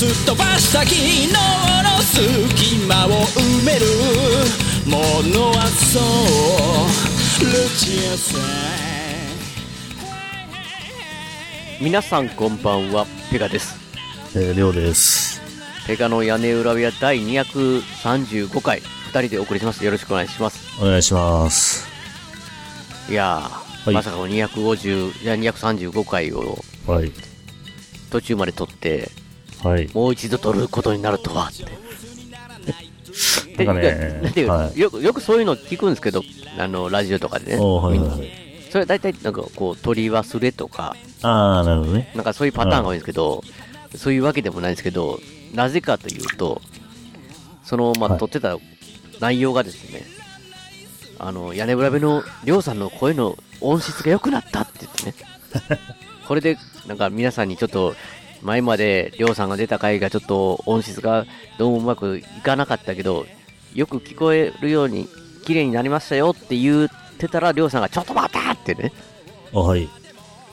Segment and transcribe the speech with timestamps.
[0.00, 1.36] すっ飛ばした昨日の
[2.00, 3.84] 隙間を埋める
[4.86, 4.96] も
[5.28, 8.38] のはそうルチアさ
[11.78, 13.76] ん皆さんこんばんは、ペガです。
[14.34, 15.42] えー、りょうです。
[15.86, 19.84] ペガの屋根裏部屋第235回、二人でお送りします。
[19.84, 20.80] よろしくお願いします。
[20.80, 21.86] お願いします。
[23.10, 26.56] いやー、いまさかの250、いや235回を
[26.86, 27.12] はい。
[28.10, 29.10] 途中まで撮って、
[29.62, 29.88] はい。
[29.92, 31.64] もう一度撮ることになるとはって。
[33.64, 36.22] なんかでねなんていうはいよく、よくそういうの聞くんですけど、
[36.58, 37.52] あの、ラジオとかでね。
[37.56, 38.30] はいははい。
[38.70, 42.10] それ大体なんかこう、取り忘れとか、あー、なるほどね。
[42.14, 43.42] なんかそういうパターンが多いんですけど、
[43.96, 45.18] そういうわけでもないんですけど、
[45.54, 46.62] なぜかというと、
[47.64, 48.56] その、まあ、はい撮ってた
[49.20, 50.04] 内容がですね、
[51.18, 55.14] あの、屋根裏部のりょうさんの声の音質が良くなったって言ってね。
[56.26, 57.94] これで、なんか皆さんにちょっと、
[58.42, 61.26] 前までりょうさんが出た回がちょっと音質が
[61.58, 63.26] どうもうまくいかなかったけど、
[63.74, 65.08] よく聞こえるように
[65.44, 66.88] 綺麗になりましたよって言っ
[67.18, 68.92] てたら、りょうさんがちょっと待ったってね。
[69.54, 69.88] あ、はい。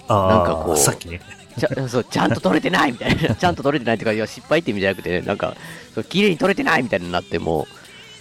[0.08, 1.22] あなんかこうさっきね。
[1.58, 5.56] ちゃ そうちゃんと撮れてないみたいな、 ちゃんと撮れてないっていうか、いや失敗って意味じゃなくて、なんか、
[5.94, 7.68] そう綺麗に撮れてないみたいになっても、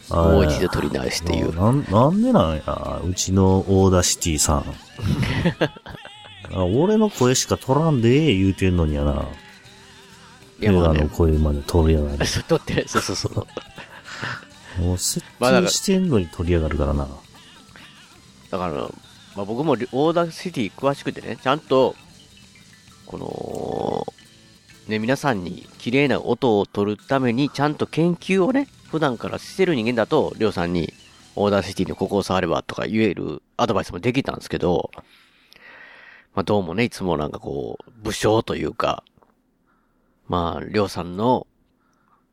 [0.09, 1.55] もう一度撮り直しっていう。
[1.55, 3.01] なん、なんでなんや。
[3.05, 4.65] うちの Audacity さん。
[6.55, 9.27] あ俺の声しか取らんでええ言うてんのにやな。
[10.61, 12.25] 映画の、声まで取りやがる。
[12.27, 14.83] そう撮って、そうそうそう。
[14.83, 17.09] もう設定してんのに取りやがるからな。
[18.51, 18.73] だから、
[19.37, 21.95] まあ、僕も Audacity 詳しくてね、ちゃんと、
[23.07, 24.07] この、
[24.89, 30.93] ね、皆さんに綺麗な音を取るために、ちゃんと研究をね、普段からしてる人間だと、りょうさんに、
[31.35, 34.91] Audacity のここを触ればとか言えるアドバイスもできたんですけど、
[36.35, 39.03] まあどうもね、いつもなんかこう、無精というか、
[40.29, 41.47] まあ、りょうさんの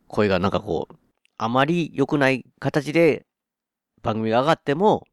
[0.08, 0.96] 声がなんかこう、
[1.38, 3.26] あまり良くない形で
[4.02, 5.08] 番組が上がっても、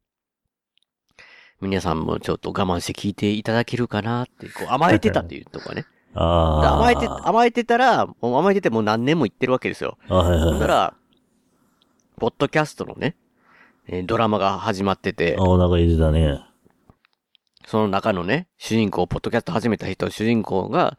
[1.60, 5.84] 皆さんもちょっと我慢して聞いていただけるかなって、こう甘えてたっていうとかね。
[6.14, 6.74] ああ。
[6.76, 9.98] 甘えて、甘えてたら、もう甘えててもう何年も言ってるわけですよ。
[10.08, 10.60] あ、はいはいはい。
[10.60, 10.94] だから、
[12.18, 13.16] ポッドキャストのね、
[13.86, 16.40] えードラマが始まってて、あ、お腹入れたね。
[17.66, 20.96] その中のね、主人公、ポッドキャスト始めた人、主人公が、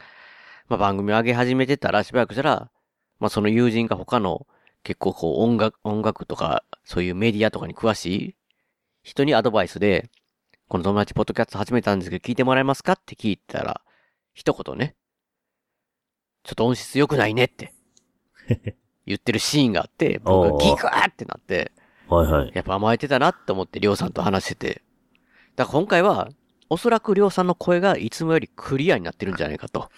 [0.72, 2.72] まあ、番組上げ始めてたら、しばらくしたら、
[3.20, 4.48] まあ、その友人が他の、
[4.84, 8.36] 結構こう、音楽、音楽とか、そういうメディアとかに詳しい
[9.04, 10.10] 人にアドバイスで、
[10.70, 13.82] この友達ポッドキャスト始めたんですけど、聞いてもらえますかって聞いたら、
[14.34, 14.96] 一言ね、
[16.44, 17.74] ちょっと音質良くないねって、
[19.06, 21.74] 言ってるシーンがあって、僕がギクーってなって、
[22.08, 22.52] はいはい。
[22.54, 24.82] やっぱ甘えてたなって思って、りょうさんと話してて。
[25.58, 26.30] だから今回は、
[26.72, 29.90] おそらくりょうさんの声がいつもよりクリアになってるんじゃないかと。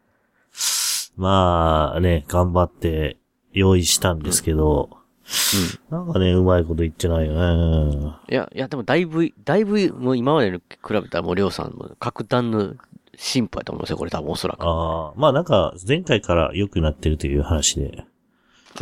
[1.16, 3.16] まあね、頑張って
[3.54, 4.90] 用意したんですけど、
[5.88, 8.16] なんかね、うまいこと言ってないよね。
[8.28, 12.74] いや、いや、でもだいぶ、だいぶ、もう今までに比べたらもうりょうさんも格段の
[13.16, 14.62] 進歩やと思うんですよ、これ多分おそらく。
[14.62, 18.04] ああ、まあなんか前回から良くなってるという話で、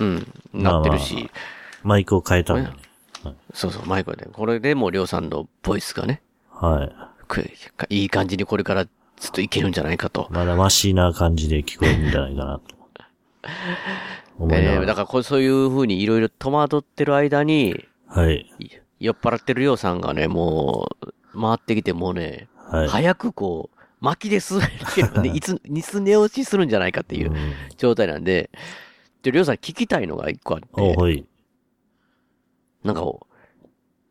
[0.00, 1.25] うん、なってるし、まあ
[1.84, 2.77] マイクを変えたんだね。
[3.55, 4.27] そうそう、マイクで。
[4.27, 6.21] これでもうりょうさんのボイスがね、
[6.61, 6.93] はい。
[7.28, 7.50] く
[7.91, 10.28] いい感じにこれからずっといけるんじゃないかと。
[10.31, 12.77] まだマシな感じで聞こえるんじゃないかなと。
[14.39, 14.87] 思いなえー、がら。
[14.87, 18.50] だからこうそういう風にいろいろ戸惑ってる間に、はい。
[18.59, 22.89] い酔っ払ってるりょうさんがね、もう、回ってきてもうね、はい。
[22.89, 24.59] 早くこう、巻きです。
[24.59, 24.69] ね、
[25.34, 27.36] いつ、いつ寝落ちするんじゃないかっていううん
[27.77, 28.51] 状態なんで、
[29.22, 31.27] で、りょうさん聞きたいのが一個あって、おはい。
[32.84, 33.03] なんか、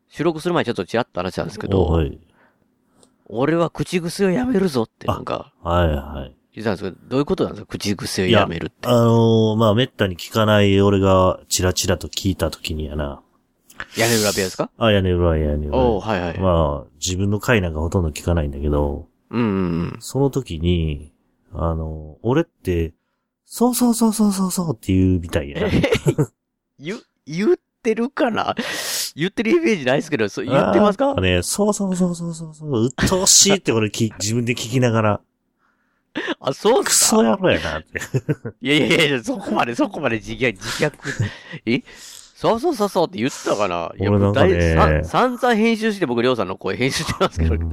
[0.08, 2.18] 収録する前にちょっとちらっと話したんですけど、おはい。
[3.28, 6.36] 俺は口癖をやめるぞってなんかはいはい。
[6.54, 7.68] 言ってたんですけど、どういうことなんですか？
[7.68, 8.88] 口癖をいややめるって。
[8.88, 13.20] あのーまあ、めったに聞かない俺がチラチラと聞いたときにやな。
[13.98, 14.70] 屋根裏部屋ですか？
[14.78, 15.76] あ、屋根裏屋根裏。
[15.78, 16.38] おうはいはい。
[16.38, 19.96] まあ、自分の回なんかほとんど聞かないんだけど、うんうんうん。
[20.00, 21.12] その時に、
[21.52, 22.94] あの、俺って、
[23.44, 25.68] そうそうそうそうそうそうって言うみたいやな。
[26.80, 28.54] 言、言ってるかな？
[29.16, 31.14] 言ってるイメージないですけど、そう言ってますか？
[31.16, 35.20] あね、そうそうそうそうそうそう、うっとうしいって俺き 自分で聞きながら、
[36.40, 37.98] あ、そうっクソ野郎やなって。
[38.62, 40.92] いやいやいや、そこまで、そこまで自虐、自虐。
[41.66, 41.82] え？
[42.38, 43.92] そうそうそうそうって言ったかな？
[43.98, 45.02] 俺なんかね。
[45.04, 47.70] 散々編集して僕、りょうさんの声編集してますけど、うん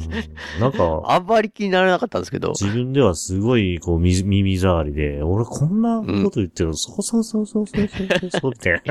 [0.60, 2.50] なんか、 あんまり気にならなかったんですけど。
[2.52, 8.82] 自分ではすごい、こう、み耳障りで、俺こんなこと言ってるの、そうそうそうそうそうそうそうって。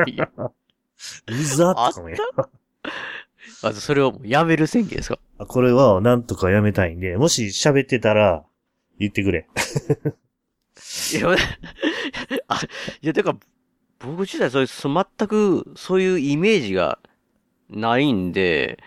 [1.28, 2.16] うざっとかもや
[3.62, 5.18] まずそれをもうやめる宣言ですか？
[5.38, 8.44] あこれはなんとかやめたいんで、もし喋ってたら、
[8.98, 9.46] 言ってくれ。
[11.12, 11.28] いや、
[12.48, 12.60] あ、
[13.02, 13.36] いや、てか、
[14.00, 16.98] 僕自体そういう、そ全くそういうイメージが
[17.70, 18.78] ないんで、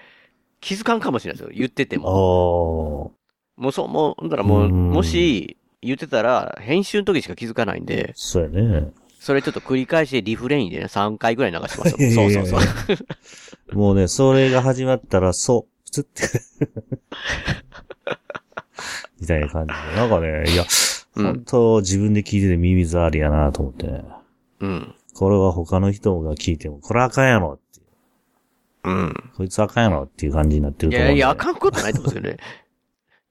[0.62, 1.54] 気づかんかもしれないですよ。
[1.58, 3.14] 言っててあも。
[3.58, 8.92] あ、もうそう、もう、だらもう、うんもし、言ってたら、編集の時しか気づかないんで、そうやね。
[9.26, 12.30] それちょっと繰り返してリフレインでね、3回ぐらい流しますいやよ。
[12.30, 13.04] いやいやそうそうそ
[13.74, 13.74] う。
[13.76, 16.30] もうね、それが始まったら、そう、つって。
[19.20, 19.80] みたいな感じで。
[19.96, 20.64] なんかね、いや、
[21.16, 24.04] うん本当自分で聞いてて耳障りやなと思ってね。
[24.60, 24.94] うん。
[25.16, 27.82] これは他の人が聞いても、これあかんやろって。
[28.84, 29.12] うん。
[29.36, 31.08] こいつあかんやろっていう感じになってると思う。
[31.08, 32.38] いやいや、あかんことないと思うんですよね。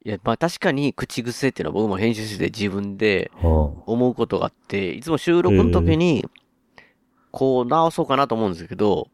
[0.04, 3.50] いや、まあ確かに口癖っていうのは僕も編集してて自分でうん。
[3.86, 6.24] 思うことがあって、いつも収録の時に、
[7.30, 9.08] こう直そうかなと思うんですけど、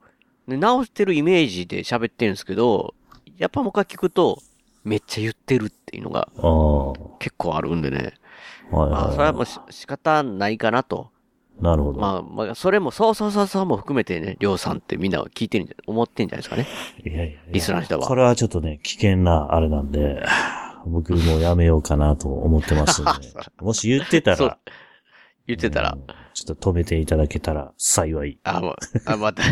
[0.49, 2.95] で直してるイメージで喋ってるんですけど、
[3.39, 4.43] やっぱもう一回聞くと、
[4.83, 6.29] めっちゃ言ってるっていうのが
[7.19, 8.15] 結構あるんでね。
[8.73, 11.11] まあ、それはもうし仕方ないかなと。
[11.61, 12.01] なるほど。
[12.01, 16.67] まあ、まあ、それも、そうそうそうそうも含めてね、りょうさんってみんな聞いてるんじゃ、思ってんじゃないですかね。
[17.05, 20.23] いやいやいやリスナーの人はこれはちょっとね、危険なあれなんで、
[20.87, 23.11] 僕もうやめようかなと思ってますんで、
[23.61, 24.59] もし言ってたそうら、。
[25.47, 28.38] 言ってたらうん、ちょっと止めていただけたら幸い。
[28.44, 29.43] あ、もう、あ、また、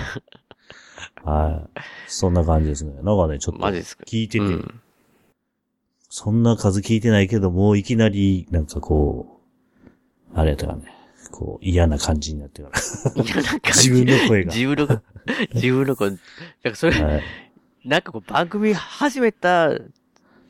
[1.25, 1.81] はい。
[2.07, 2.93] そんな感じですね。
[3.03, 4.05] なんかね、ちょっとマジですか？
[4.07, 4.81] 聞いてて、うん。
[6.11, 9.41] そんな数聞いてないけど、もういきなり、なんかこ
[10.35, 10.85] う、あれやったかね、
[11.33, 13.23] こう、嫌な感じになってから。
[13.23, 15.03] いや、なんか、自分の声が自分の、
[15.55, 16.19] 自分の声、 なん
[16.71, 17.23] かそれ、はい。
[17.85, 19.71] なんかこう番組始めた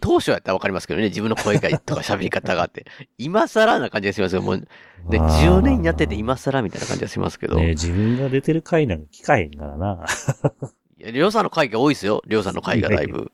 [0.00, 2.86] 当初やったらわかりますけどね、自分の声がとか喋り方があって。
[3.18, 4.42] 今更な感じがしますよ。
[4.42, 4.66] もう、
[5.10, 7.56] で、まあ10年やってて今更みたいな感じがしますけど。
[7.56, 10.04] ね自分が出てる回なんか聞かへんからな。
[11.00, 12.22] いやりょうさんの回が多いですよ。
[12.26, 13.30] りょうさんの回がだいぶ。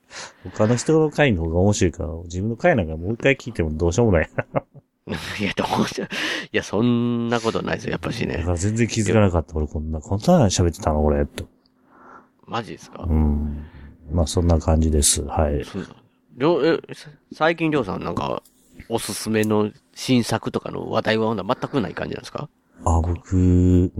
[0.52, 4.31] 他の人の回の方が面白いから、自分の回なんかもう一回聞いてもどうしようもない。
[5.40, 6.08] いや、どうしよう。
[6.44, 9.55] いや、そんなことないですよ、やっぱしね全然気づかなかった。
[9.55, 11.46] 俺こんな、こんな喋ってたの俺、と。
[12.46, 13.05] マジですか？
[13.08, 13.64] うん。
[14.12, 15.22] まあそんな感じです。
[15.25, 15.64] はい。
[15.64, 15.87] そう
[16.37, 18.43] りょう、え、さ最近りょうさんなんか、
[18.89, 22.49] おすすめの新作とかの話題は全くない感じなんですか？
[22.85, 23.91] あ、僕、うん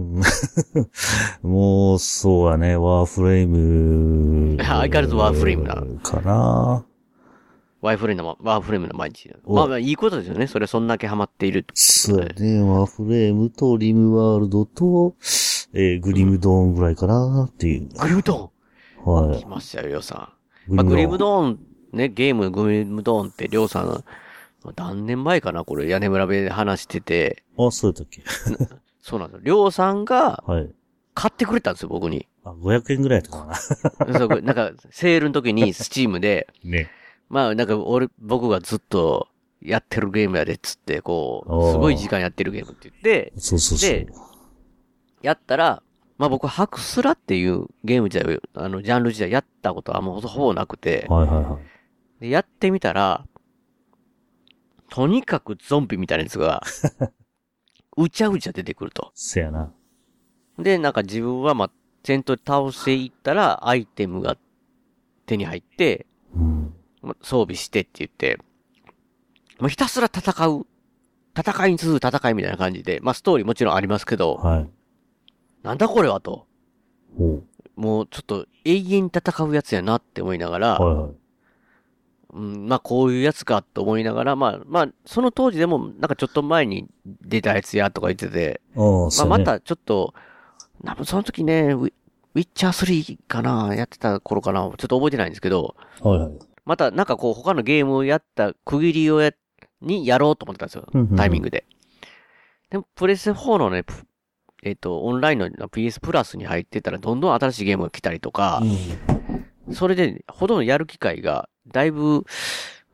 [1.41, 4.57] もう、そうやね、ワーフレーム。
[4.63, 6.85] 相変わらずワーフレームなかな。
[7.81, 9.31] ワイフレームの、ワーフレームの毎日。
[9.45, 10.47] おまあまあ、いいことですよね。
[10.47, 15.13] それそんだけハマっているってことそうやね、ワーフレームとリムワールドと、
[15.73, 17.89] えーグリムドーンぐらいかなっていう。
[17.99, 18.51] グリムド
[19.03, 19.45] はいーン来。
[19.47, 20.31] ましたよ、りょうさ
[20.69, 20.73] ん。
[20.75, 21.59] まあ、ググリムドーン、
[21.95, 24.03] ね、ゲームグリムドーンってりょうさん、
[24.75, 28.21] 何年前かなこれ、屋根村部で話してて、あ、そうやったっけ
[29.01, 29.41] そうなんですよ。
[29.43, 30.69] りょうさんがはい。
[31.13, 32.27] 買ってくれたんですよ、僕に。
[32.43, 33.45] あ、500円ぐらいやったか
[34.05, 34.19] な。
[34.19, 36.91] そうなんか、セールの時にスチームで、 ね。
[37.29, 39.29] まあ、なんか、俺、僕がずっと
[39.61, 43.89] やってるゲームやでっつって、こう、すごい時間やってるゲームって言って、そうそうそう。
[43.89, 44.07] で
[45.21, 45.81] やったら、
[46.17, 51.74] まあ僕、ハクスラっていうゲーム自体を、あの、ジャンル自体やったことはもうほぼなくて、はいはいはい。
[52.25, 53.25] でやってみたら、
[54.89, 56.63] とにかくゾンビみたいなやつが、
[57.97, 59.11] うちゃうちゃ出てくると。
[59.13, 59.71] せやな。
[60.57, 61.71] で、なんか自分はまあ、
[62.03, 64.37] 戦闘で倒していったら、アイテムが
[65.25, 66.07] 手に入って、
[67.21, 68.39] 装備してって言って、
[69.59, 70.65] もうひたすら戦う。
[71.37, 74.69] 戦いに続く戦いみたいな感じで、まあストーリーもちろんありますけど、はい。
[75.63, 76.47] なんだこれはと。
[77.75, 81.24] もうちょっと永遠に戦うやつやなって思いながら、はいはい。
[82.35, 89.23] うん、まあこういうやつかと思いながら、まあまあ、その当時でもなんかちょっと前に出たやつやとか言ってて、ま。
[89.23, 90.13] あまたちょっと、
[90.83, 91.91] 多分その時ね、ウィ
[92.35, 96.31] ッチャー3かなやってた頃かなちょっと覚えてないんですけど、はいはい。
[96.65, 99.31] またなんかこう他のゲームをやった区切りをや、
[99.81, 101.15] にやろうと思ってたんですようんうんうん。
[101.15, 101.65] タイミングで。
[102.69, 103.93] でもプレステ4のね、プ
[104.63, 108.63] えっ、と、オンラインの PS プラスに入ってたらどんどん新しいゲームが来たりとか、
[109.71, 112.25] それで、ほとんどやる機会が、だいぶ、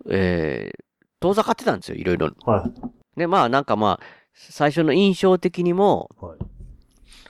[0.09, 0.83] えー、
[1.19, 2.31] 遠ざかってたんですよ、いろいろ。
[2.45, 3.19] はい。
[3.19, 6.37] で、まあなんかまあ、最初の印象的にも、はい。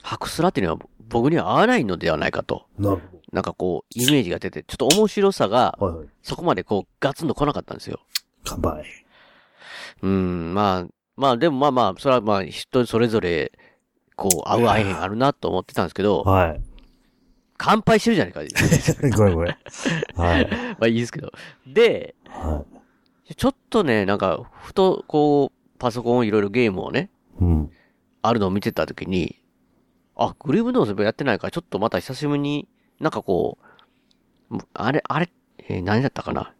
[0.02, 2.66] ハクスラっていうのは僕には合わないのではないかと。
[2.78, 5.92] なるなんかこう、イメージが出て、ちょっと面白さが、ほど。
[5.92, 6.14] はいはい。
[6.22, 8.00] そこまでこう、ガツンと来なかったんですよ。
[8.44, 8.84] 乾杯。
[10.02, 13.52] うん、まあ、まあでもまあまあ、それはまあ人それぞれ、
[14.16, 16.60] こう、合う合えへんあるなと思ってたんですけど、はい。
[17.58, 18.40] 乾杯してるじゃないか。
[19.16, 19.56] ごめんごめん。
[20.16, 20.48] はい。
[20.50, 21.32] まあいいですけど。
[21.66, 22.64] で、は
[23.36, 27.44] ちょっとね、なんか、ふと、こう、パソコンいろいろゲームをね、い。
[27.44, 27.70] うん。
[28.20, 29.40] あるのを見てたときに、
[30.16, 32.68] あ、グリーブドーンズやってないから、ちょっとまた久しぶりに、
[33.00, 33.58] なんかこ
[34.50, 35.30] う、むあれ、あれ、
[35.68, 36.52] えー何だったかな？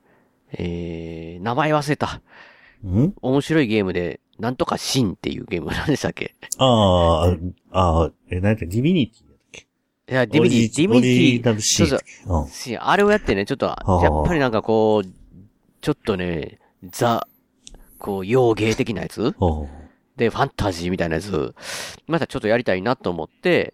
[0.52, 2.20] えー、名前忘れた。
[2.87, 3.14] ん？
[3.20, 6.34] 面白いゲームで、なんとかシンっていうゲーム何でしたっけ？
[6.58, 7.37] ああ、
[7.70, 9.25] ああ、え、なんかディビニティ
[10.12, 12.00] いや、 Divinity、Divinity、そうそう
[12.73, 12.78] うん。
[12.81, 15.09] あれをやってね、ちょっと、あやっぱりなんかこう、
[15.81, 17.26] ちょっとね、ザ、
[17.99, 19.35] こう、洋ゲー的なやつ？
[20.16, 21.54] で、ファンタジーみたいなやつ、
[22.07, 23.73] またちょっとやりたいなと思って、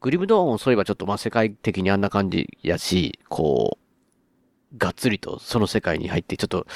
[0.00, 3.78] Grim Dawn そういえばちょっとまあ世界的にあんな感じやし、こ
[4.72, 6.66] う、がっつりとその世界に入ってちょっと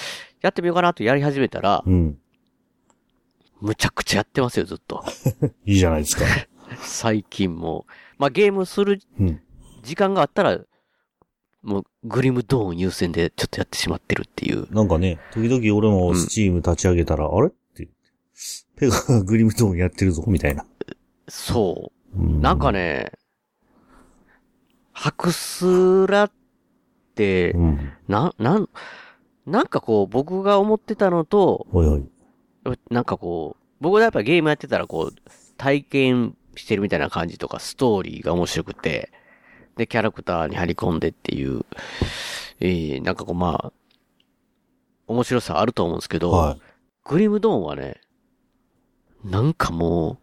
[0.43, 2.19] やってみようかなとやり始めたら、うん。
[3.61, 5.05] むちゃくちゃやってますよ、ずっと。
[5.65, 6.25] いいじゃないですか。
[6.83, 7.87] 最近も。
[8.19, 9.41] まあゲームするうん。
[9.83, 10.59] 時間があったら、
[11.63, 14.73] もうグリムドーン優先でちょっとやってしまってるっていう。
[14.73, 17.49] なんかね、時々俺もスチーム立ち上げたら、あれ？
[17.49, 17.89] って、
[18.77, 20.65] ペガがグリムドーンやってるぞ、みたいな。
[21.29, 22.21] そう。
[22.21, 23.13] うなんかね、
[24.93, 26.33] ハクスラっ
[27.15, 27.93] てう、ん。
[28.09, 28.69] な、なん、
[29.45, 32.09] なんかこう、僕が思ってたのと、おいおい。
[32.91, 35.15] なんかこう、僕がやっぱゲームやってたらこう、
[35.57, 39.13] 体験してるみたいな感じとか、ストーリーが面白くて、
[39.77, 41.65] で、キャラクターに張り込んでっていう、
[42.61, 43.73] えー、なんかこうまあ、
[45.07, 46.57] 面白さあると思うんですけど、は
[47.05, 48.01] グリムドーンはね、
[49.25, 50.19] なんかも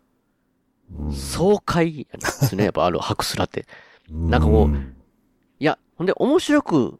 [0.92, 1.10] い。
[1.10, 3.66] う爽快なんですね、 やっぱあるハクスラって。
[4.10, 4.96] なんかもううん
[5.60, 7.00] いや、ほんで面白く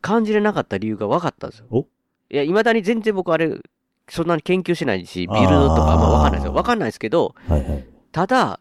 [0.00, 1.66] 感じれなかった理由が分かったんですよ。
[1.70, 1.80] お？
[2.30, 3.58] いや、未だに全然僕あれ、
[4.08, 6.52] そんなに研究してないし、ビルドとかあんま分かんないですよ。
[6.52, 7.88] 分かんないですけど、はいはい。
[8.12, 8.60] ただ、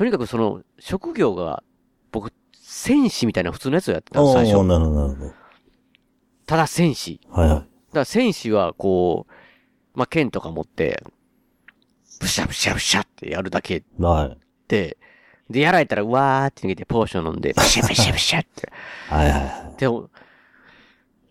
[0.00, 1.62] とにかくその、職業が、
[2.10, 4.64] 僕、戦士みたいな普通のやつをやってた最初。
[4.64, 5.34] なるほど、なるほ
[6.46, 7.20] ただ戦士。
[7.28, 7.34] ど。
[7.34, 7.58] はいはい。
[7.58, 9.32] だから戦士はこう、
[9.98, 11.02] まあ、剣とか持って、
[12.18, 14.38] ブシャブシャブシャってやるだけはい。
[14.68, 14.96] で、
[15.50, 18.72] で、やられたら、うわーって逃げてポーション飲んで、ブシャブシャブシャって。
[19.14, 19.78] はいはいはい。
[19.78, 20.08] でも、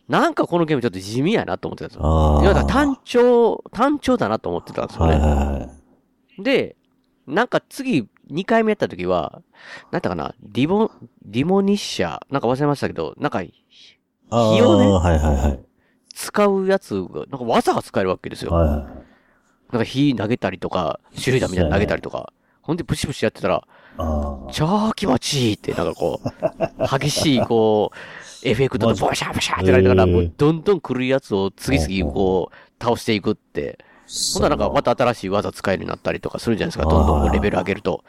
[0.07, 2.05] なんかこのゲームちょっと地味やなと思ってたんですよ。
[2.05, 2.65] ああ。
[2.65, 5.13] 単調、単調だなと思ってたんですよね。
[5.13, 5.69] はいはいは
[6.37, 6.43] い。
[6.43, 6.75] で、
[7.25, 9.41] なんか次、2回目やった時は、
[9.91, 10.91] なんだかな、ディボ、
[11.23, 15.59] ディモニッシャー、なんか忘れましたけど、なんか、火をねはいはいはい。
[16.13, 18.51] 使うやつが、なんか技が使えるわけですよ。
[18.51, 18.77] はいはい。
[19.71, 23.67] なんか火投げたりとか、手榴弾みたいなの投げたりとか、ほんでプシプシやってたら。
[24.51, 26.29] 超気持ちいいって、なんかこう、
[26.99, 33.79] 激しい、こう、エフェクトとボシャボシャってなりながら、もうどんどん来るやつを次々こう、倒していくって、
[34.33, 36.89] ほんならなんかまた新しい技使えるようになったりとかするじゃないですか。
[36.89, 38.03] どんどんレベル上げると。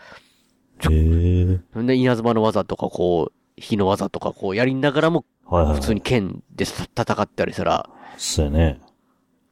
[0.89, 1.83] へえ。
[1.83, 5.25] で、稲妻の技とかこう、火の技とかこうやりながらも。
[5.51, 8.81] 普通に剣で戦ったりしたら、そうやね。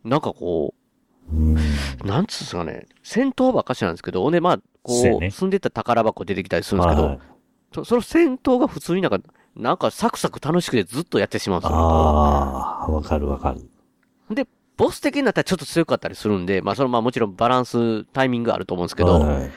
[0.04, 0.74] なんかこ
[1.32, 1.56] うん。
[1.56, 1.58] う、
[2.04, 7.20] なんつうんですかね、戦闘ばっかしなんですけど、ほんでまあ、こう、そうやね住んでた宝箱出てきたりするんですけど。
[7.74, 9.18] そその戦闘が普通になんか、
[9.56, 11.76] なんかサクサク楽しくてずっとやってしまうんですよ。
[11.76, 13.68] ああ、わかるわかる。
[14.34, 14.46] で、
[14.78, 19.50] ボス的になったらちょっと強かったりするんで、まあそのまあもちろんバランス、タイミングがあると思うんですけど、はいはい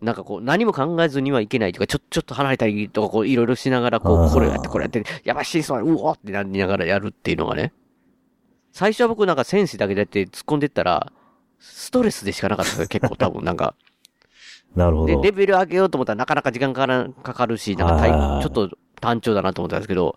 [0.00, 7.72] なんかこう何も考えずにはいけないとか、ちょ、ちょっと離れたりとか、こういろいろしながら、こう、これやってこれやって、やばいし、そう、うおーってなりながらやるっていうのがね。
[8.70, 11.10] 最初は僕なんか戦士だけでやって突っ込んでったら、
[11.58, 13.74] ストレスでしかなかったですよ、結構 多分なんか。
[14.76, 15.20] で、なるほど。
[15.20, 20.16] レベル上げようと思ったらなかなか時間かからかかるし、なんかちょっと単調だなと思ったんですけど、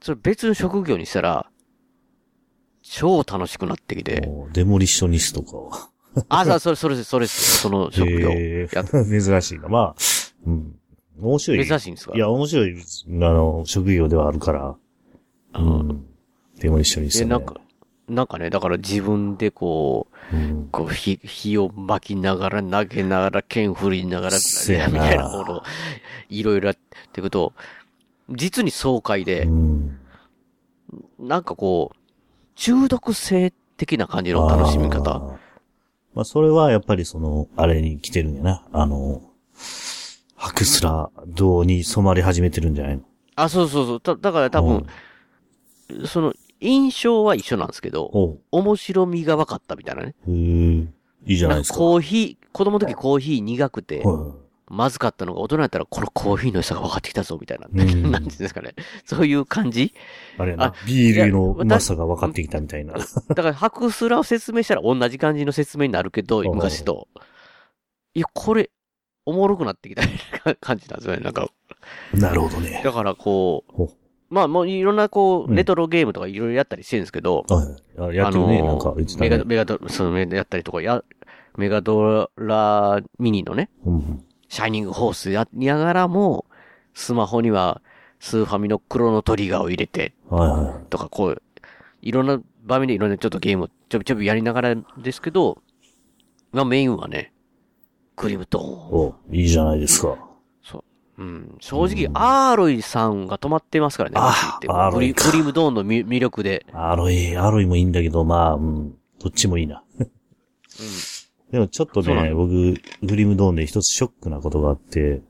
[0.00, 1.50] それ別の職業にしたら、
[2.86, 5.88] 超楽しくなってきて、デモリッショニストかは。
[6.28, 8.30] あ、それ、それ、それ、その職業。
[8.32, 9.68] え珍しいな。
[9.68, 9.94] まあ、
[10.46, 10.78] うん。
[11.18, 11.66] 面白い。
[11.66, 12.14] 珍しいんですか？
[12.14, 14.76] いや、面白い、あの、職業ではあるから。
[15.54, 16.06] うん。
[16.60, 17.30] デモリッショニスえ、ト、ね。
[17.30, 17.60] なんか、
[18.08, 20.68] なんかね、だから自分でこう、うん。
[20.70, 25.62] こう、火、火を巻きながら、投げながら、剣振りながら、みたいなものを、
[26.28, 26.76] いろいろやっ
[27.12, 27.54] ていくと、
[28.30, 29.98] 実に爽快でう、ん。
[31.18, 31.96] なんかこう、
[32.54, 35.10] 中毒性的な感じの楽しみあ方。
[35.12, 35.36] ー。
[36.14, 38.64] まあ、それはやっぱりその、あれに来てるんやな。
[38.72, 39.22] あの、
[40.36, 43.02] ハクスラ銅に染まり始めてるんじゃないの？
[43.36, 44.00] あ、そうそうそう。
[44.02, 44.86] だだから多分、
[46.06, 50.14] その、印象は一緒なんですけど、面白みが分かったみたいなね。
[50.28, 50.32] へえ。
[51.26, 51.74] いいじゃないですか。
[51.74, 54.34] んかコーヒー、子供の時コーヒー苦くて、は
[54.68, 57.68] まずかったのが大人やったらこのコーヒーの良さが分かってきたぞみたいな。
[57.72, 58.74] うん なんていうんですかね。
[59.04, 59.92] そういう感じ？
[60.38, 62.94] あれやなあ、ビールのうまさが分かってきたみたいな。
[62.94, 63.00] だ
[63.34, 67.08] から、白スラを説明したら同じ感じの説明になるけど、うん昔と。
[68.14, 68.70] いや、これ、
[69.26, 70.02] おもろくなってきた
[70.60, 71.22] 感じなんですよね。
[71.22, 71.48] なんか、
[72.12, 72.80] なるほどね。
[72.84, 73.88] だからこほう、
[74.30, 78.00] まあもういろんなこう、うんレトロゲームとかいろいろやったりしてるんですけど、はい。
[78.00, 79.44] あやってるね、あのーなんかメガ、ね。
[79.46, 81.02] メガド、そのメガやったりとか、や、
[81.56, 86.46] メガドラミニのね、うんシャイニングホースやりながらも、
[86.94, 87.82] スマホには
[88.20, 91.42] スーファミのクロノトリガーを入れて、はいはとかこう、
[92.02, 95.60] いろんな場面でいろんなちょっとゲームをちょびちょびやりながらですけど、
[96.52, 97.32] まあメインはね、
[98.14, 98.66] クリムトーン。
[98.92, 100.16] お、いいじゃないですか。
[100.62, 100.84] そ
[101.18, 101.22] う。
[101.22, 101.56] うん。
[101.58, 104.14] 正直、アーロイさんが止まってますからね。
[104.18, 106.64] あはっきり言ってクリアーロイかクリムドーンのみ魅力で。
[106.72, 109.82] アロイ、アロイもいいんだけど、まあ、うん、どっちもいいな。
[111.54, 115.22] でもちょっとね、そうなの僕、グリムドーンで一つショックなことがあって、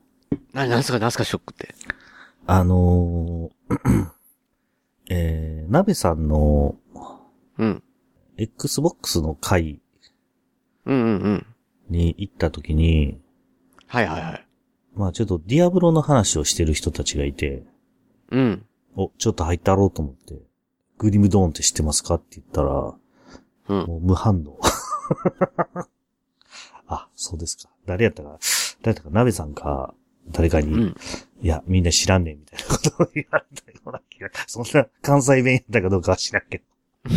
[0.53, 1.75] な、なんすか、なんすか、ショックって？
[2.47, 4.07] あのー
[5.11, 6.77] えー、鍋さんの
[7.59, 7.83] うん。
[8.37, 9.79] Xbox の会
[10.85, 11.45] うんうんうん。
[11.89, 13.19] に行った時に、
[13.85, 14.47] はいはいはい。
[14.95, 17.63] まあちょっとディアブロの話をしてる人たちがいて、
[18.31, 18.65] うん。
[18.95, 20.41] お、ちょっと入ったろうと思って、
[20.97, 22.95] グリムドーンって知ってますかって言ったら、
[23.67, 23.87] うん。
[23.87, 24.59] もう無反応。
[26.87, 27.69] あ、そうですか。
[27.85, 28.37] 誰やったか、
[28.81, 29.93] 誰やったか、鍋さんか、
[30.31, 30.95] 誰かに、うん。
[31.41, 36.63] いや、みんな知らんねん、みたいなことを言われたような気が、そんな関西弁やったかどうかは知らんけど。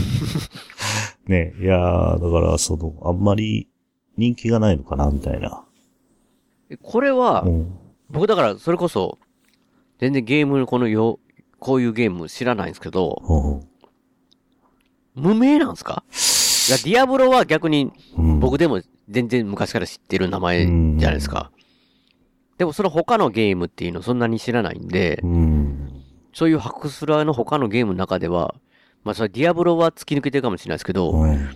[1.26, 3.68] ねいやー、だから、その、あんまり
[4.16, 5.64] 人気がないのかな、みたいな。
[6.82, 7.78] これはう、ん。
[8.10, 9.18] 僕だから、それこそ、
[9.98, 11.18] 全然ゲームのこのよ、
[11.58, 13.68] こういうゲーム知らないんですけど、うん
[15.14, 16.04] 無名なんですか？
[16.76, 18.40] ディアブロは逆に、うん。
[18.40, 21.50] 僕でも全然昔から知ってる名前じゃないですか。
[22.58, 26.02] でもその他のゲームっていうのそんなに知らないんでう、ん。
[26.34, 28.54] そういうハクスラーの他のゲームの中では、
[29.04, 31.48] まあそれディアブロは突き抜けてるかもしれないですけど、うん。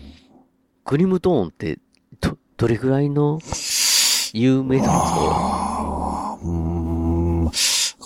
[0.85, 1.79] グリムトーンって、
[2.21, 3.39] ど、どれぐらいの
[4.33, 6.39] 有名なんですか？
[6.43, 7.51] うーん。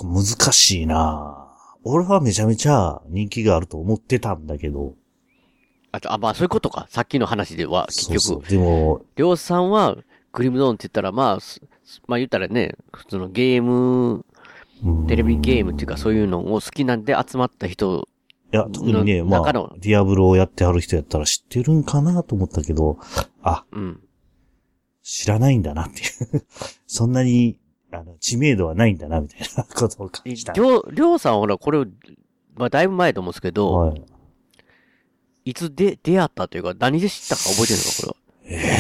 [0.03, 1.49] 難しいな
[1.85, 4.95] 俺はめちゃめちゃ人気があると思ってたんだけど。
[5.97, 6.87] あと、あ、まあそういうことか。
[6.91, 9.97] さっきの話では、結局、そうそうでも、りょうさんは、
[10.33, 11.61] グリムドーンって言ったら、まあ、す
[12.07, 14.25] まあ言ったらね、普通のゲーム、
[14.85, 18.07] うんテレビゲームっていうかそういうのを好きなんで集まった人、
[18.53, 19.43] いや、特にね、まあ
[19.79, 22.99] ディアブロをやってはる人やったら知ってるんかなと思ったけど、
[23.43, 24.01] あ、うん。
[25.03, 26.45] 知らないんだなっていう。
[26.87, 27.59] そんなに、
[27.91, 30.53] あの、知名度はないんだな、みたいなことを感じた。
[30.53, 31.87] りょう、りょうさんはほら、これを、
[32.55, 34.03] まあだいぶ前と思うんですけど、はい。
[35.47, 38.65] いつで、出会ったというか、何で知ったか覚えてるのか、これは。
[38.65, 38.77] ええ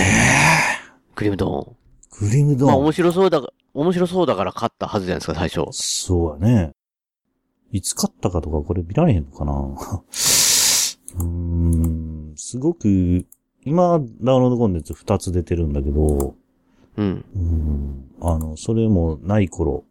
[1.14, 1.76] グリムド
[2.20, 2.58] グリムーン。
[2.58, 2.72] ドーン。
[2.72, 5.64] まあ面白そうだが、面白そうだから買ったはずじゃないですか、最初。
[5.70, 6.72] そうやね。
[7.70, 9.52] いつ買ったかとかこれ見られへんのかな？
[11.18, 13.24] うーん、すごく、
[13.64, 16.34] 今、ダウンロードコンテンツ2つ出てるんだけど、
[16.96, 17.24] うん。
[17.32, 19.84] うん、あの、それもない頃、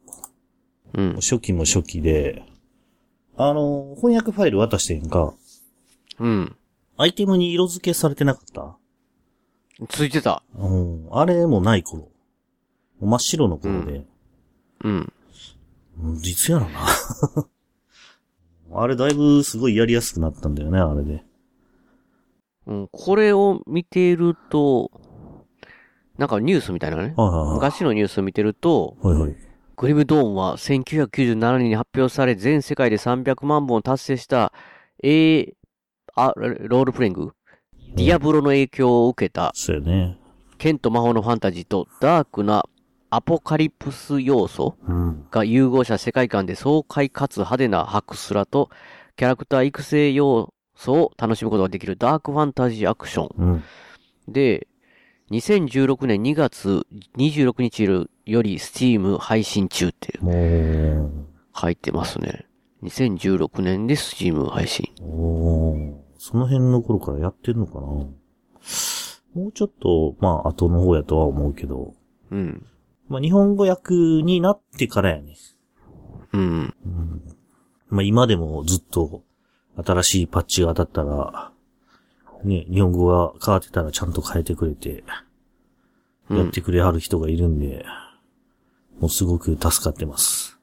[0.93, 1.13] うん。
[1.21, 2.43] 初期も初期で、
[3.37, 5.33] あの、翻訳ファイル渡してへんか、
[6.19, 6.55] うん。
[6.97, 8.77] アイテムに色付けされてなかった？
[9.89, 10.43] ついてた。
[10.55, 12.09] うん、あれもない頃。
[13.01, 14.05] 真っ白の頃で、
[14.83, 15.13] うん。
[16.01, 16.79] うん、実やろな。
[18.81, 21.23] あれだいぶすごいやりやすくなったんだよね、あれで。
[22.67, 22.87] うん。
[22.91, 24.91] これを見ていると、
[26.17, 27.13] なんかニュースみたいなね。
[27.17, 27.53] はい。
[27.55, 29.35] 昔のニュースを見てると、はいはい。
[29.75, 34.53] グリムドーンは1997年に発表され、全世界で300万本を達成した
[35.03, 35.53] A、
[36.15, 37.33] あ、ロールプレイング
[37.95, 40.17] ディアブロの影響を受けた、そうやね。
[40.57, 42.65] 剣と魔法のファンタジーとダークな
[43.09, 45.25] アポカリプス要素うん。
[45.31, 48.69] が融合した世界観で爽快かつ派手なハクスラと
[49.15, 53.29] キャラクター育成要素を楽しむことができるダークファンタジーアクション。
[53.37, 53.63] うん。
[54.27, 54.67] で、
[55.31, 56.85] 2016年2月
[57.17, 62.45] 26日より Steam 配信中ってもう、書いてますね。
[62.83, 64.91] 2016年で Steam 配信。
[66.17, 68.13] その辺の頃からやってんのかなも
[69.47, 71.93] うちょっと、まあ、後の方やとは思うけど、
[72.31, 72.65] うん。
[73.09, 75.35] まあ、日本語訳になってからやね。
[76.33, 76.73] うん。
[76.85, 77.21] うん。
[77.89, 79.23] まあ、今でもずっと、
[79.83, 81.51] 新しいパッチが当たったら、
[82.43, 85.03] ね、日本語が変わってたらちゃんと変えてくれて、
[86.29, 87.85] うんやってくれはる人がいるんで、
[88.99, 90.59] もうすごく助かってます。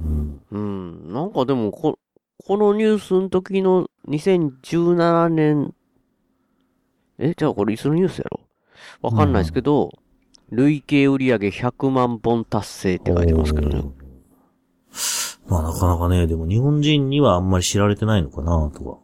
[0.00, 0.40] うん。
[0.50, 1.12] うん。
[1.12, 1.96] なんかでも、こ、
[2.46, 5.74] このニュースの時の2017年、
[7.18, 8.40] え、じゃあこれいつのニュースやろ？
[9.02, 9.90] わかんないですけど、
[10.50, 13.84] 累計売上100万本達成って書いてますけどね。
[15.46, 18.98] まあなかなかね、でも日本人にはあんまり知られてないのかな、とか。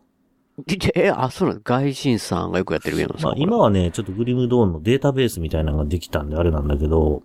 [0.94, 1.68] え、あ、そうなんです。
[1.68, 7.22] 外人さんがよくやってるゲームですか、まあ今はね、ちょっとグリムドーンのデータベースみたいなのができたんであれなんだけど、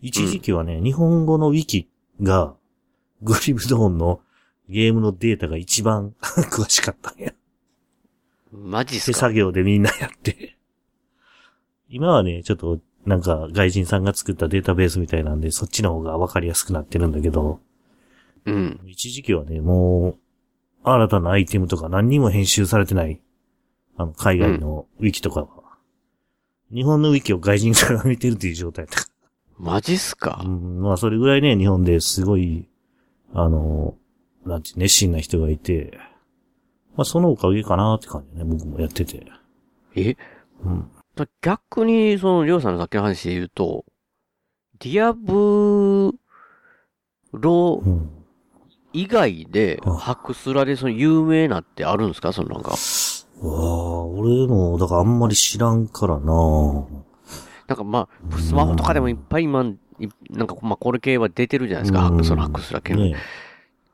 [0.00, 1.90] 一時期はね、日本語のウィキ
[2.22, 2.54] が、
[3.22, 4.20] グリムドーンの
[4.68, 7.32] ゲームのデータが一番 詳しかったんや。
[8.52, 9.14] マジっすか？
[9.14, 10.56] 手作業でみんなやって。
[11.88, 17.60] 今はね、ちょっと、なんか、外人さんが作ったデータベースみたいなんで、そっちの方がわかりやすくなってるんだけど、
[18.46, 18.80] うん。
[18.86, 20.18] 一時期はね、もう、
[20.82, 23.20] 新たなアイテムとか何にも編集されてない、
[23.96, 25.48] あの、海外のウィキとかは、
[26.72, 29.10] 日本のウィキを外人から見てるっていう状態だったか
[29.58, 30.44] マジっすか、ら。
[30.44, 32.68] うん、まあ、それぐらいね、日本ですごい、
[33.32, 33.96] あの、
[34.44, 35.98] なんて、熱心な人がいて、
[36.96, 39.26] まあ、そのおかげかなって感じね、僕もやってて。
[39.96, 40.16] え？
[40.64, 40.90] うん。
[41.16, 43.84] だ逆に、その、りょうさんのさっきの話で言うと、
[44.78, 46.12] ディアブ
[47.32, 48.10] ロうん。
[48.92, 52.32] 以外で、うんハクスラでその有名なってあるんですか？
[52.32, 52.70] そのなんか。
[52.70, 52.76] わ
[53.48, 56.86] あ、俺も、だからあんまり知らんからな
[57.66, 63.04] なんかまあ、スマホとかでもいっぱい今、いなんかまあこれ系は出てるじゃないですか、ハうんクそのハクスラ系の。
[63.04, 63.16] ね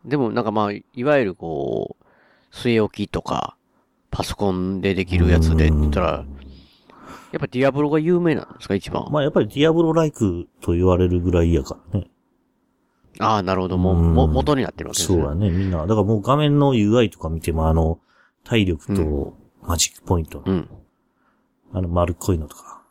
[0.04, 2.04] でもなんかまあ、いわゆるこう、
[2.54, 3.56] 据え置きとか、
[4.10, 6.24] パソコンでできるやつでって言ったら、
[7.32, 9.06] やっぱディアブロが有名なんですか一番？
[9.10, 12.10] まあやっぱりディアブロライクと言われるぐらいやからね。
[13.20, 13.76] ああ、なるほど。
[13.78, 15.22] もう、うんも元になってるわけですね。
[15.22, 15.82] そうだね、みんな。
[15.82, 18.00] だからもう画面の UI とか見ても、あの、
[18.44, 20.68] 体力とマジックポイント、うん。
[21.72, 22.82] あの丸っこいのとか。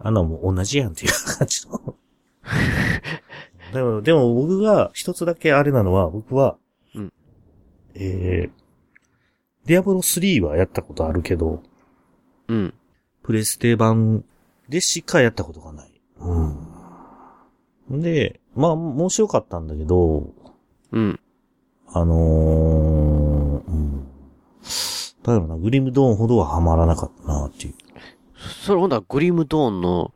[0.00, 1.94] あんなもう同じやんっていう感じの。
[3.72, 6.56] でも、でも僕が一つだけあれなのは、僕は、
[6.94, 7.12] うん
[7.94, 8.50] えー、
[9.66, 11.62] Diablo 3はやったことあるけど、
[12.48, 12.74] うん。
[13.22, 14.24] プレステ版
[14.68, 16.00] でしかやったことがない。
[16.20, 18.00] うん。
[18.00, 20.32] で、まあ、面白かったんだけど、
[20.92, 21.20] うん。
[21.88, 24.06] あのー、うん。
[25.22, 27.74] だからな、 Grim Dawn ほどはハマらなかったなっていう。
[28.64, 30.14] それほんとは Grim Dawn の、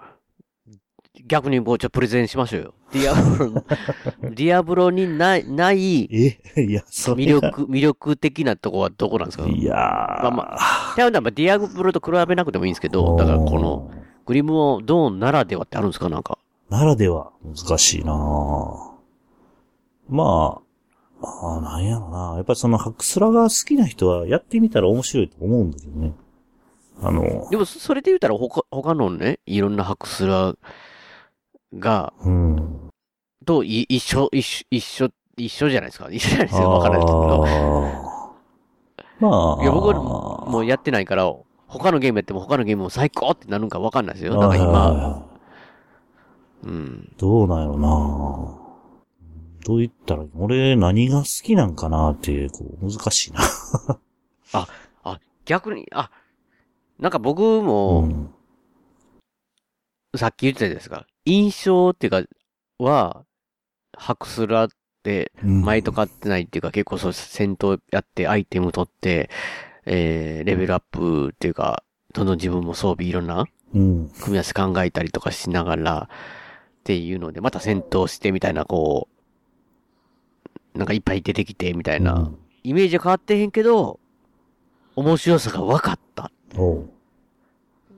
[1.30, 2.74] 逆にもうちょっとプレゼンしましょうよ。
[2.92, 3.64] Diablo の、
[4.34, 7.12] Diablo にない、ないえいや、そ。
[7.12, 9.46] 魅力、魅力的なとこはどこなんですか？
[9.46, 9.76] いやー。
[9.76, 10.56] まあま
[11.06, 13.90] あ、でも Diablo と比べなくてもいいんですけど、だからこの、
[14.26, 16.08] Grim Dawn ならではってあるんですか？
[16.08, 16.36] なんか。
[16.68, 18.12] ならでは難しいな
[20.08, 20.60] ま
[21.22, 22.34] あ、ああ、なんやろな。
[22.36, 26.12] やっぱりそのハクスラが好きな人はやってみたら面白いと思うんだけどね。
[27.02, 30.54] あの、でも、それで言ったら他、他のね、いろんなハクスラ
[31.78, 32.90] が、うん。
[33.44, 36.08] とい一緒、一緒、一緒、一緒じゃないですか？
[36.12, 36.68] 一緒じゃないですか。
[36.68, 37.44] わからないですけど。
[39.20, 39.62] まあ。
[39.62, 39.94] いや、僕は
[40.46, 41.32] もうやってないから、
[41.66, 44.32] 他のゲームやっても他のゲームも最高ってなるんかわかんないですよ。
[44.32, 45.24] なんかはいはい今、は
[46.64, 47.12] いうん。
[47.16, 48.56] どうなんやろな
[49.64, 53.40] どう言ったら、俺何が好きなんかなって、こう、難しいな。
[55.04, 56.10] あ、逆に、あ、
[56.98, 58.34] なんか僕うも、ん。
[60.16, 61.06] さっき言ってたじゃないですか。
[61.30, 62.22] 印象っていうか、
[62.78, 63.24] は、
[63.96, 64.68] ハクスラっ
[65.02, 69.30] て、うん前と変わってないっていうか、結構そう、戦闘やって、アイテム取って、
[69.86, 74.08] えー、レベルアップっていうか、どんどん自分も装備いろんなうん。
[74.20, 79.08] 組み合わせ考えたりとかしながら、っていうので、また戦闘してみたいな、こ
[80.74, 84.00] う、なんかいっぱい出てきてみたいな、うんイメージは変わってへんけど、
[84.96, 86.30] 面白さが分かった。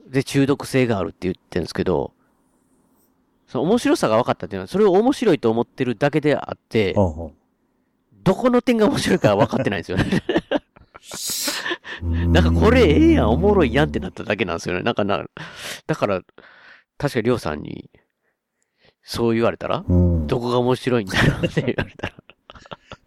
[0.08, 2.12] で、中毒性があるって言ってるんですけど、
[3.52, 7.04] その面白さが分かったっていうのは、それを面白いと思ってるだけであって、ああ
[8.22, 10.22] どこの点が面白いかは分かってないんですよね。
[12.02, 14.82] うんなんかこれええやん、おもろいやんってなっただけなんですよね。
[14.82, 15.22] なんかな、
[15.86, 16.22] だから、
[16.96, 17.90] 確かりょうさんに、
[19.02, 20.26] そう言われたら、うん。
[20.26, 22.14] どこが面白いんだろうって言われたら、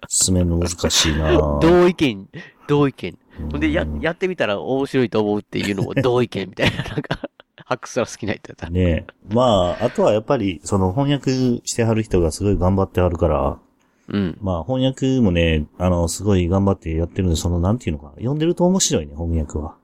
[0.07, 2.29] 進めるの難しいな同意見、
[2.67, 3.17] 同意見。
[3.39, 7.19] うんほんで、や、やってみたら面白いと思うっていうのも同意見みたいな、なんか、
[7.65, 8.71] ハクスラ好きな人だったら。
[8.71, 9.33] ねえ。
[9.33, 11.31] まあ、あとはやっぱり、その翻訳
[11.65, 13.59] してはる人がすごい頑張ってはるから、
[14.07, 14.37] うん。
[14.39, 18.11] まあ翻訳もね、あの、すごい頑張ってやってるんで、その、なんていうのかな。
[18.17, 19.75] 読んでると面白いね、翻訳は。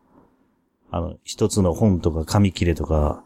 [0.91, 3.23] あの、一つの本とか紙切れとか、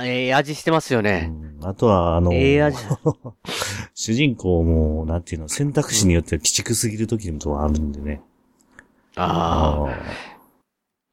[0.00, 1.26] ええ味してますようね。
[1.26, 2.78] んあとは、あの、ええ味。
[3.94, 8.22] 主人公も、なんていうの、選択肢によっては鬼畜すぎる時もあるんでね。
[9.16, 9.90] ああ。
[9.90, 9.96] いあ。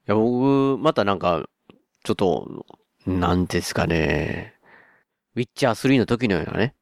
[0.05, 1.45] や、僕、またなんか、
[2.03, 2.65] ちょっと、
[3.05, 4.53] なんですかね。
[5.35, 6.75] ウィッチャー3の時のようなね。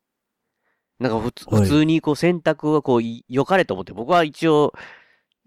[1.00, 1.32] なんか普
[1.66, 4.74] 通、にこう選択がこう、い良かれと思って、僕は一応、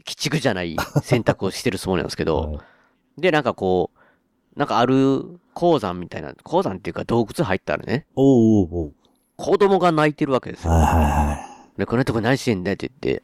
[0.06, 2.64] 鬼畜じゃない選択をしてるつもりなんですけど、 はい
[3.18, 8.94] で、なんかこう、なんかある鉱山みたいな、鉱山っていうか洞窟入ったらね、おうおうおう。
[9.36, 10.72] 子供が泣いてるわけですよ。
[10.72, 11.34] はいはいは
[11.76, 11.78] い。
[11.78, 13.22] で、こんなとこ何してんだって言って、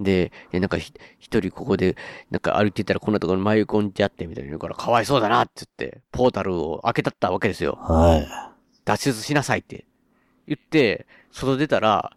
[0.00, 1.96] で、でなんかひ一人ここで、
[2.30, 7.78] なんか歩いてたらこんなところに迷い込んじゃってみたいな言うから、かわいそうだなって言って、ポータルを開けたったわけですよ。
[7.80, 8.28] はい。
[8.84, 9.86] 脱出しなさいって
[10.46, 12.12] 言って、外出たら、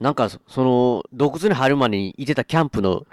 [0.00, 3.06] なんかそ、その、洞窟に入る前にいてたキャンプの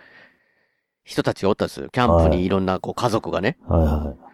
[1.03, 1.89] 人たちがおったんですよ。
[1.89, 4.31] キャンプにいろんなこう家族がね、はいはい。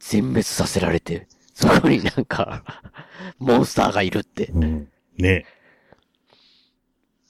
[0.00, 2.62] 全滅させられて、そこになんか、
[3.38, 4.46] モンスターがいるって。
[4.46, 4.88] うん。
[5.18, 5.46] ね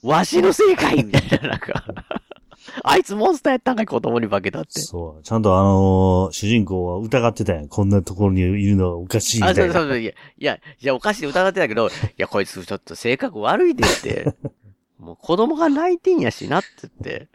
[0.07, 1.83] わしの正解みたいな、なんか。
[2.83, 4.81] あいつモンスターやったんかい子供に化けたって。
[4.81, 5.23] そう。
[5.23, 7.67] ちゃんとあのー主人公は疑ってたやん。
[7.69, 9.73] こんなところにいるのはおかしいみあ、たいうな。
[9.73, 10.15] そそうそう、いや、い
[10.45, 14.33] や、いや、おかしい疑ってたけど、いや、こいつちょっと性格悪いでって。
[14.99, 17.27] もう子供が泣いてんやしなって言って。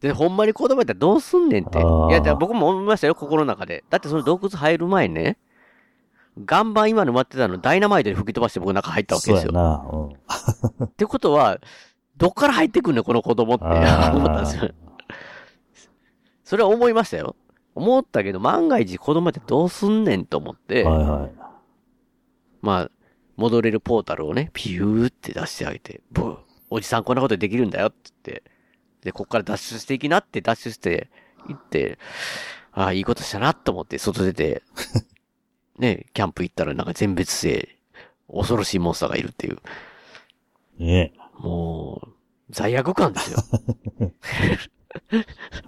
[0.00, 1.78] で、ほんまに子供やったらどうすんねんって。
[1.78, 3.84] いや、僕も思いましたよ、心の中で。
[3.90, 5.38] だってその洞窟入る前にね、
[6.48, 9.52] 岩盤今の待ってたのダイナマイトに吹き飛ばして僕中入ったわけですよ。
[9.52, 9.84] そうやな。
[10.80, 10.86] うん。
[10.86, 11.58] ってことは、
[12.16, 13.80] どっから入ってくんねん、この子供って思っ
[14.26, 14.70] たんですよ。
[16.44, 17.36] それは思いましたよ。
[17.74, 21.32] 思ったけど、万が一子供ってどうすんねんと思って、はいはい。
[22.60, 22.90] まあ、
[23.36, 26.38] 戻れるポータルをね、ピューって出してあげて、ブー、
[26.70, 28.50] おじさんこんなことできるんだよって言って、
[29.02, 31.10] で、こっから脱出していきなって脱出して、
[31.46, 31.98] 行って、
[32.72, 34.62] ああ、いいことしたなと思って外出て、
[35.78, 37.68] ね、キャンプ行ったらなんか全滅性、
[38.32, 39.58] 恐ろしいモンスターがいるっていう、
[40.78, 42.08] ねもう、
[42.50, 43.38] 罪悪感ですよ。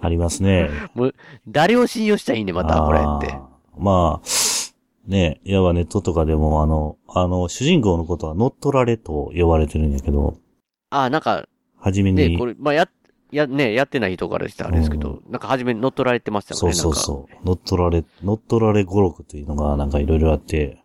[0.01, 0.69] ありますね。
[0.93, 1.15] もう、
[1.47, 3.37] 誰を信用したらいいねん、また、これって。
[3.77, 4.27] まあ、
[5.07, 10.37] ねいわばネットとかでもあの、あの、主人公のことは乗っ取られと呼ばれてるんやけど、
[10.89, 11.47] ああ、なんか、
[11.79, 12.87] はじめね、に、これ、まあ、や、
[13.31, 17.45] や、ね、やってない人からしたらあれですけど、なんか初めに乗っ取られてましたよね、そうそうそう。
[17.45, 20.83] 乗っ取られ、乗っ取られ語録というのがなんかいろいろあって、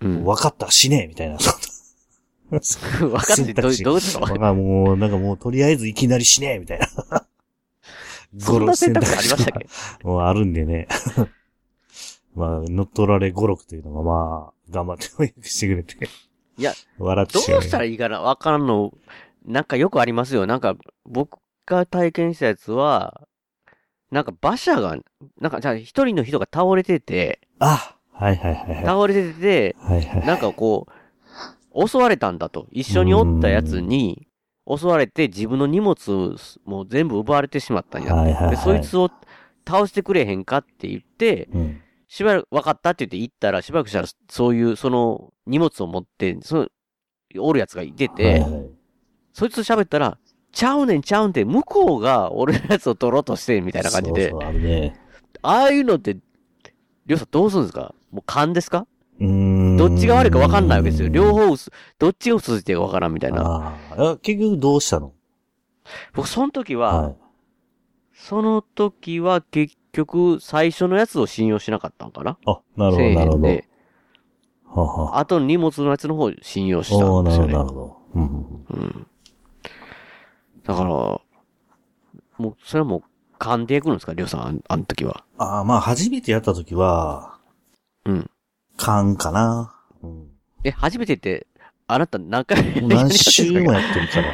[0.00, 0.06] う。
[0.06, 0.24] うん。
[0.24, 1.38] 分かった、死ねみたいな。
[2.50, 4.20] 分かって、どう、どういうこと？
[4.20, 6.86] わかんもう、なんかもう、とりあえずいきなり死ねみたいな。
[8.38, 10.06] そんな選択肢ありましたっけ？
[10.06, 10.88] もうあるんでね。
[12.34, 16.08] まあ、乗っ取られ語録というのがまあ、頑張って翻訳してくれて、
[16.58, 18.92] いや、笑ってどうしたらいいいかなわからんの。
[19.46, 20.46] なんかよくありますよ。
[20.46, 20.74] なんか、
[21.06, 23.26] 僕が体験したやつは、
[24.10, 24.96] なんか馬車が、
[25.40, 28.84] なんかじゃあ一人の人が倒れてて、あはいはいはいはい。
[28.84, 30.26] 倒れてて、はいはい。
[30.26, 30.86] なんかこ
[31.74, 32.68] う、襲われたんだと。
[32.70, 34.28] 一緒におったやつに、
[34.68, 38.14] 襲われて自分の荷物もう全部奪われてしまったんや。
[38.14, 39.10] はいはいはいで、そいつを
[39.66, 41.80] 倒してくれへんかって言って、うん。
[42.06, 46.68] しばらく、分かったって言って行ったら、しばらくしたら、そういう、その、荷物を持って、その、
[47.40, 48.70] おるやつがいてて、はいはい。
[49.32, 50.18] そいつと喋ったら、
[50.54, 54.96] ちゃうねんちゃうんって、向こうが俺のやつを取ろうとしてみたいな感じで、そうそう、あるね。
[55.42, 57.94] ああいうのって、りょうさんどうするんですか？
[58.12, 58.86] もう勘ですか？
[59.20, 59.76] うーん。
[59.76, 61.08] どっちが悪いか分かんないわけですよ。
[61.08, 63.76] 両方嘘、どっちが嘘ついてるか分からんみたいな。
[63.90, 65.12] あ結局どうしたの？
[66.14, 67.16] 僕、その時は、はい。
[68.14, 72.38] その時は結局、最初のやつを信用しなかったんかな？
[72.46, 73.48] あ、なるほど、なるほど。
[74.76, 75.18] あはあ。
[75.18, 77.52] あとの荷物のやつの方を信用したんですよね。
[77.52, 77.96] なるほど。
[78.14, 79.06] うんうんうんうん。
[80.66, 81.20] だから、も
[82.40, 83.02] う、それはもう、
[83.38, 85.24] 勘でいくんですかりょうさん、あの時は？
[85.38, 87.38] ああ、まあ、初めてやった時は、
[88.06, 88.30] うん。
[88.76, 89.74] 勘かな。
[90.02, 90.28] うん。
[90.62, 91.46] え、初めてって、
[91.86, 94.32] あなた何回もう 何週もやってるから。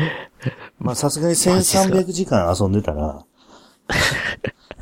[0.78, 3.24] まあ、さすがに1300時間遊んでたら、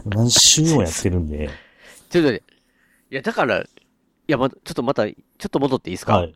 [0.04, 1.48] 何週もやってるんで、
[2.10, 2.42] ちょっとね、
[3.10, 3.66] いや、だから、い
[4.26, 5.14] や、ま、ちょっとまた、ちょ
[5.46, 6.16] っと戻っていいですか？
[6.18, 6.34] はい。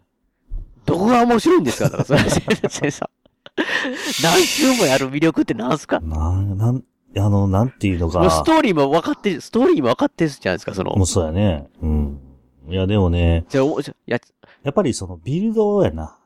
[0.85, 1.91] どこが面白いんですか？
[1.97, 3.09] だから、それ、先生さん。
[4.23, 6.01] 何週もやる魅力って何すか？
[6.01, 6.85] なん、なん、
[7.17, 11.07] あの、なんていうのもうスか、トーリーも分かって、ストーリーも分かってるじゃないですか、そのもう。
[11.07, 11.69] そうやね。
[11.83, 12.21] うん。
[12.69, 14.19] いや、でもね、じゃあ、おじゃや、
[14.63, 16.17] やっぱりそのビルドやな。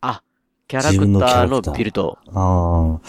[0.00, 0.22] あ、
[0.68, 2.18] キャラクターのビルド。
[2.28, 3.00] ああ。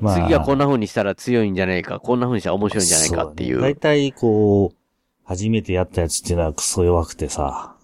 [0.00, 0.14] まあ。
[0.14, 3.56] 次はこんな風にしたら強いんじゃないか、こんな風にしたら面白いんじゃないかっていう。
[3.56, 4.76] そだね大体こう、
[5.24, 7.75] 初めてやったやつっていうのはクソ弱くてさ。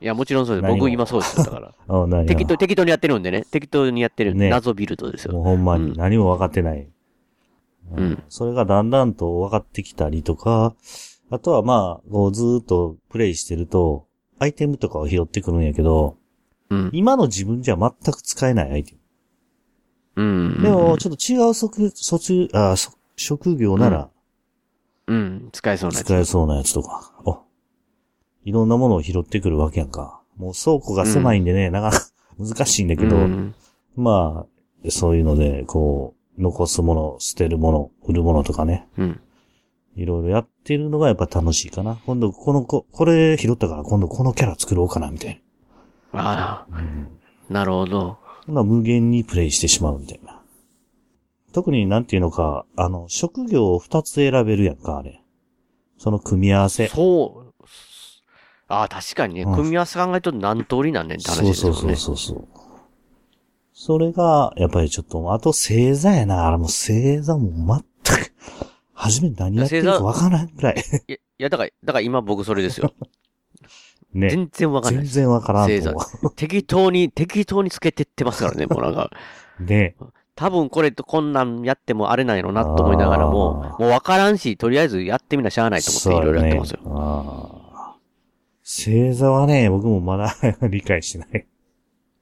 [0.00, 0.72] いや、もちろんそうです。
[0.72, 2.24] 僕今そうですよ、だから。
[2.26, 3.44] 適当、適当にやってるんでね。
[3.50, 5.32] 適当にやってるんで、ね謎ビルドですよ。
[5.32, 6.88] もうほんまうんに何も分かってない。
[7.96, 8.22] うん。
[8.28, 10.74] それがだんだんと分かってきたりとか、
[11.30, 14.06] あとはまあ、こうずーっとプレイしてると、
[14.38, 16.16] アイテムとかを拾ってくるんやけど、
[16.70, 16.90] うん。
[16.92, 18.94] 今の自分じゃ全く使えないアイテ
[20.16, 20.56] うん。
[20.58, 20.62] ム。
[20.62, 24.10] でも、ちょっと違う職、卒、あ、そ職業なら
[25.08, 26.06] うん、使えそうなやつ。
[26.06, 27.38] 使えそうなやつとか、お、
[28.48, 30.22] いろんなものを拾ってくるわけやんか。
[30.38, 32.06] もう倉庫が狭いんでね、なかなか
[32.40, 33.54] 難しいんだけど、うん
[33.94, 34.46] ま
[34.86, 39.20] あ、そういうので、こう、残すもの、捨てるもの、売るものとかね、うん。
[39.96, 41.98] いろいろやってるのがやっぱ楽しいかな。
[42.06, 45.42] 今度この子、これ拾ったから今度このキャラ作ろうかな、みたい
[46.12, 46.78] あな。
[46.78, 47.08] うん。
[47.50, 48.16] あ、なるほど。
[48.46, 50.40] ほな無限にプレイしてしまうみたいな。
[51.52, 55.22] 特になんていうのか、あの、職業を二つ選べるやんか、あれ。
[55.98, 56.86] その組み合わせ。
[56.86, 57.47] そう。
[58.68, 61.96] ああ、確かにね、うん組み合わせ考えると何通りなんねんって話そうですよね。
[61.96, 62.68] そうそうそうそう。
[63.72, 66.46] それが、やっぱりちょっと、あと星座やな。
[66.46, 68.32] あれもう星座も全く、
[68.92, 70.74] 初め何やってるかわからんくらい。
[71.06, 72.92] いや、いや、だから、だから今僕それですよ。
[74.12, 74.30] ね。
[74.30, 75.12] 全然わかんない全。
[75.12, 76.30] 然わからん星座と思。
[76.30, 79.10] 適当に、適当につけてってますからね、もうなんか。
[79.60, 79.62] う。
[79.64, 79.94] ね。
[80.34, 86.80] 多分これとこんなんやってもあれなんやろなと思いながらももうわからんし、とりあえずやってみなしゃあないと思っていろいろやってますよ。
[86.86, 87.57] あ。
[88.70, 90.36] 星座はね、僕もまだ
[90.68, 91.46] 理解してない。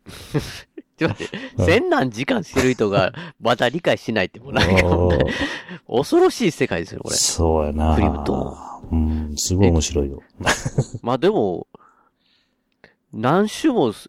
[0.97, 5.19] ちょっと待って、千何時間してる人がまだ理解しないってもうなんか
[5.91, 7.17] 恐ろしい世界ですよ、これ。
[7.17, 7.97] そうやな。
[7.97, 8.57] クリプト
[8.93, 10.23] うん、すごい面白いよ。
[11.03, 11.67] まあでも、
[13.13, 14.09] 何周もす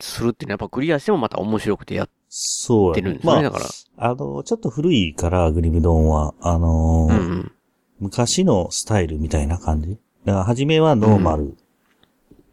[0.00, 3.02] するっていうのはやっぱクリアしてもまた面白くてやっそうやね。
[3.02, 3.64] てるんですね、まだから。
[3.64, 7.52] あ、あの、ちょっと古いから、グリムドンは、あのーうんうん。
[8.00, 9.96] 昔のスタイルみたいな感じ。
[10.24, 11.56] だから、初めはノーマル。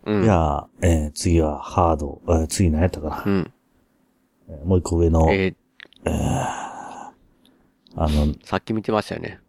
[0.05, 0.23] うん。
[0.23, 2.21] じゃあ、えー次はハード。
[2.27, 3.53] えー次何やったかな、うん。
[4.49, 5.55] えーもう一個上の、え
[6.05, 7.11] あ
[7.95, 9.39] の、ー、さっき見てましたよね。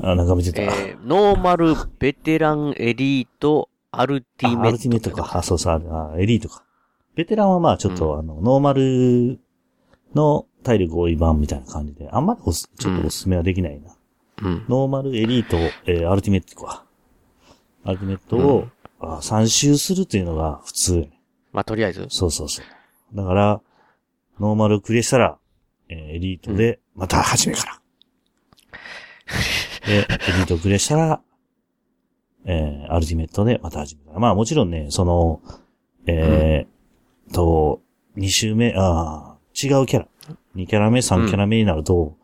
[0.00, 0.62] あ、なんか見てた。
[0.62, 4.64] えー、ノーマル、ベテラン、エリート、アルティメット。
[4.64, 5.38] あアルティメットか。
[5.38, 6.64] あ、そうそう、あエリートか。
[7.14, 9.38] ベテランはまあちょっと、あの、ノーマル
[10.14, 13.94] の体力多い版みたいな感じで、あんまりおすちょっとおすすめはできないな。
[14.42, 14.64] うん。
[14.68, 15.56] ノーマル、エリート、
[15.86, 16.84] えーアルティメットか。
[17.84, 18.68] アルティメットを、
[19.02, 21.20] あ3周するっていうのが普通やね。
[21.52, 22.06] まあ、とりあえず？
[22.08, 23.16] そうそうそう。
[23.16, 23.60] だから、
[24.40, 25.38] ノーマルクリアしたら、
[25.88, 27.80] えーエリートで、また初めから。
[29.86, 31.20] で、エリートクリアしたら、
[32.44, 34.18] えーアルティメットでまた初めから。
[34.20, 35.40] まあもちろんね、その、
[36.06, 37.82] えーと、
[38.16, 40.08] 2周目、あー違うキャラ。
[40.56, 42.16] 2キャラ目、3キャラ目になると、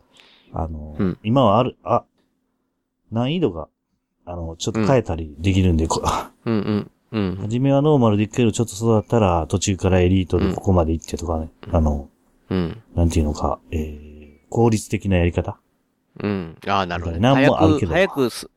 [0.53, 2.05] あの、うん今はある、あ、
[3.13, 3.69] 難易度が、
[4.29, 6.03] あの、ちょっと変えたりできるんで、こ
[6.45, 6.91] うんうん。
[7.11, 7.37] うん。
[7.41, 12.11] 初めはノーマルで行くけど、ちょっと育ったら、途中からエリートでここまで行ってとかね、あの、
[12.51, 12.83] うん。
[12.95, 15.59] なんていうのか、えー、効率的なやり方？
[16.21, 16.59] うん。
[16.67, 17.23] ああ、なるほど、ね。
[17.23, 18.51] なん早く、もあるけど早くす、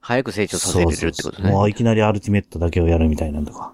[0.00, 1.52] 早く成長させれるってことそうそうね。
[1.52, 3.72] もういきなりアルティメットだけをやるみたいなんとか。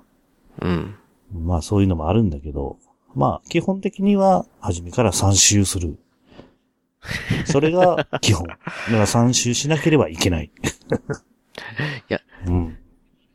[0.62, 0.96] うん。
[1.32, 2.78] まあそういうのもあるんだけど、
[3.16, 5.98] まあ基本的には、初めから3周する。
[7.46, 8.46] それが基本。
[8.46, 10.50] だから3周しなければいけない。
[10.50, 10.52] い
[12.08, 12.78] や、うん。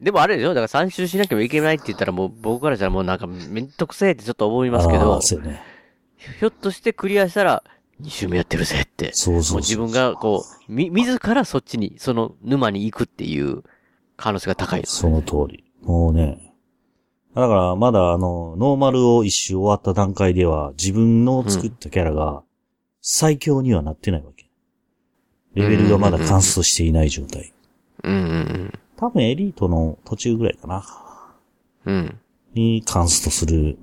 [0.02, 5.62] でもあれでしょだから3周しなきゃいけないって言ったらもう僕からしたらもうなんかめんどくせえってちょっと思いますけあどー、そうよね。
[6.40, 7.64] ひょっとしてクリアしたら
[8.02, 9.12] 2周目やってるぜって。
[9.14, 13.64] そうそうそうもう自分がこう、み、自らそっちに、その沼に行くっていう
[14.16, 14.98] 可能性が高いです。
[14.98, 15.64] その通り。
[15.82, 16.54] もうね。
[17.36, 22.44] だから、まだあの、ノーマルを一周終わった段階では、自分の作ったキャラが、
[23.02, 24.50] 最強にはなってないわけ。
[25.54, 27.54] レベルがまだ完走していない状態。
[28.04, 30.84] うんうん多分エリートの途中ぐらいかな。
[31.86, 31.96] うん。
[31.96, 32.20] うん。
[32.54, 33.78] にカンストする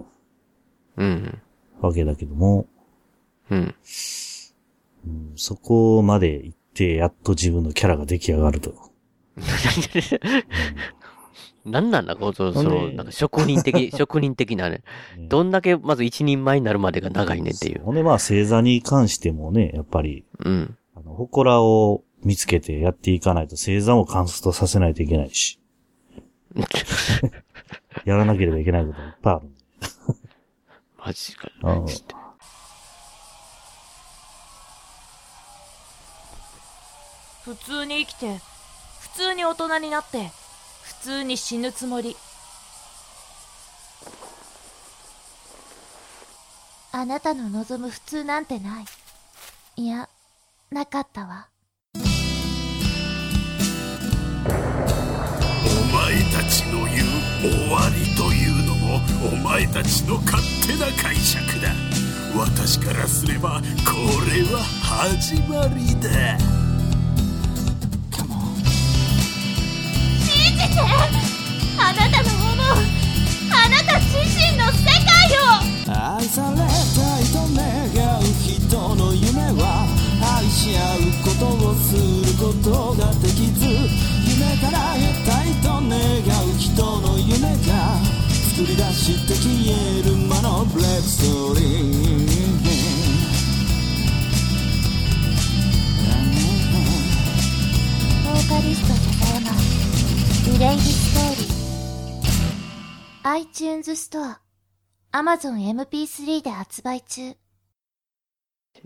[0.96, 1.42] うん。
[1.80, 2.66] わけだけども、
[3.50, 3.74] うん。
[5.06, 8.74] うんそこまで行って、やっと自分のキャラが出来上がると。
[11.66, 14.82] なんなんだ、こう、その、なんか職人的、 職人的なね。
[15.16, 17.82] ねどんだけまず一人前になるまでが長いねっていう。
[17.82, 20.76] ほんでまあ星座に関してもね、やっぱり、うん。
[20.94, 25.58] あの、祠を見つけてやっていかないと星座もカンストさせないといけないし。
[28.04, 29.50] やらなければいけないこといっぱいある。
[31.04, 31.50] マジか。
[31.62, 31.86] うん
[37.46, 38.40] 普通に生きて
[38.98, 40.45] 普通に大人になって普
[41.06, 42.16] 通に死ぬつもり。
[46.90, 48.84] あなたの望む普通なんてない。
[49.76, 50.08] いや
[50.72, 51.46] なかったわ。
[51.94, 51.98] お
[55.94, 57.06] 前たちの言う
[57.40, 58.98] 終わりというのも
[59.32, 61.68] お前たちの勝手な解釈だ。
[62.36, 63.94] 私からすればこ
[64.28, 66.36] れは始まりだ
[70.76, 70.82] て
[71.78, 72.76] あなたの思う
[73.50, 75.76] あなた自身の世界を。
[75.88, 79.86] 愛されたいと願う人の夢は
[80.38, 82.00] 愛し合うことをする
[82.36, 87.96] ことができず夢から得たいと願う人の夢が
[88.56, 91.96] 作り出して消える魔のブレイクストーリー
[100.56, 104.40] プレングストーリー iTunes ストア
[105.12, 107.36] Amazon MP3 で発売中い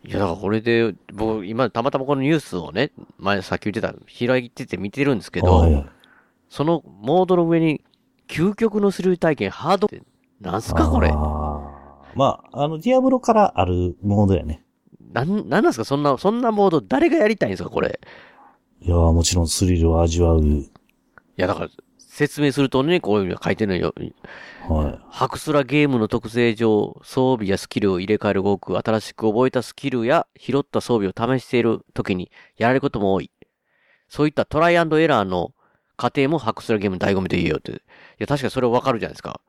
[0.09, 5.85] や、だからこれで、僕、今、たまたまこのニュースをね、前、さっき言ってた、開いてて見てるんですけど、
[6.49, 7.85] そのモードの上に、
[8.27, 10.03] 究極のスルー体験、ハードって、
[10.41, 11.13] なんすか、これ？
[11.13, 14.65] まあ、あの、ディアブロからあるモードやね。
[15.13, 18.01] なん、なんですか、そんな、そんなモード、誰がやりたいんですか、これ？
[18.81, 20.43] いやもちろんスリルを味わう
[21.41, 23.95] いや、だから、説明するとね、こういうのが書いてるのよ。
[24.69, 24.99] はい。
[25.09, 33.31] ハクスラゲームの特性上、装備やスキルを入れ替える動く、新しく覚えたスキルや拾った装備を試している時にやられることも多い。
[34.11, 35.55] そういったトライアンドエラーの
[35.97, 37.73] 過程もハクスラゲームの醍醐味と言えよって。
[37.73, 37.75] い
[38.19, 39.41] や、確かにそれはわかるじゃないですか。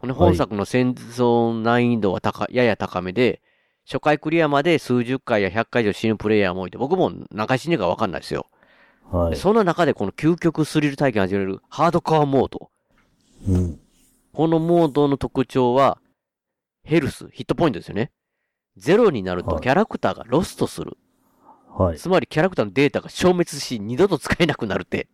[0.00, 3.42] 本作の戦争難易度は高、やや高めで、
[3.86, 8.46] 初回クリアまで数十回や100回以上死ぬプレイヤーもいて、僕も何回死ぬかわかんないですよ。
[9.10, 9.36] はい。
[9.36, 12.70] そんな中でこの究極スリル体験を味わえるハードコアモード。
[13.48, 13.80] うん。
[14.32, 15.98] このモードの特徴は、
[16.82, 18.10] ヘルス、ヒットポイントですよね。
[18.76, 20.96] ゼロになるとはいキャラクターがロストする。
[21.70, 21.98] はい。
[21.98, 25.08] つまりキャラクターのデータが消滅し、二度と使えなくなるって。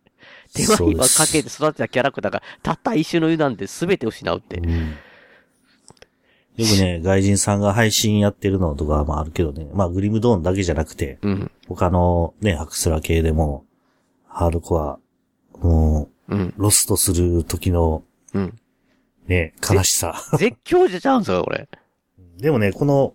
[0.53, 4.61] 手間暇かけて育てたキャラクターが、たった一瞬の油断で全て失うってう。
[4.61, 4.95] ん
[6.57, 9.67] よくね、外人さんが配信やってるのとかもあるけどね。
[9.73, 11.51] まあ、グリムドーンだけじゃなくて、うん。
[11.67, 13.65] 他のね、ハクスラ系でも、
[14.33, 14.99] ハードコア、
[15.59, 16.41] もうん。
[16.47, 18.03] う、ロストする時の、
[18.33, 18.57] うん。
[19.27, 20.15] ね、悲しさ。
[20.37, 21.69] 絶叫じゃちゃうんすか、これ。
[22.37, 23.13] でもね、この、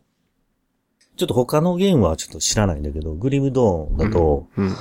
[1.16, 4.72] ちょっと他のゲームはちょっと知らないんだけど、グリムドーンだと、うん。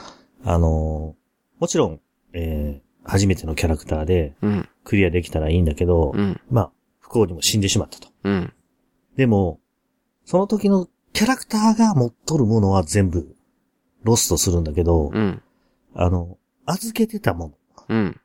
[0.43, 1.25] あのー
[1.57, 2.01] もちろん、
[2.33, 4.69] えー、初めてのキャラクターでうん。
[4.83, 6.41] クリアできたらいいんだけど、うん。
[6.51, 8.09] まあ、不幸にも死んでしまったと。
[8.23, 8.53] うん。
[9.15, 9.59] でも、
[10.25, 13.35] その時のキャラクターが持っとるものは全部、
[14.03, 15.41] ロストするんだけど、うん。
[15.95, 17.57] あの、預けてたも
[17.89, 18.19] うん。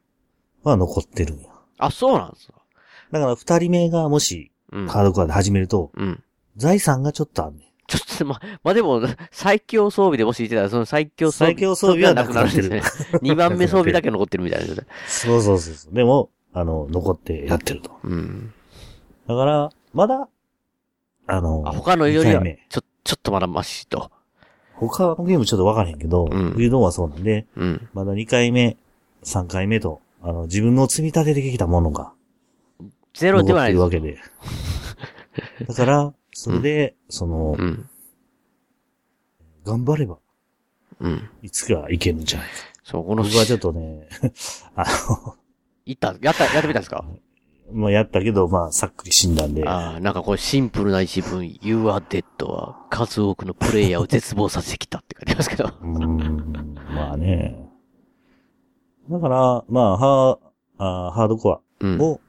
[0.65, 1.49] のは残ってるんや。
[1.79, 2.55] あ、そうなんですか。
[3.13, 4.89] だから二人目がもし、うん。
[4.89, 6.23] ハードコアで始めると、うん。
[6.57, 7.71] 財産がちょっとあんねん。
[7.87, 11.53] ちょっと、ま、まあ、でも、最強装備でもし言ってたら、その最強装備。
[11.53, 13.19] 最強装備はなくなってるんですね。
[13.23, 14.75] 2番目装備だけ残ってるみたいな。
[15.07, 15.95] そうそうそうそう。
[15.95, 17.91] でも、あの、残ってやってると。
[18.05, 18.53] うん。
[19.29, 20.29] だから、まだ、
[21.27, 24.11] あの、あ、他のよりは二回目、ちょ、ちょっとまだマシと。
[24.89, 27.89] 他のゲームちょっとわからへんけど、うんウィルドンはそうなんで、うん。
[27.93, 28.77] まだ2回目、
[29.25, 32.13] 3回目と、あの、自分の積み立ててきたものが
[33.15, 34.19] ゼロで残はないわけで。
[35.69, 37.89] だから、それで、その、うん。
[39.65, 40.19] 頑張れば、
[41.01, 41.29] うん。
[41.43, 42.55] いつかいけるんじゃないか。
[42.83, 44.09] そう、この、僕はちょっとね、
[44.75, 44.85] あ
[45.25, 45.37] の、
[45.87, 47.05] いった、やった、やってみたんですか？
[47.73, 55.65] まあやったけど、まあ、さっくり死んだんで、ああ、なんかこうシンプルな一文、You are dead は数多くのプレイヤーを絶望させてきたって書いてますけど。
[55.65, 57.57] うーん、まあね。
[59.11, 60.39] だから、まあ、ハー
[60.79, 61.99] あーハードコアうん。
[61.99, 62.21] も、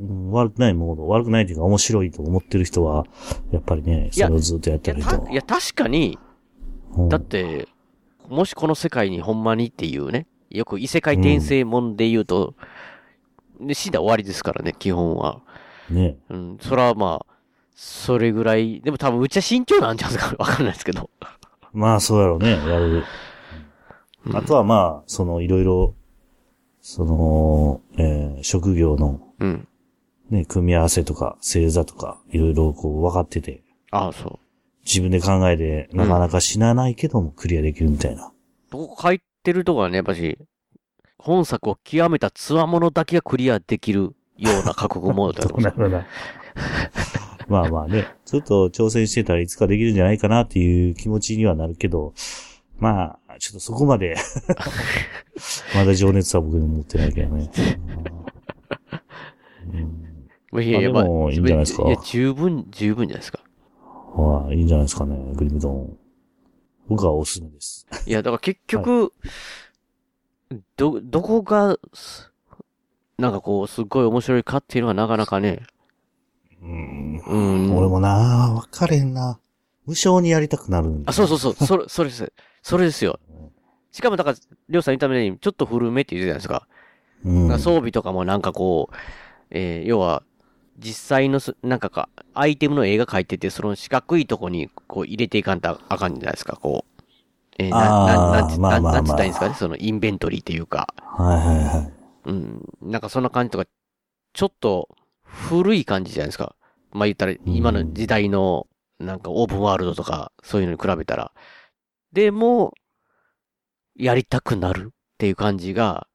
[0.00, 3.04] うん悪くないモード、悪くないというか面白いと思ってる人は、
[3.52, 5.18] やっぱりね、それをずっとやってる人。
[5.18, 6.18] たいや確かに、
[6.96, 7.68] うんだって、
[8.28, 12.54] もしこの世界にほんまにっていうね、よく異世界転生もんで言うと、
[13.66, 15.40] で、死んだら終わりですからね、基本は。
[15.90, 16.16] ね。
[16.30, 17.32] うん、それはまあ、
[17.74, 21.10] それぐらい、でも多分うちは慎重なんじゃないですか、 わかんないですけど。
[21.72, 23.04] まあ、そうやろうね、やる。
[24.26, 25.96] うんあとはまあ、その、いろいろ、
[26.80, 29.68] その、えー職業の、うん。
[30.30, 34.38] ね、組み合わせとか、星座とか、いろいろこう分かってて、ああ、そう。
[34.84, 38.32] 自分で考えて、なかなか死なないけどもクリアできるみたいな。
[38.70, 40.38] 僕書いてるとこはね、やっぱし、
[41.22, 45.78] 本作を極めた強者だけがクリアできるような覚悟モードだと思います。
[45.78, 46.02] なるほど。
[47.48, 52.14] まあまあね、ちょっと挑戦してたらいつかできるんじゃないかなっていう気持ちにはなるけど、
[52.78, 54.16] まあ、ちょっとそこまで、
[55.74, 57.50] まだ情熱は僕にも持ってないけどね。
[60.52, 61.84] うん、いやいや、まあでもいいんじゃないですか？
[61.86, 63.40] いや、十分、十分じゃないですか。
[64.16, 65.96] まあ、いいんじゃないですかね、グリムドーン。
[66.88, 67.86] 僕はおすすめです。
[68.06, 69.12] いや、だから結局、
[70.76, 72.30] ど、どこが、す
[73.18, 75.62] なんかこう、すっごい面白いかっていうのはなかなかね、
[76.62, 77.18] うん。
[77.18, 77.36] う
[77.70, 77.76] ん。
[77.76, 78.08] 俺もな、
[78.54, 79.38] わかれんな。
[79.84, 82.32] 無償にやりたくなるんだあ、そうそうそう、それ、それです。
[82.62, 83.18] それですよ。
[83.90, 84.36] しかもだから、
[84.68, 86.68] りょうさん言ったみたいに、ちょっと古めって言ってたじゃないですか。
[87.24, 87.58] うん。
[87.58, 88.94] 装備とかもなんかこう、
[89.50, 90.22] えー要は、
[90.78, 96.91] 実際のす、なんかか、アイテムの絵が描いてて、その四角いとこに、こう入れていかんとあかんじゃないですか、こう。
[97.58, 100.94] えーな、な、ななんつったらいいんですかね、そのインベントリーっていうか。
[100.96, 101.92] はいはいはい。
[102.24, 102.68] うん。
[102.82, 103.66] なんかそんな感じとか、
[104.32, 104.88] ちょっと、
[105.24, 106.56] 古い感じじゃないですか。
[106.92, 108.66] まあ言ったら、今の時代の、
[108.98, 111.32] なんかオープンワールドとか、そういうのに比べたら。
[112.12, 112.72] でも、
[113.96, 116.06] やりたくなるっていう感じが、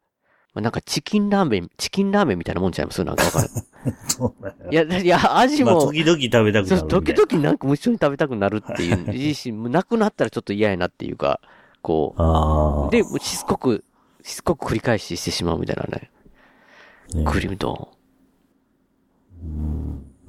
[0.60, 3.04] あなんかチキンラーメン、チキンラーメンみたいなもんちゃいます？
[3.04, 3.50] なんかわかる。
[4.72, 11.40] いや、だいや、味まあ、も、時々食べたくなる時々なんか一緒に食べたくなるっていう、いいし、なくなったらちょっと嫌やなっていうか、
[11.82, 12.22] こう。
[12.22, 12.90] ああ。
[12.90, 13.84] で、しつこく、
[14.24, 16.12] しつこく繰り返ししてしまうみたいなね。
[17.14, 17.90] ねクリームド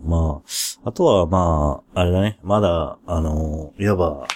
[0.04, 0.40] ま
[0.84, 2.38] あ、あとはまあ、あれだね。
[2.42, 4.28] まだ、あの、いわば、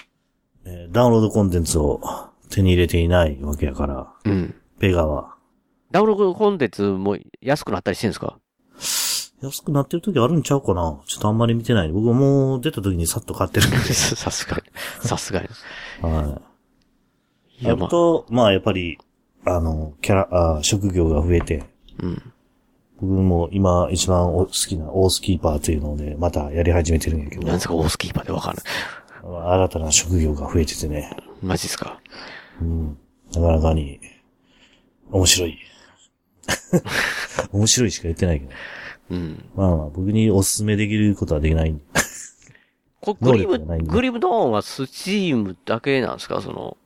[0.65, 2.01] えーダウンロードコンテンツを
[2.49, 4.13] 手に入れていないわけやから。
[4.25, 4.55] うん。
[4.79, 5.32] ペガは。
[5.93, 8.39] ダウンロードコンテンツも安くなったりしてるんですか？
[9.43, 11.91] 安くなってる時あるんちゃうかなちょっとあんまり見てない。
[11.91, 13.77] 僕はもう出た時にさっと買ってるんで。
[13.93, 14.63] さすがに。
[15.07, 15.47] さすがに。
[16.01, 16.39] は
[17.59, 17.63] い。
[17.63, 18.97] いや、まあ、あと、まあやっぱり、
[19.45, 21.63] あの、キャラ、あ職業が増えて、
[22.01, 22.33] うん。
[22.99, 28.65] 僕も今一番お好きなオースキーパーというので、またやり始めてるんやけど、なんですか、オースキーパーでわかんない。
[29.25, 31.99] 新たな職業が増えててね、マジっすか？
[32.61, 32.97] うん、
[33.33, 33.99] なかなかに、
[35.11, 35.57] 面白い。
[37.51, 38.51] 面白いしか言ってないけど。
[39.11, 39.45] うん。
[39.55, 41.83] まあまあ、僕におすすめできることはできないんで。
[43.01, 46.41] こグリム、グリムドーンはスチームだけなんですか？
[46.41, 46.77] その、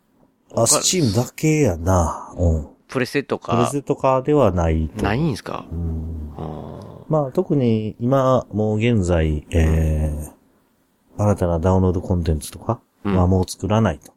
[0.55, 2.33] あ、スチームだけやな。
[2.37, 2.67] うん。
[2.87, 5.03] プレステとプレか、スとかではないと。
[5.03, 5.65] ないんですか？
[5.71, 6.33] うん。
[6.37, 14.11] あまあ特に今、もう現在、えー、新たなダウンロードコンテンツとかうんはもう作らないと。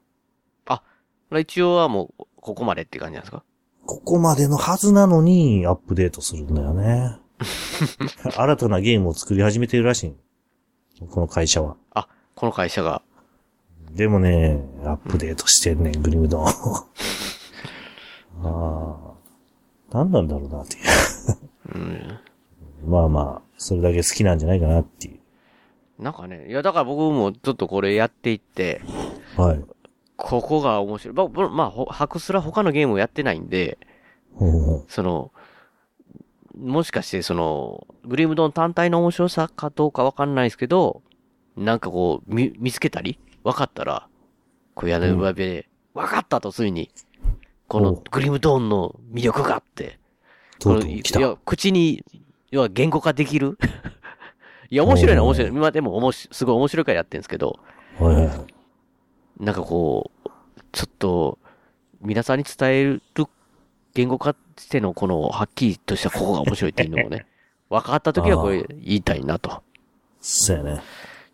[0.66, 3.44] ー一応はもう、ここまでって感じなんですか？
[3.90, 7.18] ここまでのはずなのにアップデートするんだよね。
[8.36, 10.04] 新たなゲームを作り始めてるらし
[11.00, 11.06] い。
[11.08, 11.76] この会社は。
[11.92, 13.02] あ、この会社が。
[13.90, 16.46] でもね、アップデートしてんねん、グリムドン。
[16.46, 16.52] あ
[18.44, 18.94] あ。
[19.90, 20.82] 何なんだろうなっていう。
[21.74, 22.20] うん。
[22.88, 25.18] まあまあ、それだけ好きなんじゃないかなっていう。
[26.00, 28.82] なんかね、いや、だから僕もちょっとこれやっていって、
[29.36, 29.64] はい。
[30.20, 31.14] ここが面白い。
[31.14, 33.78] まあ、まあほ、ハクスラ他のゲームをやってないんで、
[34.88, 35.32] その、
[36.56, 41.02] もしかしてその、グリムドン単体の面白さかどうかわかんないですけど、
[41.56, 44.08] なんかこう、見、見つけたり分かったら、
[44.74, 46.90] こう屋根裏部で、分かったとついに、
[47.66, 49.98] このおグリムドーンの魅力があって、
[50.62, 50.86] ことの。
[51.20, 52.04] いや、口に、
[52.50, 53.58] 要は言語化できる？
[54.70, 55.50] いや、面白いのは面白い。
[55.50, 57.58] 今でもおもし、すごい面白いからやってるんですけど、
[57.98, 58.12] は
[58.48, 58.59] い。
[59.40, 60.30] なんかこう、
[60.70, 61.38] ちょっと、
[62.02, 63.02] 皆さんに伝える
[63.94, 67.26] 言語化してのこの、はっきりとしたここが面白いっていうのをね、
[67.70, 69.62] 分かった時はこれ言いたいな、と
[70.20, 70.82] そうやね。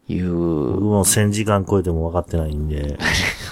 [0.09, 0.33] いう。
[0.33, 2.97] 僕も1000時間超えても分かってないんで、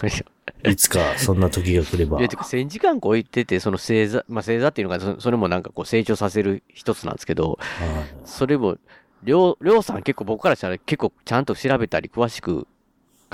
[0.71, 2.23] いつかそんな時が来ればい。
[2.23, 7.89] や、てか1000時間超えてて、その星座、まあ星座っていうのが、そそれもなんかこう成長させる一つなんですけど、はい
[8.25, 8.77] それも、
[9.25, 12.69] りょう、りょうさん結構僕からしたら結構ちゃんと調べたり詳しく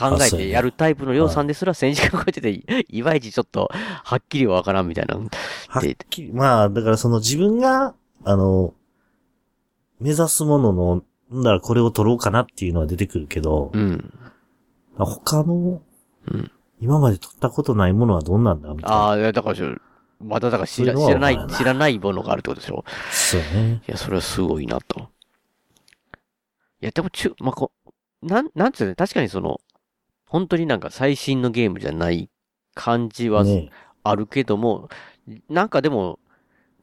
[0.00, 5.16] 考えてやるタイプのりょうさんですら1000時間超えてて、い いまいちちょっと、はっきりはわからんみたいな。
[5.16, 5.22] は
[5.80, 7.94] っきり、まあ、だからその自分が、
[8.24, 8.74] あの、
[10.00, 14.12] 目指すものの、なんだらこれを取ろうかなっていうのは出てくるけどう、ん。
[14.96, 15.82] 他の
[16.26, 18.96] うん、今まで取ったことないものはどんなんだみたいな。
[18.96, 19.62] ああ、だからし、
[20.20, 23.82] まだだから知ら知らないわから、ない知らないものがあるってことでしょそうね。
[23.86, 25.08] いや、それはすごいなと。
[26.82, 27.72] いや、でも、ちゅ、まあ、こ、
[28.22, 29.60] なん、なんつうの、確かにその、
[30.30, 32.30] 本当になんか最新のゲームじゃない
[32.74, 33.70] 感じはね
[34.04, 34.88] あるけども、
[35.48, 36.20] なんかでも、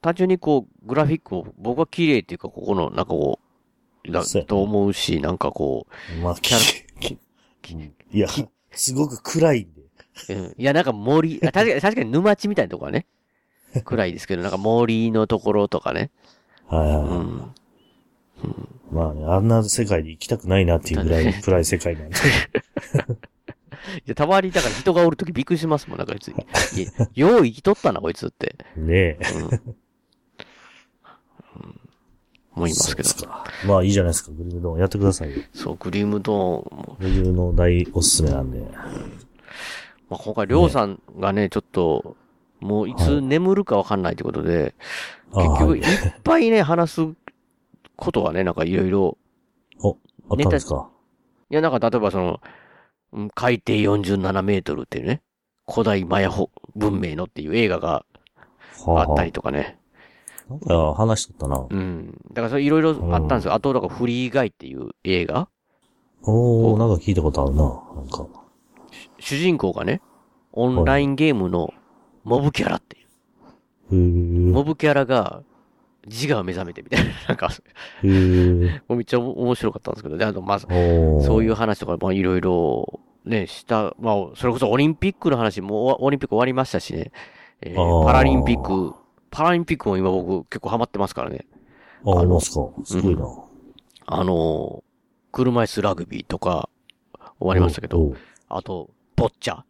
[0.02, 3.40] 単純にこう、グラフィックも僕は綺麗っていうか、ここの、なんかこ
[4.06, 5.88] う、だと思うし、なんかこ
[6.22, 6.58] まあ、キャ
[7.00, 7.18] き
[7.62, 7.74] き
[8.12, 8.28] いや、
[8.72, 9.82] すごく暗いんで。
[10.34, 13.06] う、うん、いや、なんか森、あ確かに、 確かに沼地みたいなとこはね、
[13.86, 16.12] 暗いですけど、 なんか森のところとかね、
[16.68, 17.08] はいはいはい。
[17.08, 17.54] うん。
[18.92, 22.16] まあね、あんな世界で生きたくないなっていうぐらい暗い世界なんで。
[24.00, 26.46] いや、たまに、だから人がおるときびっくりしますもん、なんか別に。
[26.76, 28.56] いや、よう生きとったな、こいつって。
[28.76, 29.20] ねえ。
[29.36, 29.44] うん。
[29.44, 29.78] うん
[32.56, 33.10] 思いますけど。
[33.68, 35.44] まあいいじゃないですか、グリムドンやってくださいよ。
[35.54, 36.98] そう、グリムドーンも。
[37.00, 38.62] 僕の大おすすめなんで。
[40.10, 42.18] まあ、今回、りょうさんがね、ちょっと、
[42.60, 44.74] もういつ眠るかわかんないってことで、
[45.34, 45.84] あはい結局いっ
[46.24, 47.02] ぱいね、話す
[47.96, 49.18] ことがね、なんかいろいろ、
[49.84, 49.96] あっ
[50.40, 50.90] たんですか？
[51.52, 52.42] いや、なんか例えばその、
[53.14, 55.22] うん海底47メートルっていうね、
[55.70, 58.06] 古代マヤホ文明のっていう映画が
[58.86, 59.78] はあったりとかね。
[60.50, 61.68] なんか話しとったな。
[61.70, 62.18] うん。
[62.30, 63.54] だからそれいろいろあったんですよ。
[63.54, 65.50] あと、だからフリーガイっていう映画
[66.24, 67.64] おー、なんか聞いたことあるな。
[67.64, 68.28] なんか。
[69.20, 70.02] 主人公がね、
[70.54, 71.74] オンラインゲームの
[72.24, 73.08] モブキャラっていう。
[73.92, 74.52] へー。
[74.54, 75.44] モブキャラが
[76.08, 77.12] 自我を目覚めてみたいな。
[77.30, 77.50] なんか、
[78.04, 81.22] めっちゃ面白かったんですけど、で、あと、まず、おー。
[81.22, 87.12] そういう話とか、まあ、いろいろ、ね、した、まあ、それこそオリンピックの話も、オリンピック終わりましたしね、
[87.62, 88.94] えーパラリンピック
[89.30, 91.46] パラリンピックも今僕結構ハマってますからね。
[92.06, 92.68] あ、ああのりますか。
[92.86, 93.26] すごいな。
[94.06, 94.88] あのー
[95.34, 96.70] 車椅子ラグビーとか、
[97.40, 98.14] 終わりましたけど、
[98.48, 99.62] あと、ボッチャ。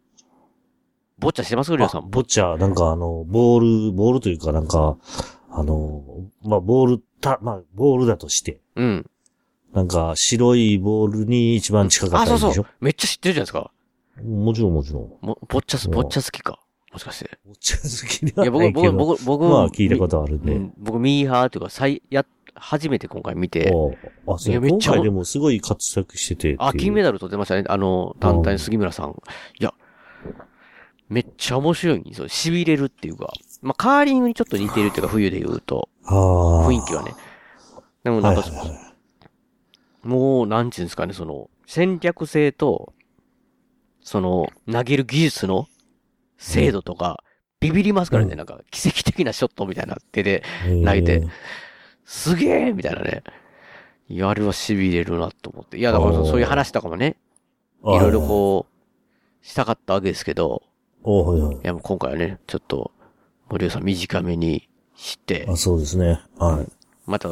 [1.18, 1.76] ボッチャしてます？
[1.76, 2.08] りょうさあん。
[2.10, 4.96] ボッチャ、なんかあの、ボール、ボールというかなんか、
[5.50, 6.02] あの、
[6.42, 9.10] まあ、ボール、た、まあ、ボールだとして、うん。
[9.72, 12.46] なんか白いボールに一番近かっあ、たりでしょ？
[12.46, 12.66] そうそう。
[12.80, 13.70] めっちゃ知ってるじゃないですか。
[14.24, 15.02] もちろんもちろん。
[15.20, 16.58] もボッチャす、うんボッチャ好きか。
[16.92, 17.38] もしかして。
[17.46, 18.92] ボッチャ好きではいや、僕、いけど。
[18.94, 20.52] 僕、僕、まあ聞いたことあるんで。
[20.52, 22.24] うん僕、ミーハーというか、最、や、
[22.54, 23.92] 初めて今回見て、おう
[24.26, 26.56] あ、そう今いやめっちゃ回でもすごい活躍しててっていう。
[26.60, 27.64] あ、金メダル取ってましたね。
[27.68, 29.10] あの、団体の杉村さん。
[29.60, 29.74] いや、
[31.08, 32.26] めっちゃ面白いんですよ。
[32.26, 33.32] 痺れるっていうか。
[33.60, 35.88] まあ、カーリングにちょっと似てるっていうか、冬で言うと。
[36.04, 37.14] 雰囲気はね。
[38.04, 38.88] でもなんか、はいはいはい
[40.02, 42.94] もう、なんちゅうんですかね、その、戦略性と、
[44.00, 45.66] その、投げる技術の
[46.38, 47.22] 精度とか、
[47.60, 51.28] ビビりますからね、うんなんか、奇跡的なショットみたいな手で、えー投げて
[52.04, 53.22] すげえみたいなね。
[54.08, 55.76] いや、あれは痺れるなと思って。
[55.76, 57.16] いや、だからそういう話とかもね、
[57.84, 60.62] あいろいろこう、したかったわけですけど、
[61.62, 61.66] い。
[61.66, 62.92] や、もう今回はね、ちょっと、
[63.50, 66.20] 森尾さん短めにして、あ、そうですね。
[66.38, 66.72] はい。
[67.06, 67.28] また、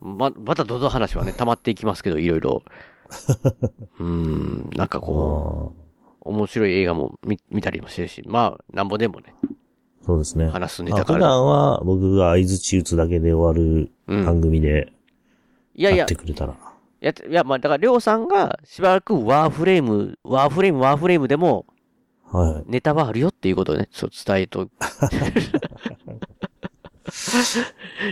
[0.00, 2.62] ま、またどの話はね、溜まっていきますけど、いろいろ。
[3.98, 9.34] うーん、なんかこう、面白い映画も見見たりもしてるし、まあ、なんぼでもね、
[10.04, 10.48] そうですね。
[10.48, 11.20] 話すネタから。
[11.20, 14.92] 段は僕が合図打つだけで終わるうん番組で
[15.74, 16.54] いやいややっ、てくれたら。
[17.00, 21.66] やって、いや、まあ、だから、りょうさんが、しばらくワーフレーム、ワーフレーム、ワーフレームでも、
[22.32, 22.70] はい。
[22.70, 24.68] ネタはあるよっていうことをね、そう伝えと、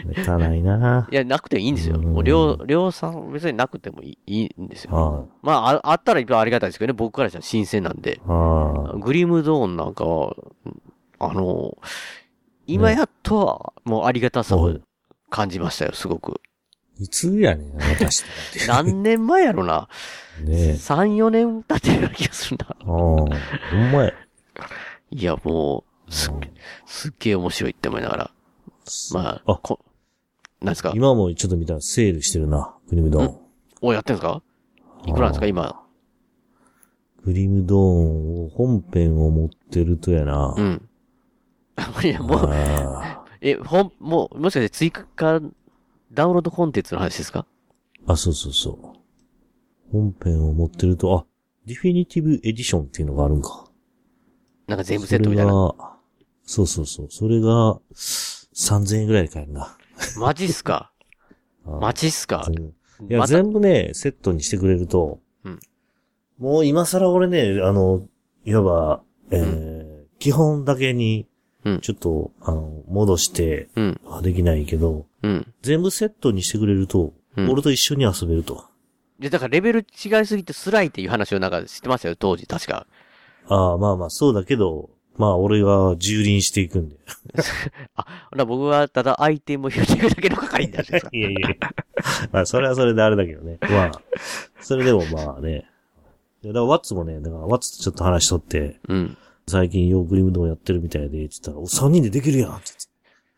[0.07, 1.97] ネタないな いや、なくてもいいんですよ。
[1.97, 4.95] うんもう、りょう、りょうさん、別になくてもいいいいんですよ。
[4.95, 8.21] はまあ、ああったら一番ありがたいですけどね、僕からしたら新鮮なんでい。。
[8.27, 10.35] はグリムゾーンなんかは、
[11.19, 11.77] あの、
[12.67, 14.79] 今やっとは、もうありがたさを
[15.31, 16.41] 感じましたよ、すごく。
[17.01, 17.05] い。
[17.05, 18.25] いつやねん、私。
[18.69, 19.89] 何年前やろな。
[20.45, 20.73] ねえ。
[20.73, 22.67] 3、4年経ってるような気がするな。
[22.69, 23.29] ああ、ほん
[23.93, 24.13] まや。
[25.11, 26.53] いや、もう、すっげ、
[26.87, 28.31] すっげえ面白いって思いながら。
[29.13, 29.81] まあ、あこ、
[30.61, 30.93] なんですか？
[30.95, 33.37] 今もちょっと見たらセールしてるな、グリムドーン。
[33.83, 34.43] お、やってんすか？
[35.07, 35.81] いくらなんですか、今？
[37.25, 40.55] グリムドーンを、本編を持ってるとやな。
[40.57, 40.89] うん。
[42.05, 45.41] いや、もう、あえ、ほん、もう、もしかして追加、
[46.13, 47.47] ダウンロードコンテンツの話ですか？
[48.07, 48.97] あ、そうそうそう。
[49.93, 51.27] 本編を持ってると、あ、
[51.67, 53.65] ディフィニティブエディションっていうのがあるんか。
[54.67, 55.53] なんか全部セットみたいな。
[55.53, 55.97] それが
[56.45, 57.07] そうそうそう。
[57.11, 59.77] それが、3000円ぐらいで買えるな。
[60.19, 60.93] マジっすか？
[61.67, 62.45] あマジっすか？
[62.47, 62.75] 全部
[63.09, 65.61] いや、また全部ね、セットにしてくれると、うん
[66.39, 68.07] もう今更俺ね、あの、
[68.45, 69.87] いわば、えー
[70.19, 71.27] 基本だけに
[71.65, 73.69] うん、ちょっと、あの、戻して、
[74.23, 75.55] できないけど、うん。
[75.63, 78.65] 全部セットにしてくれると、うん俺と一緒に遊べると。
[79.19, 82.87] で、だからレベル違いすぎて辛いっていう話をなんか知ってましたよ、当時、確か。
[83.49, 86.97] ああ、まあまあ、そうだけど、まあ俺が蹂躙していくんで。
[87.97, 91.41] あ、ほら僕はただアイテムを拾っていくだけの係になるんですか いやいや
[92.33, 93.59] まあ、それはそれであれだけどね。
[93.61, 94.03] まあ、
[94.61, 95.67] それでもまあね。
[96.43, 99.17] いやだからワッツもね、だからワッツとちょっと話しとって、うん。
[99.49, 102.73] 最近ヨーグリムドンやってるみたいで、って言ったら、お、3人でできるやんって。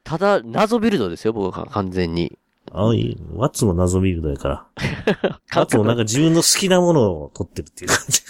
[0.09, 2.39] ただ、謎ビルドですよ、僕は完全に。
[2.73, 3.17] あ、いい。
[3.35, 4.67] ワッツも謎ビルドやから。
[5.55, 8.23] ワッツもなんか自分の好きなものを取ってるっていう感じ。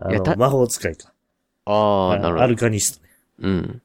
[0.00, 1.12] あ いやたの、魔法使いか。
[1.66, 2.56] ああ、なるほどアル。
[2.56, 3.10] カニストね。
[3.38, 3.82] うん。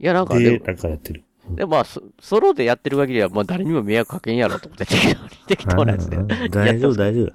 [0.00, 1.24] いや、なんかで、でも、なんかやってる。
[1.48, 4.84] でもまあ、ソソロでやってる限りは、まあ誰にも迷惑かけんやろと思って、
[5.46, 6.20] 適当なやつであ。
[6.20, 7.32] ー大丈夫、大丈夫。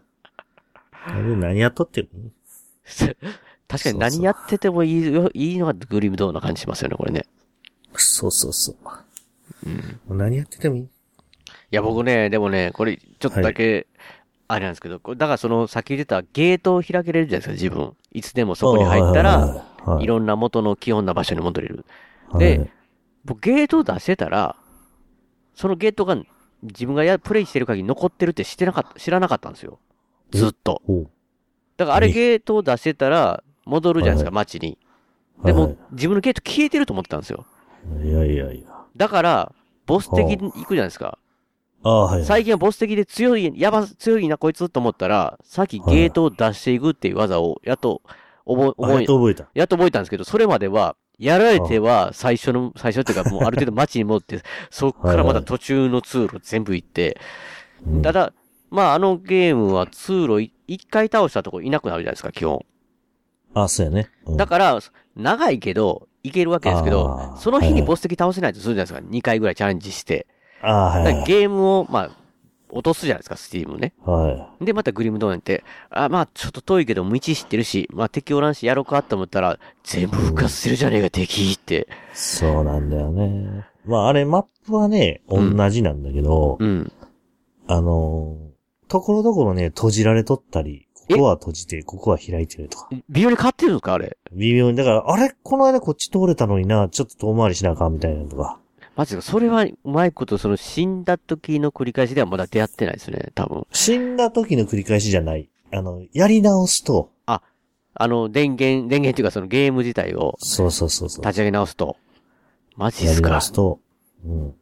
[1.07, 2.09] 大丈夫、何やっとってる
[3.67, 7.25] 確かに何やっててもいいよ、いいのがグリムドーンな感じしますよね、これね。
[7.97, 8.75] そうそうそ
[9.65, 9.69] う。
[10.09, 10.17] うん。
[10.17, 10.87] 何やっててもいいい
[11.71, 13.87] や、僕ね、でもね、これ、ちょっとだけ、
[14.47, 17.93] あれなんですけど、これだからその、さっき言ってたゲートを開けれるじゃないですか、自分。
[18.13, 21.85] いつでもそこに入ったら、はいいろんな元の基本な場所に戻れる。
[22.29, 22.71] はいで、
[23.23, 24.57] 僕ゲートを出してたら、
[25.55, 26.17] そのゲートが
[26.63, 29.79] 自分がやプレイしてる限り残ってるって知ってなかった、知らなかったんですよ。
[30.31, 30.81] ずっと。
[31.77, 34.77] だからあれ何ゲートを出してたら、戻るじゃないですか、は街に。
[35.43, 37.45] でも、はい自分のゲート消えてると思ってたんですよ。
[38.03, 38.67] いやいやいや。
[38.95, 39.51] だから、
[39.85, 41.17] ボス的に行くじゃないですか。
[41.83, 42.25] ああ、はい。
[42.25, 48.01] 最近はボス的で強い、やば、強いなこいつと思ったら、さっきゲートを出していくっていう技を、やっと、
[48.45, 49.47] 覚え、あやっと覚えた。
[49.53, 57.17] やっと覚えたんですけど、それまでは、やられては、最初の、最初っていうか、 もうある程度街に戻って、そっからまた途中の通路全部行って、
[57.85, 58.33] うんただ、
[58.69, 62.65] まああのゲームは通路い一回倒したとこいなくなるじゃないですか、基本。
[63.53, 64.09] あ、そうやね。
[64.25, 64.79] うんだから、
[65.15, 69.15] 長いけど、いけるわけですけどその日にボス敵倒せないとするじゃないですか。
[69.17, 70.27] 2回ぐらいチャレンジして。
[70.61, 71.23] ああ、はい、はい。
[71.25, 72.11] ゲームを、まあ、
[72.69, 73.93] 落とすじゃないですか、スティームね。
[74.03, 81.87] はで、またグリムドーンって、あ、まあ、ちょっと遠いけど、道知ってるし、まあ、敵おらんし、やろうかと思ったら、全部復活してるじゃねえか、敵って。
[81.89, 81.93] い。
[82.13, 83.65] そうなんだよね。
[83.85, 86.91] まあ、あれ、マップはね、同じなんだけど、うん。
[87.67, 92.89] あのー、ところどころね、閉じられとったり、ここは閉じて、ここは開いてるとか。
[93.09, 94.17] 微妙に変わってるんですか、あれ？
[94.33, 95.33] 微妙に、だから、あれ？
[95.43, 98.59] この間こっち通れたのにな、ちょっと遠回りしなあかんみたいなのとか。
[98.95, 103.67] マジで、それは、うまいこと、その、死んだ時の繰り返しではまだ出会ってないですね、多分。
[103.71, 105.49] 死んだ時の繰り返しじゃない。
[105.71, 107.11] あの、やり直すと、
[107.99, 111.25] あの、電源、電源っていうか、そのゲーム自体をそうそうそうそう。
[111.25, 111.97] 立ち上げ直すと。
[112.75, 113.41] マジっやり直すか。
[113.41, 113.79] すと、
[114.23, 114.55] うん。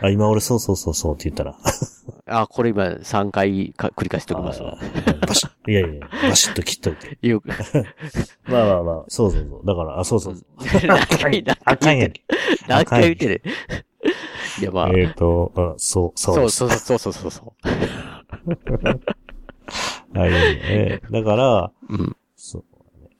[0.00, 1.56] あ、今俺そうそうそうそうって言ったら。
[2.26, 4.76] あ、これ今3回か繰り返しておきますわ。
[5.26, 7.18] バシッ、いやいや、バシッと切っといて。
[7.26, 7.48] よく。
[8.48, 9.66] まあまあまあ、そうそうそう。
[9.66, 10.46] だから、あ、そうそうそう。
[10.86, 12.24] 何回、何回言ってる？
[12.68, 13.42] 何回言ってる？
[14.60, 14.90] いや、まあ。
[14.90, 16.50] えっ、と、あそう、そう。
[16.50, 17.54] そうそうそうそうそうそ
[20.14, 21.94] はい、えーだから、う。
[21.94, 22.16] うん。
[22.36, 22.64] そう、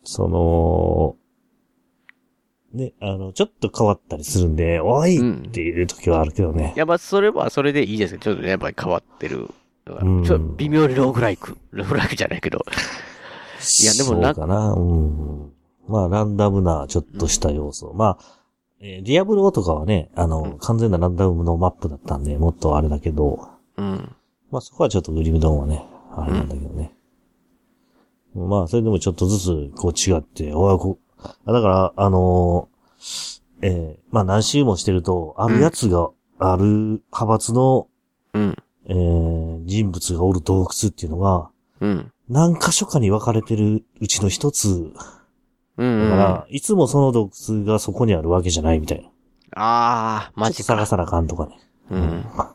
[0.05, 1.17] その、
[2.77, 6.79] ね、あの、ちょっと変わったりするんで、おいうんっていう時はあるけどねい。
[6.79, 9.49] や、まあ、それはそれでいいですけど、ちょっとね、やっぱり変わってる。
[9.87, 11.57] うんちょっと微妙にローグライク。
[11.71, 12.59] ローグライクじゃないけど。
[13.83, 14.73] いやでもなそうかな。
[14.73, 15.53] うん。
[15.89, 17.93] まあ、ランダムな、ちょっとした要素。
[17.95, 18.25] まあ、
[18.81, 24.13] えーディアブロとかはね、あの、うん完全なランダムのマップだったんで、もっとあれだけど、うん。
[24.51, 26.93] まあそこはちょっとグリムドンはね、あれなんだけどね。
[28.35, 30.99] まあ、それでもちょっとずつ、こう違って、おい、こ
[31.47, 37.89] だから、あのーえーまあ何周もしてると、あるやつが、ある派閥の、
[38.35, 38.57] うん。
[38.87, 41.51] えー人物がおる洞窟っていうのが、
[41.81, 42.13] うん。
[42.29, 44.93] 何箇所かに分かれてるうちの一つ。
[45.77, 46.11] うん。
[46.11, 49.09] だから、いつもその洞窟がそこにあるわけじゃないみたいな。
[49.55, 50.65] ああ、マジか。
[50.65, 51.59] ちょっと探さなあかんとかね。
[51.91, 52.25] うん。
[52.37, 52.55] ま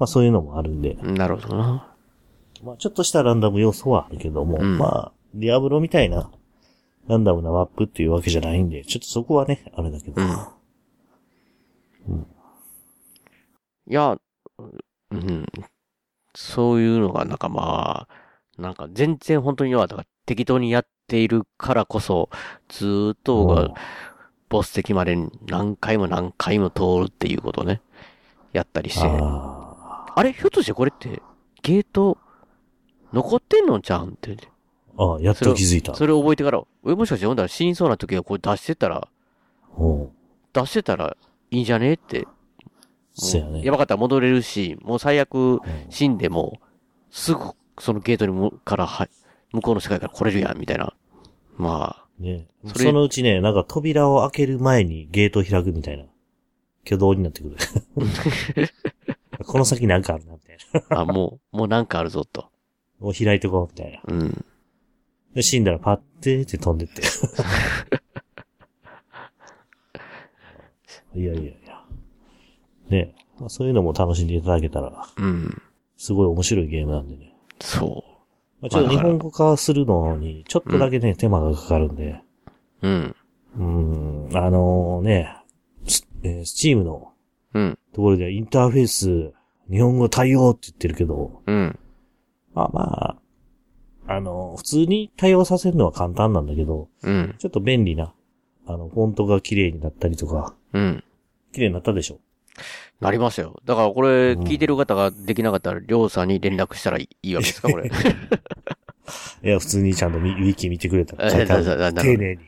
[0.00, 0.94] あそういうのもあるんで。
[0.94, 1.94] なるほどな。
[2.62, 6.30] まあちょっとしたランダム要素はあるけども、うんまあ、ディアブロみたいな、
[7.08, 10.22] ランダムなマップっていうわけじゃないんで、ちょっとそこはね、あれだけど。
[10.22, 10.28] うん
[13.86, 14.16] いや、
[15.10, 15.46] うん。
[16.34, 22.30] そういうのがなんかまあ、なんか全然本当には、だから適当にやっているからこそ、
[22.68, 23.74] ずーっとうんが、
[24.48, 27.82] ボス敵まで何回も何回も通るっていうことをね、
[28.52, 29.06] やったりして。
[29.06, 31.20] ああれひょっとしてこれって、
[31.62, 32.18] ゲート、
[33.12, 34.36] 残ってんのちゃうんって。
[34.96, 35.94] あ、ああ、やっと気づいた。
[35.94, 39.08] それを覚えてから、え、もしかして読んだら死にそうな時はこれ出してたら、
[39.76, 40.08] うん。
[40.52, 41.16] 出してたら
[41.50, 42.26] いいんじゃねって。
[43.14, 43.64] そうやね。
[43.64, 46.60] やばかったら戻れるし、もう最悪うん死んでも、
[47.10, 47.40] すぐ
[47.78, 49.08] そのゲートにむからは、
[49.52, 50.94] 向こうの世界から来れるやん、みたいな。
[51.56, 52.46] まね。
[52.66, 56.04] それそのうちね、なんか扉を開ける前にゲートを開くみたいな。
[56.84, 57.56] 挙動になってくる。
[59.46, 60.56] この先なんかあるな、みたい
[60.90, 60.98] な。
[60.98, 62.50] あ、あ、もう、もうなんかあるぞ、と。
[63.00, 64.00] もう開いてこう、みたいな。
[64.06, 64.44] うん。
[65.34, 67.02] で、死んだらパッてーって飛んでって。
[71.18, 71.84] いやいやいや。
[72.88, 75.62] ねまあ、そういうのも楽しんでいただけたら、うん。
[75.96, 77.34] すごい面白いゲームなんでね。
[77.60, 78.04] そ
[78.60, 82.20] まあ、ちょっと日本語化するのに、ちょっとだけね、手間がかかるんで。
[82.82, 82.88] う。
[82.88, 83.16] うん。
[83.56, 83.62] う
[84.32, 85.36] ん、あのね、
[85.86, 87.12] スえー、スチームの
[87.54, 87.78] うん。
[87.92, 89.32] ところではインターフェース、
[89.70, 91.78] 日本語対応って言ってるけど、うん。
[92.52, 93.16] まあまあ、
[94.06, 97.34] あの、普通に対応させるのは簡単なんだけど、うん。
[97.38, 98.12] ちょっと便利な、
[98.66, 101.04] あの、フォントが綺麗になったりとか、うん。
[101.52, 102.18] 綺麗になったでしょ？
[103.00, 103.60] なりましたよ。
[103.64, 107.90] だからこれ、うん聞いてる方ができなかったら、りょうさんに連絡したらいいわけですか、これ。
[109.44, 111.30] いや、普通にちゃんとミウィキ見てくれたら、
[111.92, 112.42] 丁寧に。
[112.42, 112.46] い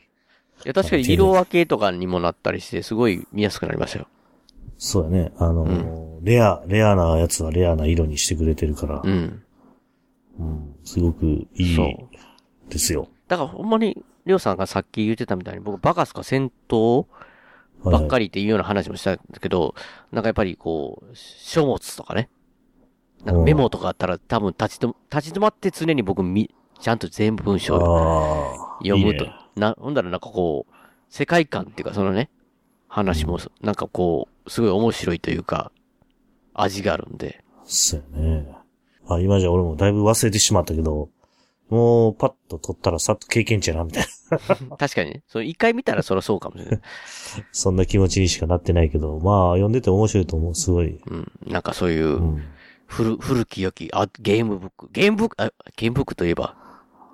[0.65, 4.07] や、確かに色分けとかにもなったりして、すごい見やすくなりましたよ。
[4.79, 5.33] そうだね。
[5.39, 9.43] あのーレア、レアなやつはレアな色にしてくれてるから、うん。
[10.39, 11.79] うんすごくいい
[12.69, 13.09] ですよ。
[13.29, 17.07] だからほんまに、りょうさんがさっき言ってたみたいに、僕バカスか戦闘
[17.83, 18.27] ばっかり。
[18.27, 19.75] りっていうような話もしたんだけど、
[20.13, 22.29] なんかやっぱりこう、書物とかね。
[23.25, 27.79] なんかメモとかあったら多分立ちと、立ち止まって常に僕み、ちゃんと全部文章。
[28.83, 29.25] 読むと。
[29.25, 30.75] いいねな、ほんだらなんかこう、
[31.09, 32.31] 世界観っていうかそのね、
[32.89, 35.73] 話も、なんかこう、すごい面白いというか、
[36.55, 37.43] 味があるんで。
[37.65, 38.57] そうやね。
[39.09, 41.11] あ、今じゃ俺もだいぶ忘れてしまったけど、
[41.69, 44.77] もうパッと取ったらさっと経験値やな、みたいな。
[44.77, 46.81] 確かにね、その一回見たらそりゃそうかもしれない。
[47.53, 50.99] そんな気持ちにしかなってないけど、まあ、読んでて面白いと思う、すごい。
[51.07, 51.33] うん。
[51.47, 52.43] なんかそういうう、ん。
[52.87, 54.89] 古、古き良き、あ、ゲームブック。
[54.93, 56.57] ゲームブック、あ、ゲームブックといえば、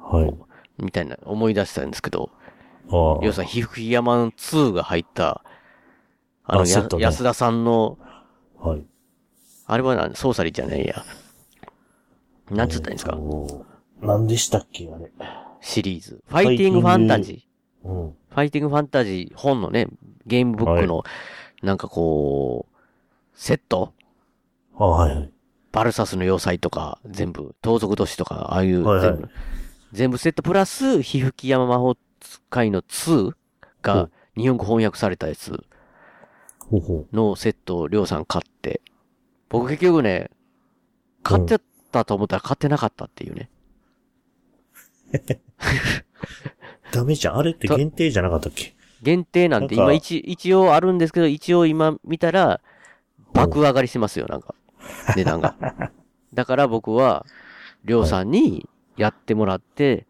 [0.02, 0.34] はい。
[0.82, 2.30] みたいな思い出したんですけど、
[2.90, 5.44] ああ要するに、皮膚山の2が入った、
[6.44, 7.98] あの、ね安田さんの、
[8.58, 8.84] はい。
[9.66, 10.14] あれは何？
[10.14, 11.04] ソーサリーじゃないや。
[12.50, 13.16] なんつったらいいんですか？
[13.16, 13.66] お
[14.00, 15.10] 何でしたっけあれ。
[15.60, 16.22] シリーズ。
[16.26, 17.88] ファイティングファンタジー。
[17.88, 18.10] うん。
[18.10, 19.86] ファイティングファンタジー本のね、
[20.26, 21.04] ゲームブックの、
[21.62, 22.76] なんかこう、
[23.34, 23.94] セット？
[24.76, 25.32] あはいはい。
[25.70, 29.28] バルサスの要塞とか、全部、盗賊都市とか、ああいう、はいはい全部、
[29.92, 33.36] 全部セットプラス、皮膚き山魔法使いの2う
[33.82, 35.64] がん日本語翻訳されたやつ
[36.58, 38.80] ほうほのセットをりょうさん買って、
[39.48, 40.30] 僕結局ね、
[41.22, 41.44] 買っ
[41.92, 43.50] てたと思ったら買ってなかったっていうね。
[45.12, 45.18] う。
[46.92, 47.36] ダメじゃん。
[47.36, 48.74] あれって限定じゃなかったっけ？
[49.02, 52.60] 限定なんてなんか今一、一応あるんですけど、一応今見たら、
[53.32, 54.54] 爆上がりしてますよ、なんか。
[55.16, 55.54] 値段が。
[56.34, 57.26] だから僕は、
[57.84, 60.06] りょうさんにやってもらって、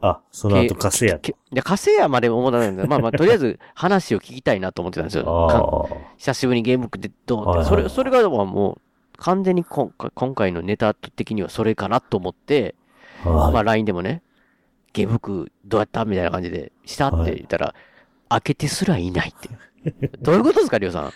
[0.00, 1.18] あ、その後稼や。
[1.20, 5.24] けいや、カセヤまで思ったんだけど、まあまあ、 とりあえず話を聞きたいなと思ってたんですよ。
[5.24, 6.14] かああ。
[6.16, 7.48] 久しぶりにゲームでどうって。
[7.50, 8.91] はいはいそれ、それがもう、
[9.22, 12.74] 完全に今回今回のネタ的にはそれかなと思って、
[13.22, 14.20] はいまあ LINE でもね、
[14.92, 17.74] ゲームブックどうやったみたいな感じで、したって言ったら、
[18.28, 20.08] 開けてすらいないって。
[20.20, 21.12] どういうことですか、りょうさん？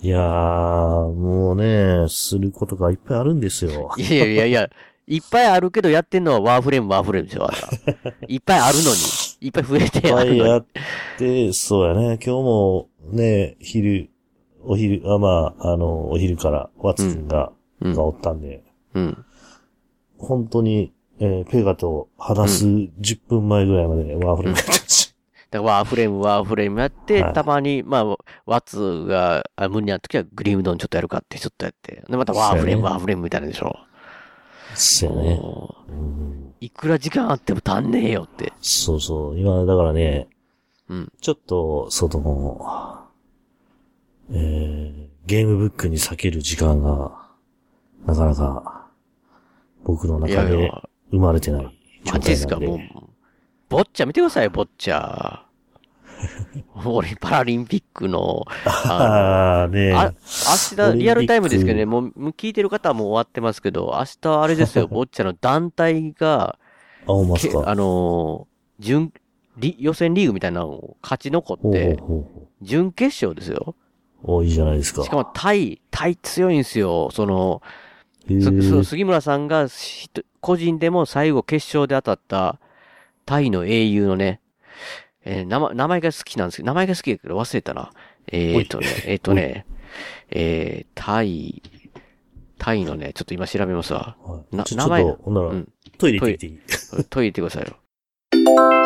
[0.00, 3.90] いやー、もうね、することがいっぱいあるんですよ。
[3.98, 4.70] いやいやいや
[5.06, 7.56] いっぱいあるけどやってんのはワーフレームワーフレームでしょ、あな
[8.12, 8.96] たいっぱいあるのに、
[9.40, 10.38] いっぱい増えてあるのに。
[10.38, 10.66] いっぱいやっ
[11.18, 12.18] て、そうやね。
[12.24, 14.10] 今日もね、昼、
[14.70, 18.64] お昼、あ、まあ、あの、お昼から、ワッツ君が、うんがおったんで、
[18.94, 19.24] うん。
[20.18, 25.14] 本当に、えーペガと話す10分前ぐらいまでワーフレームやってまし
[25.50, 28.04] だからワーフレーム、ワーフレームやって、はいたまに、まあ、
[28.44, 32.04] ワッツがあ無理な時はグリームドンちょっとやるかってちょっとやって。
[32.08, 33.78] で、またワーフレーム、ねワーフレームみたいなでしょ。
[34.70, 34.76] た。
[34.76, 35.36] そうやね。
[35.36, 38.52] もううんいくら時間あっても足んねえよって。
[38.60, 39.38] そうそう。
[39.38, 40.28] 今、だからね、
[40.88, 41.12] うん。
[41.20, 42.97] ちょっと、その、
[44.30, 47.28] えー、ゲームブックに避ける時間が、
[48.06, 48.86] なかなか、
[49.84, 50.70] 僕のい中で
[51.10, 52.90] 生まれてない状マジですか、態なんで。
[52.94, 53.08] もう。
[53.68, 55.40] ボッチャ見てください、ボッチャ。
[56.84, 60.12] 俺、パラリンピックの、 あああ、ねの、あ、
[60.76, 66.58] 明日、リアルタイムですけどね、もう、聞いてる方はもう終わってますけど、明日あれですよ、ボッチャの団体が、
[67.06, 69.12] あ、ほんまあのー、準、
[69.56, 73.74] リ予選リーグみたいなのを勝ち残ほうほうって、ほうほ準決勝ですよ。
[74.24, 74.30] う。
[74.32, 75.02] おいいじゃないですか。
[75.04, 77.10] しかもタイ、タイ強いんですよ。
[77.12, 77.62] その、
[78.70, 79.68] そう杉村さんが
[80.40, 82.58] 個人でも最後決勝で当たった
[83.24, 84.40] タイの英雄のね、
[85.24, 87.90] えー名前、名前が好きなんですけど、名前が好きだけど忘れたな。
[88.30, 89.64] えー、っとね、えーっとね、
[90.30, 91.62] えー、タイ、
[92.58, 94.16] タイのね、ちょっと今調べますわ。
[94.22, 96.58] はい名前と、ほんなら、うんトイレ行っていい？
[97.08, 98.77] トイレ行ってくださいよ。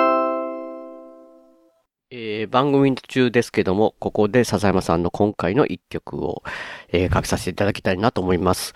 [2.15, 6.43] えー、番組中ですけども、ここで笹山さんの今回の一曲を、
[6.89, 8.75] えー、かけさせていただきたいなと思います。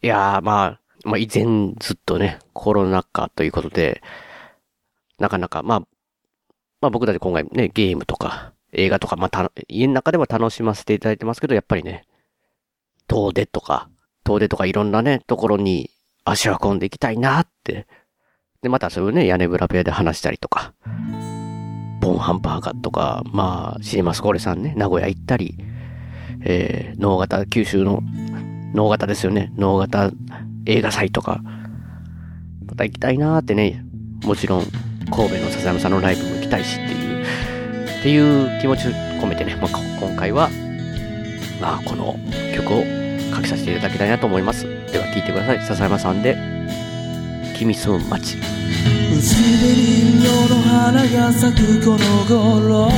[0.00, 4.00] いやー、まあ、まあ、以前ずっとね、コロナ禍ということで、
[5.18, 5.80] なかなか、まあ、
[6.80, 12.04] まあ僕たち今回ね、ゲームとか、映画とか、まあた、家の中では楽しませていただいてますけど、やっぱりね、
[13.08, 13.88] 遠出とか、
[14.22, 15.90] 遠出とかいろんなね、ところに
[16.24, 17.88] 足を運んでいきたいなって。
[18.62, 20.74] で、またそれをね、屋根裏部屋で話したりとか、
[22.06, 25.56] ボンハンバーガーとか、まあ、シネマスコーレさんね、名古屋行ったり、
[26.42, 28.00] えー、能型、九州の、
[28.74, 30.12] 能型ですよね、能型
[30.66, 31.40] 映画祭とか、
[32.64, 33.84] また行きたいなーってね、
[34.24, 34.62] もちろん、
[35.10, 37.24] 神戸の笹山さんのライブも行きたいしっていう、
[38.00, 40.48] っていう気持ちを込めてね、まあ、今回は、
[41.60, 42.14] まあ、この
[42.54, 42.82] 曲を
[43.34, 44.62] かけさせていただきたいなと思います。
[44.92, 45.60] では聴いてください。
[45.60, 46.36] 笹山さんで、
[47.58, 48.36] 君住む街。
[49.16, 49.64] 薄紅
[50.20, 51.98] 色の花が咲くこの
[52.28, 52.90] 頃。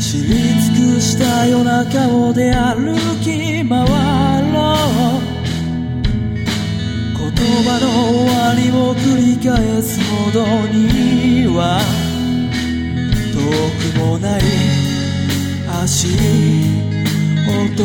[0.00, 0.28] 知り
[0.74, 3.86] 尽くした夜中を出歩き回ろう。
[7.16, 7.30] 言
[7.62, 11.80] 葉の終わりを繰り返すほどには
[13.32, 13.38] 遠
[13.94, 14.40] くもない
[15.84, 16.08] 足
[17.46, 17.76] 音。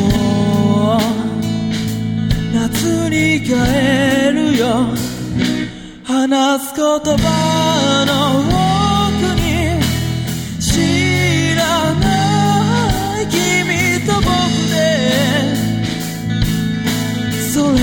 [2.54, 3.52] 夏に帰
[4.34, 5.11] るよ。
[6.12, 8.12] 話す言葉の
[9.08, 9.80] 奥に
[10.60, 11.62] 知ら
[11.94, 13.40] ない君
[14.06, 14.28] と僕
[14.74, 14.76] で
[17.54, 17.78] それ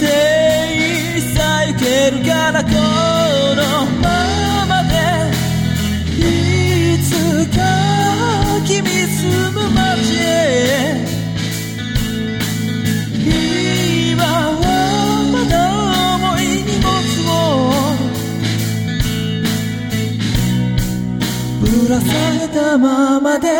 [0.00, 0.04] で
[0.76, 1.36] いいさ
[1.66, 2.70] 行けるからこ
[3.54, 3.60] の
[4.00, 4.31] ま
[21.92, 23.50] らされたままでい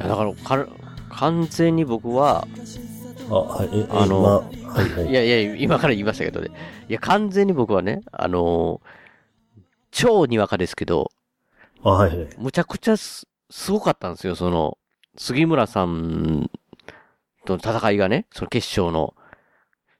[0.00, 0.64] や、だから、か
[1.10, 2.46] 完全に僕は、
[3.28, 5.12] あ、はい、え、あの今はいはいい。
[5.12, 6.50] やいや、今から言いましたけどね。
[6.88, 8.97] いや、完全に僕はね、あのー
[9.90, 11.10] 超にわかですけど、
[11.82, 12.28] あ、はいはい。
[12.38, 14.78] むちゃくちゃす、すごかったんですよ、その、
[15.16, 16.50] 杉村さん
[17.44, 19.14] との戦いがね、その決勝の。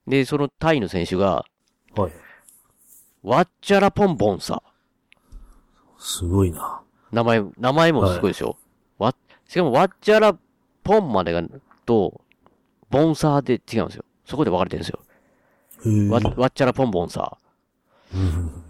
[0.06, 1.44] で、そのタイの選手が、
[1.96, 2.12] はい。
[3.22, 4.62] ワッチャラポンボンさ。
[5.98, 6.80] すごいな。
[7.10, 8.56] 名前、名前もすごいでしょ。
[8.98, 9.14] わ、
[9.46, 10.36] しかもワッチャラ
[10.84, 11.42] ポンまでが、
[11.84, 12.20] と、
[12.90, 14.04] ボンサーで違うんですよ。
[14.24, 15.00] そこで分かれてるんですよ。
[15.84, 18.67] へーワワッチャラポンボンサー。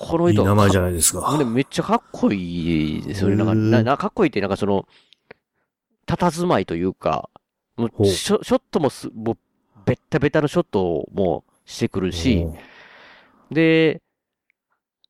[0.00, 1.36] うんこの人いい名前じゃないですか。
[1.38, 3.36] でめっちゃかっこいいですよね。
[3.36, 4.86] なんか、かっこいいって、なんかその、
[6.06, 7.28] 佇まいというか、
[7.76, 9.36] もほううショショットもす、もう、
[9.84, 12.46] ベッタベタのショットをもうしてくるし、
[13.50, 14.00] で、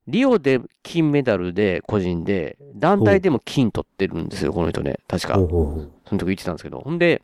[0.07, 4.99] リオで金メダルで、個人で、団体でも金取ってるんですよ、この人ね。
[5.07, 5.35] 確か。
[5.35, 6.81] その時言ってたんですけど。
[6.81, 7.23] ほんで、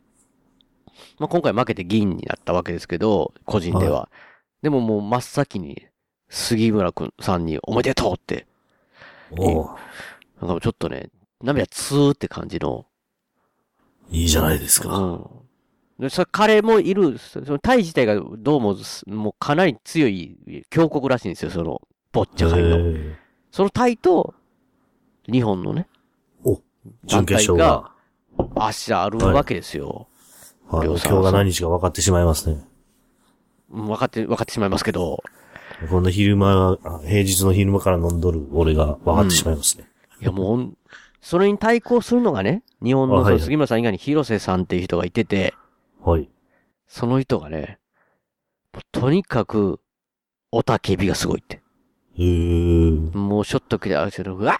[1.19, 4.09] まあ、今回負けて銀になったわけですけど、個人では。
[4.61, 5.85] でももう真っ先に、
[6.29, 8.47] 杉村くんさんにおめでとうって
[9.31, 9.69] おう
[10.41, 11.09] なんかちょっとね、
[11.41, 12.85] 涙ツーって感じの。
[14.09, 14.95] いいじゃないですか。
[14.95, 15.25] うん。
[15.99, 20.37] で、それ彼もいる、そそのタイ自体がどうもす、もうかなり強い
[20.69, 23.15] 強国らしいんですよ、その、ボッチャ界の。
[23.51, 24.35] そのタイと、
[25.31, 25.87] 日本のね、
[26.43, 26.61] お、
[27.05, 27.91] 準決勝が。
[28.37, 30.07] 明日あるわけですよ。
[30.67, 32.63] はい、今日が何日か分かってしまいますね。
[33.71, 35.21] うん分かって、分かってしまいますけど、
[35.89, 39.87] こんな昼間、あ平日の昼間から飲んどる俺が分かってしまいますね。
[40.21, 40.77] いやもう
[41.21, 45.53] それに対抗するのがね、日本のその杉村さん以外に広瀬さんっていう人がいてて、
[46.01, 46.29] はい。
[46.87, 47.79] その人がね、
[48.91, 49.79] とにかく、
[50.51, 51.61] おたけびがすごいって。
[52.17, 53.17] へー。
[53.17, 54.57] もうショット切れあるけど、うわ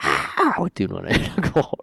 [0.58, 1.80] ーっていうのはね、 なんかも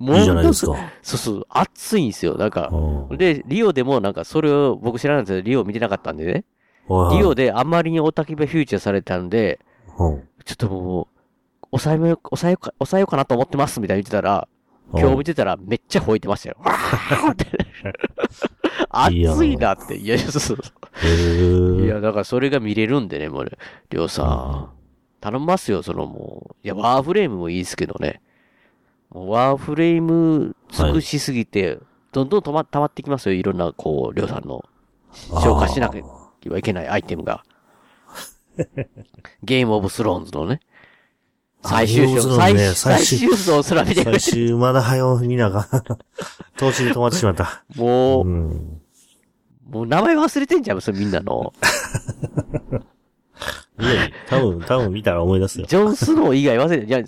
[0.00, 0.76] う、もういいじゃないですか。
[1.02, 2.36] そうそう、熱いんですよ。
[2.36, 6.44] なんか、うんで、リオでもなんかそれを僕知らないんですけど、リオ見てなかったんでね。
[6.90, 9.60] はいリオであんまりにおたけびがフューチャーされたんで、
[9.98, 14.48] うんちょっともう、抑えめ、抑えようか、抑えようかなと思ってますみたいに言ってたら、
[14.92, 16.56] 今日見てたらめっちゃ吠えてましたよ。
[16.64, 17.46] わーって。
[18.88, 19.96] 熱いなって。
[19.96, 23.52] いや、そうそういや、だからそれが見れるんでね、もうね、
[23.90, 24.70] りょうさん。
[25.20, 26.56] 頼みますよ、そのもう。
[26.64, 28.20] いや、ワーフレームもいいですけどね。
[29.10, 31.78] もうワーフレーム尽くしすぎて、
[32.10, 34.64] どんどん溜ま溜まってきますよ、いろんな、こう、りょうさんの
[35.12, 35.88] 消化しな
[36.40, 37.44] きゃいけないアイテムが。
[39.42, 40.60] ゲームオブスローンズのね。
[41.62, 45.82] 最終章、最ズね最最終終章すら見てくれ最て、終まだ早う見ながら、
[46.56, 47.64] 途中で止まってしまった。
[47.76, 48.80] もう、うん。
[49.70, 51.52] もう名前忘れてんじゃん、それみんなの。
[53.80, 55.66] いや多分、多分見たら思い出すよ。
[55.66, 57.02] ジョン・スノー以外忘れて、いや、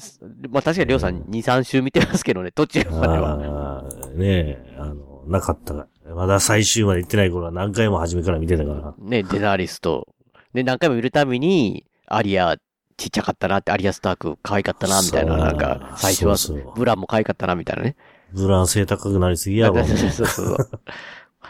[0.51, 3.85] まあ確かにりょうさん2、3週見てますけどね、途中までは。
[4.15, 5.87] ねえ、あの、なかった。
[6.15, 8.95] まだ最終まで行ってない頃は何回も初めから見てたから。
[8.99, 10.09] ね、デナーリスと。
[10.55, 12.57] で、何回も見るたびに、アリア、
[12.97, 16.37] ちっちゃかったなって、アリア・スターク可愛かったな、みたいな、なんか、最初は
[16.75, 17.97] ブランも可愛かったな、みたいなね。
[18.33, 19.83] ブラン背高くなりすぎやろ。
[19.85, 20.57] そうそうそう。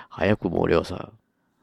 [0.08, 0.94] 早くもう、りょうさ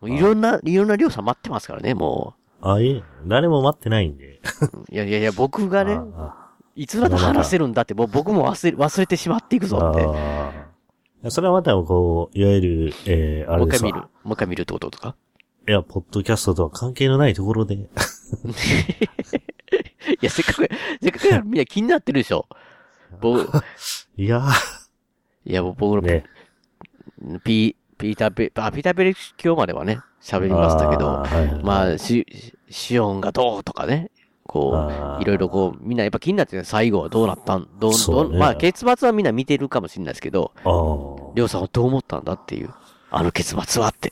[0.03, 0.07] ん。
[0.11, 4.39] いろんな、いろんなりょうさん待ってますからね、もあ、いえ、誰も待ってないんで。
[4.89, 4.93] う。
[4.93, 10.07] いやいやいや、僕がね、あいつまで話せるんだって、もう僕も忘れ、忘れてしまっていくぞあって。
[11.27, 13.99] それはまたこう、いわゆる、えー、あれですもう一回見る？
[13.99, 14.09] わ。
[14.23, 15.15] もう一回見るってこととか？
[15.67, 17.75] いや、ポッドキャストとは関係のないところで。
[17.75, 17.87] い
[20.21, 20.69] や、せっかく、
[21.01, 22.47] せっかくやみんな気になってるでしょ。
[23.21, 23.41] 僕、
[24.17, 24.43] いや
[25.45, 26.23] いや、僕のー、ね。
[27.43, 29.13] ピー、ピーターペ、あ、ピーターペレ
[29.43, 32.25] 今日まではね、喋りましたけどあ、ーはいはいまあ、し、
[32.69, 34.09] シオンがどうとかね、
[34.49, 34.89] こ
[35.19, 40.53] う、いろいろこう、みんなやっぱ気になってる最後はどうなったん、どう、どう、まあ、結末はみんな見てるかもしれないですけど。
[41.35, 42.71] りょうさんはどう思ったんだっていう、
[43.11, 44.11] あの結末はって。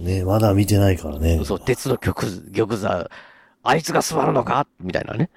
[0.00, 1.44] ねまだ見てないからね。
[1.44, 2.22] そう、鉄の玉、
[2.56, 3.10] 玉座、
[3.62, 4.66] あいつが座るのか？
[4.80, 5.28] みたいなね。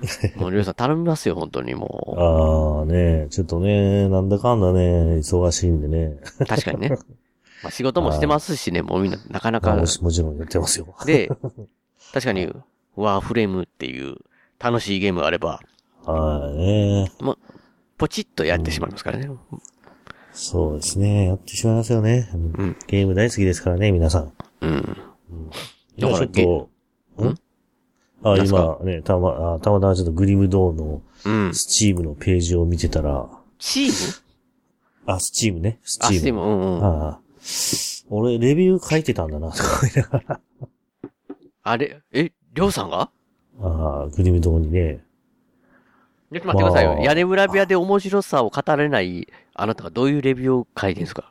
[0.36, 6.18] もうりょうさん頼みますよ、本当にもああ、ねちょっとね、なんだかんだね、忙しいんでね。
[6.40, 6.44] う。
[6.44, 6.90] 確かにね。
[7.62, 10.94] まあ、仕事もしてますしね、もうみんな、なかなかもちろんやってますよ。
[11.04, 11.28] で、
[12.14, 12.52] 確かに、
[13.00, 14.16] ワーフレームっていう
[14.58, 15.60] 楽しいゲームがあれば、
[16.04, 17.12] はいね。
[17.96, 19.30] ポチッとやってしまいますからね。
[20.32, 21.26] そうですね。
[21.26, 22.20] やってしまいますよね。
[22.34, 24.32] んゲーム大好きですからね、皆さん。
[24.60, 24.96] うん。
[25.96, 26.70] じゃあちょっと、
[27.24, 27.26] ん？
[27.26, 27.34] ん？
[28.22, 28.78] あ、なんすか？
[28.80, 31.54] 今ね、たま、あたまたまちょっとグリムドーンのうん。
[31.54, 33.28] スチームのページを見てたら、
[33.58, 35.12] チーム？
[35.12, 36.20] あ、スチームね、スあ、チーム。
[36.20, 36.84] スチーム、うんうん。
[36.84, 37.20] ああ。
[38.10, 40.40] 俺、レビュー書いてたんだな、とか思いながら。
[41.64, 43.08] あれ、え、りょうさんが？
[43.60, 44.98] ああ、グリムドーンにね。
[46.32, 46.94] ちょっと待ってくださいよ。
[46.94, 51.30] まあ屋根裏部屋で面白さを語れない、あなたがどういうレビューを書いてるんですか？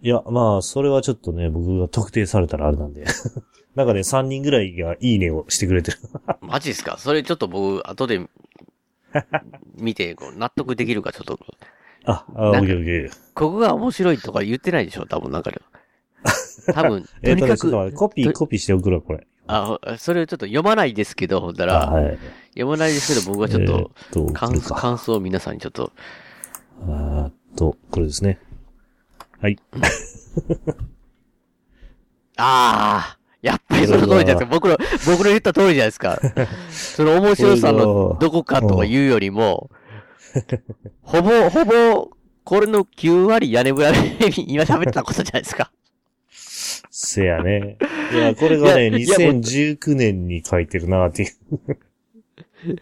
[0.00, 3.04] いや、まあ、それはちょっとね、僕が特定されたらあれなんで。
[3.76, 5.98] なんかね、3人ぐらいがいいねをしてくれてる。
[6.40, 6.96] マジですか？
[6.98, 8.26] それちょっと僕、後で、
[9.76, 11.38] 見て、こう納得できるかちょっと。
[12.04, 13.32] あ、あ、オなんかッケーオッケー。
[13.34, 15.04] ここが面白いとか言ってないでしょ？
[15.04, 15.60] 多分なんかで。
[16.74, 19.26] 多分、えっとにかちょっと待ってく、コピー、とコピーして送るわ、これ。
[19.46, 22.18] あ、それをちょっと読まないですけど、ほんだあ、ら、はい。
[22.50, 24.22] 読まないですけど、僕はちょっと、えー
[24.60, 25.92] っと、感想を皆さんにちょっと、
[26.82, 28.38] あーっと、これですね。
[29.40, 29.58] はい。
[32.36, 34.46] ああやっぱりその通りじゃないですか。
[34.46, 36.18] 僕の、僕の言った通りじゃないですか。
[36.70, 39.70] その面白さのどこかとか言うよりも、
[41.02, 42.10] ほぼ、ほぼ、
[42.44, 43.98] これの9割屋根裏で
[44.46, 45.72] 今喋ってたことじゃないですか。
[46.90, 47.78] せやね。
[48.12, 51.30] いや、これがね、いやいやもう2019年に書いてるなっていう。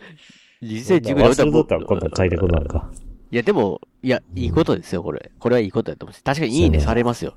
[0.63, 2.91] 2019年忘れとったらこん書いてこなんか。
[3.31, 5.31] いや、でも、いや、いいことですよ、これ。
[5.39, 6.23] これはいいことだと思うし。
[6.23, 7.35] 確かにいいねされますよ。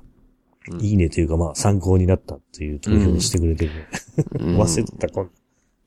[0.76, 3.70] んいいねというか、まあ、参考になったっていう投票にしてくれてる。
[4.40, 5.30] うん忘れとった、こん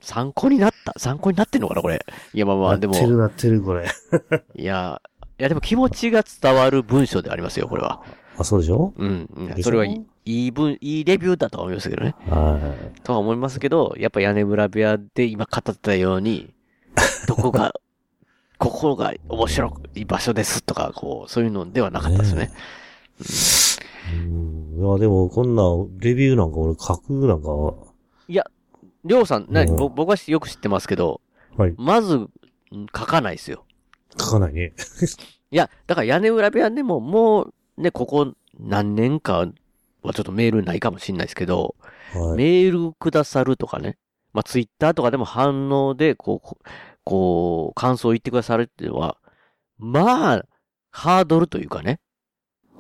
[0.01, 0.93] 参考になった？
[0.99, 2.05] 参考になってんのかな、これ。
[2.33, 3.87] いや、まあまあ、でもなっ、てるなってる、これ。
[4.55, 5.01] いや、
[5.39, 8.03] いや、でも気持ちが伝わる文章でありますよ、これは。
[8.37, 8.93] あ、そうでしょ？
[8.95, 9.27] うん。
[9.63, 12.13] それはいい、いい文、いいレビューだとは思いますけどね。
[12.29, 16.53] はとは思いますけど、やっぱ屋根裏部屋で今語ったように、
[17.29, 17.73] どこが、
[18.57, 22.51] ここが面白い場所ですとか、こう、そういうのではなかったですね。
[24.11, 24.17] い。
[24.17, 24.85] うん。
[24.85, 25.63] いや、でも、こんな、
[25.99, 27.47] レビューなんか俺書くなんか、
[28.27, 28.45] いや、
[29.05, 31.21] りょうさん、なうんぼ僕はよく知ってますけど、
[31.55, 31.73] はい。
[31.77, 32.29] まず、ん
[32.93, 33.63] 書かないですよ。
[34.19, 34.73] 書かないね。
[35.51, 37.43] いや、だから屋根裏部屋でもも
[37.77, 39.47] う、ね、ここ何年か
[40.07, 41.75] はちょっとメールないかもしれないですけど、
[42.13, 42.37] はい。
[42.37, 43.97] メールくださるとかね。
[44.33, 46.57] まあ、ツイッターとかでも反応で、こう、こ
[47.03, 49.17] こう、感想を言ってくださるっていうのは、
[49.77, 50.45] まあ、
[50.91, 51.99] ハードルというかね、はい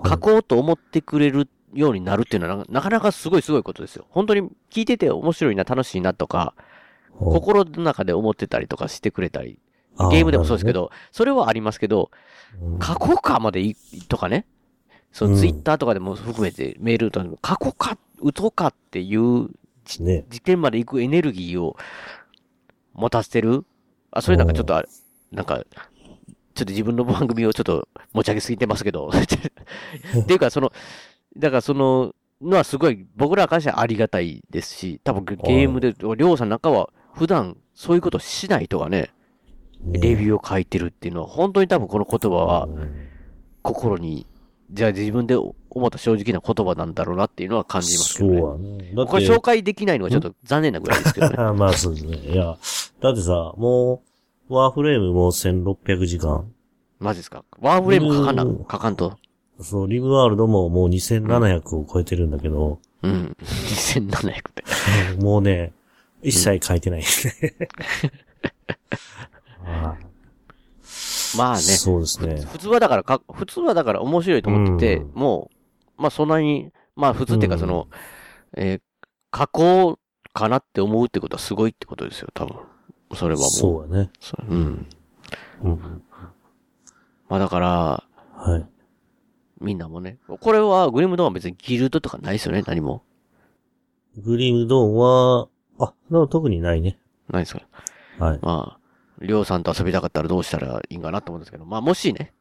[0.05, 4.05] 書こうと思ってくれるようになるっていうのはな、なかなかすごいすごいことですよ。
[4.09, 6.53] 本当に聞いてて面白いな、楽しいなとか、
[7.17, 9.59] 心の中で思ってたりとかしてくれたり、
[10.11, 12.11] ゲームでもそうですけ、ど、それはありますけど、
[12.61, 13.75] うん書こうかまでい
[14.07, 14.45] とかね。
[15.11, 15.39] そのうん。
[15.39, 19.49] ツイッターとかでも含めてメールとかでも書こうか、打とうかっていう
[19.99, 20.25] ね。
[20.29, 21.77] 時点まで行くエネルギーを
[22.93, 23.65] 持たせてる？
[24.11, 24.89] あ、それなんかちょっとあれ、
[25.31, 25.63] なんか、
[26.55, 29.09] ちょっと自分の番組をちょっと持ち上げすぎてますけど。
[29.13, 30.71] っていうか、その、
[31.37, 39.11] だからその、のはすごい僕らからしてはありがたいですし、多分ゲームで、りょうさんなんかは普段そういうことしない人がね、
[39.81, 43.07] ねレビューを書いてるっていうのは、本当に多分この言葉はうん。
[43.63, 44.25] 心に、
[44.71, 48.39] じゃあ自分で思った正直な言葉なんだろうなっていうのは感じますけどね。
[48.39, 48.93] そうやね。
[48.95, 51.35] だって、これ紹介できないのがちょっと残念なぐらいですけどね。
[51.39, 52.17] あまあそうですね。
[52.17, 52.57] いや、
[52.99, 54.01] だってさ、も
[54.49, 56.51] う、ワーフレームもう1600時間。
[56.99, 57.43] マジですか？
[57.59, 59.17] ワーフレーム書かん書かんと。
[59.61, 63.35] そう、リブワールドももう2700を超えてるんだけど、うん。
[63.41, 64.63] 2700って。
[65.23, 65.73] もうね、
[66.23, 67.03] 一切書いてない。
[69.65, 69.95] あ
[71.35, 71.61] まあね。
[71.61, 72.41] そうですね。
[72.51, 75.49] 普通はだからか、普通はだから面白いと思ってて、うんも
[75.97, 77.87] う、まあそんなに、まあ普通っていうかうんその、
[78.55, 78.81] えー
[79.29, 79.99] 加工
[80.33, 82.55] かなって思うってことはすごいってことですよ、多分。
[83.13, 83.49] それはもう。
[83.49, 84.11] そうやね。
[84.19, 84.87] そううん。
[85.63, 86.03] うん。
[87.29, 88.65] まあだから、はい。
[89.59, 90.17] みんなもね。
[90.27, 93.03] これはグリムドーンは別にギルドとかないですよね、何も。
[94.17, 95.47] グリムドーンは、
[95.79, 95.93] あ、
[96.29, 96.97] 特にないね。
[97.29, 97.61] ないですか
[98.19, 98.39] はい。
[98.41, 98.86] まあ、
[99.19, 102.33] りょうさんと遊びたかったらどうしたらいいんかなと思うんですけど、まあもしね、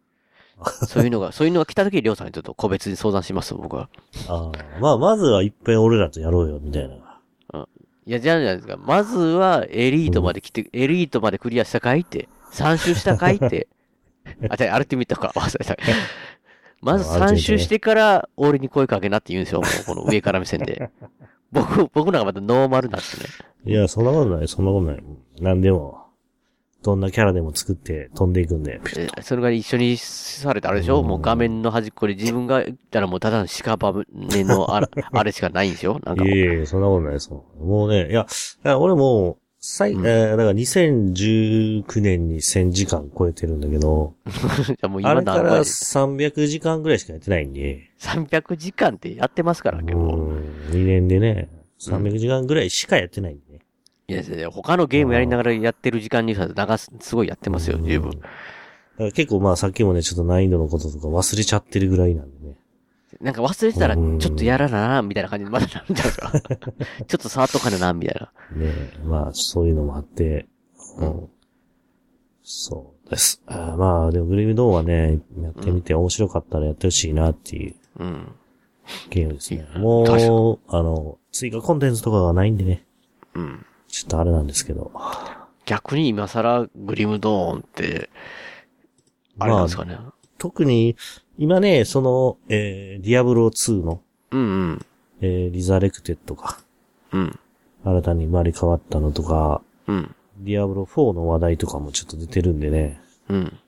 [0.88, 3.88] そういうのが、そういうのが来た時りょうさんにちょっと個別に相談します、僕は。
[4.28, 6.96] ああ、まあ、まずは一遍俺らとやろうよ、みたいな。
[8.08, 8.76] いや、じゃあじゃないですか。
[8.76, 13.66] まずは、エリートまで来て、エリートまでクリアしたかいって、3周したかいって。
[14.48, 15.32] あ、じゃあ、アルティミットか。
[15.36, 15.76] 忘れた。
[16.80, 19.60] まず3周してから、俺に声かけなって言うんですよ。
[19.60, 20.90] もう、この上から目線で。
[21.50, 23.28] 僕、僕なんかまたノーマルなんですね。
[23.64, 25.04] いや、そんなことない、そんなことない。
[25.40, 26.05] なんでも、
[26.86, 28.80] どんなキャラでも作って飛んでいくんで。
[28.96, 31.02] えそれが一緒にされたあれでしょ？
[31.02, 34.04] もう画面の端っこで自分が言ったらもうただの屍
[34.44, 35.98] のあら あれしかないんでしょ？
[36.04, 36.24] なんか。
[36.24, 37.30] いえいえ、そんなことないです。
[37.30, 38.26] もうね、いや、
[38.78, 44.14] 俺も、最、うんえーだから2019年に1000時間超えてるんだけど、
[44.88, 49.82] もうあれから今何回300時間ぐらいしかやってないんで、300時間ってやってますから、う。
[49.82, 51.48] ん、2年でね、
[51.80, 53.60] 300時間ぐらいしかやってないんでね。
[54.08, 58.18] いや、他のゲームやりながらやってる時間にさ、流す、すごいやってますよ、十分だ。
[58.18, 58.28] か
[58.98, 62.54] ら結構まあさっきもね、ちょっと難易度のこととか忘れちゃってるぐらいなんでね。
[63.20, 66.32] なんか忘れてたら、ちうんょっとやらなな、みたいな感じでまだなるんじゃないですか。
[67.06, 68.32] ちょっと触っとかなな、みたいな。
[68.64, 68.72] ね
[69.04, 70.46] まあそういうのもあって、
[70.98, 71.08] うん。
[71.08, 71.28] うん
[72.48, 73.42] そうです。
[73.46, 78.28] あーまあでも Grim Dawn はね、やってみて面白かったらやってほしいなっていううん。
[79.10, 79.66] ゲームですね。
[79.72, 82.86] 確もう、あの、追加コンテンツとかがないんでね、
[83.34, 83.65] うん。
[83.96, 84.92] ちょっとあれなんですけど。
[85.64, 88.10] 逆に今更 Grim Dawn って、
[89.38, 89.98] あれなんですかね。
[90.36, 90.96] 特に、
[91.38, 94.02] 今ね、その、えー、 Diablo 2の、
[94.32, 94.86] うんうん。
[95.22, 96.58] えー、リザレクテッドが、
[97.12, 97.38] うん。
[97.84, 100.14] 新たに生まれ変わったのとか、うん。
[100.40, 103.00] ディアブロ4の話題とかもちょっと出てるんでね、
[103.30, 103.58] うん。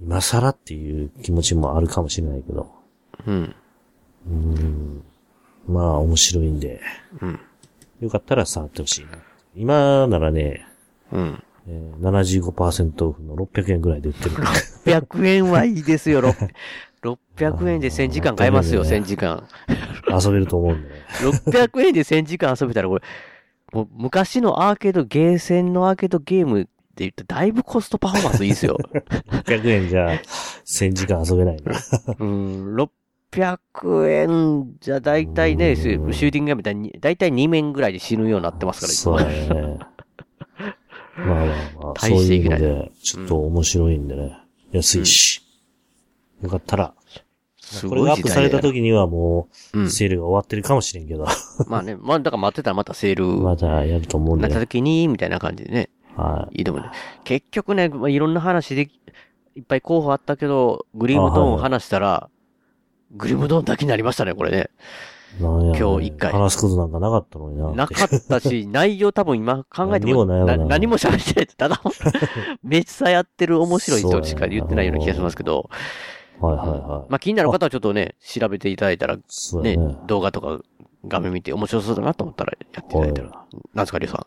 [0.00, 2.72] 今更っていう気持ちもあるかもしれないけど、
[3.26, 3.54] うん。
[4.28, 5.04] うーん、
[5.66, 6.80] まあ面白いんで、
[7.20, 7.40] うん。
[8.00, 9.18] よかったら触ってほしいな。
[9.54, 10.66] 今ならね、
[11.12, 11.42] うん。
[11.68, 14.30] えー、75%オフの600円ぐらいで売ってる。
[14.36, 16.34] 600円はいいですよ、 ろ
[17.02, 19.46] 600円で1000時間買えますよ、あー1000時間。
[20.08, 20.94] 遊べると思うんでね。
[21.46, 23.02] 600円で1000時間遊べたらこれ、
[23.72, 28.78] もう昔のアーケード、ゲーセンのアーケードゲームって言ってだいぶコストパフォーマンスいいですよ。
[29.46, 30.08] 600円じゃ
[30.66, 31.72] 1000時間遊べないな。
[32.18, 32.76] うん、
[33.32, 39.78] 600円じゃだいたいね、シュうんーティングゲームだいたいだいたい2面ぐらいで死ぬようになってますから、そうね。
[41.16, 44.38] まあまあまあ、そう大していうのいけないで、ちょっと面白いんでね。
[44.72, 45.42] 安いし。
[46.42, 46.94] よかったら、
[47.60, 49.90] すこれがアップされた時にはもう、うん。
[49.90, 51.26] セールが終わってるかもしれんけど、
[51.66, 54.58] まあね、まあだから待ってたらまたセールまたやると思うんなった。
[54.60, 55.90] 時に、みたいな感じでね。
[56.16, 56.58] はい。
[56.58, 56.90] いいと思うね。
[57.24, 58.90] 結局ね、まあ、いろんな話で、
[59.54, 62.30] いっぱい候補あったけど、グリムドーンを話したら、
[63.12, 64.70] グリムドーンだけになりましたね、これね。
[65.40, 67.72] 今日一回話すことなんかなかったのにな。
[67.72, 71.46] なかったし、内容多分今考えても、何も喋ってない。
[71.46, 71.82] ただ、
[72.62, 75.70] めっちゃやってる面白い人しか言ってないような気がしますけど、
[76.40, 76.78] はいはいはい。
[77.10, 80.60] まあ気になる方はちょっとね、調べていただいたら、ね動画とか
[81.06, 83.28] 画面見て面白そうだなと思ったらやっていただいたら。
[83.74, 84.26] なんですか、リュウさ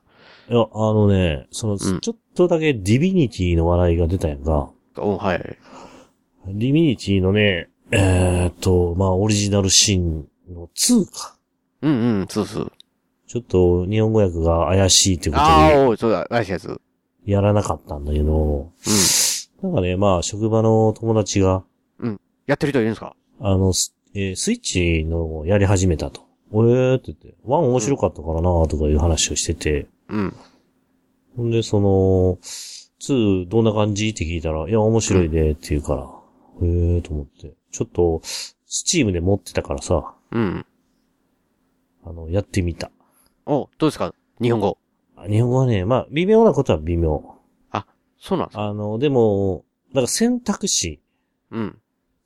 [0.49, 4.51] いや、あのね、その、んちょっとだけ Divinity の笑いが出たやんか。
[4.51, 4.71] ん。
[4.97, 5.39] おはい。
[6.47, 11.37] Divinity のね、えーっと、まあ、 Original Sin の2か。
[11.81, 12.71] うんうん、そうそう。
[13.27, 16.67] ちょっと日本語訳が怪しいってことああ、で、おうそうだ、怪しいやつ。
[16.69, 16.81] うん。
[17.25, 18.71] やらなかったんだけど、
[19.61, 21.63] なんかね、まあ、職場の友達が、
[22.47, 23.15] やってる人いるんですか？
[23.39, 26.21] あの、スえースイッチのをやり始めたと。
[26.53, 30.33] えーって言って、ワン面白かったからなとかいう話をしてて、うん。
[31.35, 32.37] ほんで、その、
[33.01, 34.09] 2どんな感じ？
[34.09, 36.05] って聞いたら、いや、面白いでって言うから、へ
[36.69, 37.53] えーと思って。
[37.75, 40.65] ちょっと、スチームで持ってたからさ、うん。
[42.05, 42.91] あの、やってみた。
[43.45, 44.13] お、どうですか？
[44.41, 44.77] 日本語。
[45.17, 47.35] あ日本語はね、まあ、微妙なことは微妙。
[48.17, 48.63] そうなんですか？
[48.63, 50.99] あの、でも、だから選択肢、
[51.51, 51.77] うん。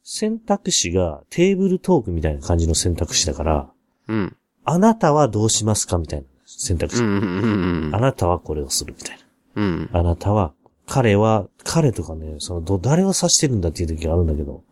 [0.04, 3.70] 選択肢がテーブルトークみたいな感じの選択肢だから、
[4.08, 4.38] うん。
[4.64, 7.04] あなたはどうしますかみたいな選択肢。
[7.04, 7.10] うん。
[7.10, 7.88] うん。
[7.88, 8.00] うんあ。
[8.00, 9.20] なたはこれをするみたい
[9.56, 9.90] うん。
[9.92, 10.00] な。
[10.00, 10.54] あなたは、
[10.88, 14.64] 彼は、彼とかね、その、ど、誰を指してるんだっていう時があるんだけど、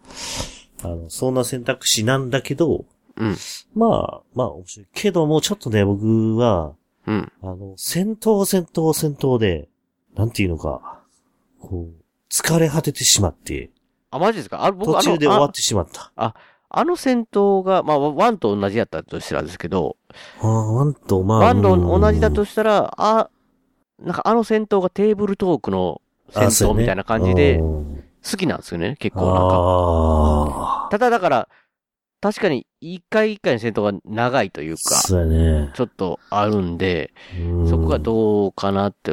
[0.83, 2.85] あの、そんな選択肢なんだけど、
[3.15, 3.35] うん。
[3.73, 4.87] まあ、まあ、面白い。
[4.93, 6.73] けども、ちょっとね、僕は、
[7.05, 7.31] うん。
[7.41, 9.69] あの、戦闘、戦闘、戦闘で、
[10.15, 11.01] なんていうのか、
[11.59, 13.71] こう、疲れ果ててしまって、
[14.11, 14.65] あ、マジですか？
[14.65, 16.11] あ、僕途あの、あ中で終わってしまった。
[16.69, 19.95] あの戦闘が、まあ、ワンと同じやったとしたらですけど、
[20.41, 23.29] ああ、ワンと、まあ、ワンとうん同じだとしたら、あ、
[24.03, 30.85] なんかあの戦闘がテーブルトークの戦闘みたいな感じでうん好きなんですよね、結構なんか。
[30.85, 31.49] あただだから、
[32.19, 35.71] 確かに一回一回の戦闘が長いというあ、か、そうやね。
[35.75, 39.11] ちょっとあるんで、うんそこがどうかなって。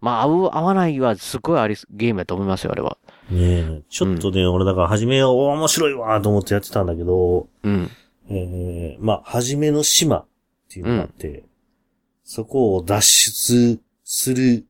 [0.00, 2.98] まあ、合う、合わないはすごいあり、ゲームやと思いますよ、あれは。
[3.30, 7.90] ねえ、ちょっとね、俺だから、初めは、お面白いわと思ってやってたんだけど、うん。
[8.28, 10.26] ええまあ、初めの島っ
[10.68, 11.44] ていうのがあって、
[12.24, 14.66] そこを脱出する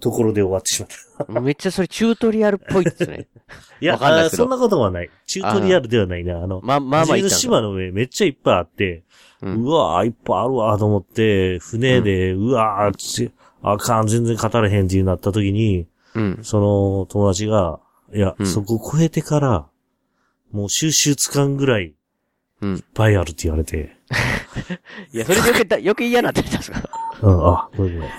[0.00, 0.96] ところで終わってしまった。
[1.40, 3.28] めっちゃそれチュートリアルっぽいですね。
[3.80, 4.42] いや、わかんないですけど。
[4.44, 5.10] あそんなことはない。
[5.26, 6.42] チュートリアルではないな。
[6.42, 9.04] あの、まあまあまあ島の上めっちゃいっぱいあって、
[9.42, 13.30] ううんわぁ、いっぱいあるわと思って、船で、うわぁ、つ
[13.62, 16.38] あかん、全然語れへんっていうなった時に、うん。
[16.42, 17.80] その友達が、
[18.14, 18.46] いや、うん。
[18.46, 19.66] そこ超えてから、
[20.52, 21.94] もう収集つかんぐらい、
[22.62, 22.76] うん。
[22.76, 23.96] いっぱいあるって言われて、
[25.12, 26.82] いや、それで余計だ、余計嫌になってたんですか？
[27.22, 28.10] うん、あ、これね、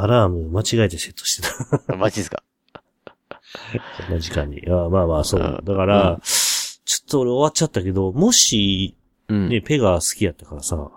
[0.00, 1.96] アラーム間違えてセットしてた。
[1.96, 2.42] マジですか？
[4.06, 4.62] こんな時間に。
[4.68, 5.64] あまあまあ、そううん。
[5.64, 8.96] だから、ちょっと俺終わっちゃったけど、もし、
[9.28, 9.48] うん。
[9.48, 10.90] ね、ペガ好きやったからさ、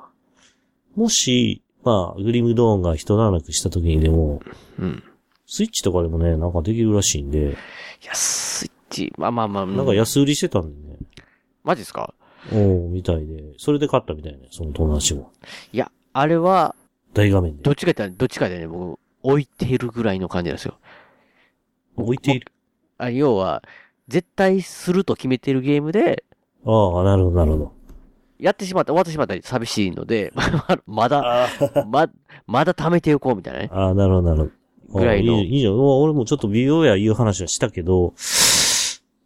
[0.96, 4.42] もし、まあ、グリムドーンが一段落した時にでも、
[4.78, 5.04] うん。
[5.48, 10.98] スイッチとかでもね、なんかできるらしいんで、いや、スイッチ、まあまあまあ、なんか安売りしてたんでね。
[11.64, 12.14] マジですか？
[12.54, 15.32] おうみたいで、それで買ったみたいね、その友達も。
[15.74, 16.76] いや、あれは、
[17.14, 17.72] 大画面でど。
[17.72, 20.78] っちか言ったら、どっちかでね、僕、置いているぐらいの感じなんですよ。
[21.96, 22.52] 置いている。
[22.98, 23.64] あ要は、
[24.08, 26.24] 絶対すると決めてるゲームで、
[26.66, 27.74] ああ、なるほど、なるほど。
[28.40, 30.34] やってしまった、終わってしまったら寂しいので、
[30.86, 31.48] まだ、
[31.88, 32.10] ま、
[32.48, 33.70] まだ貯めておこうみたいなね。
[33.72, 35.00] ああ、なるほど、なるほど。
[35.00, 35.80] ぐらいのいいいいじゃん。
[35.80, 38.14] 俺もちょっと美容やいう話はしたけど、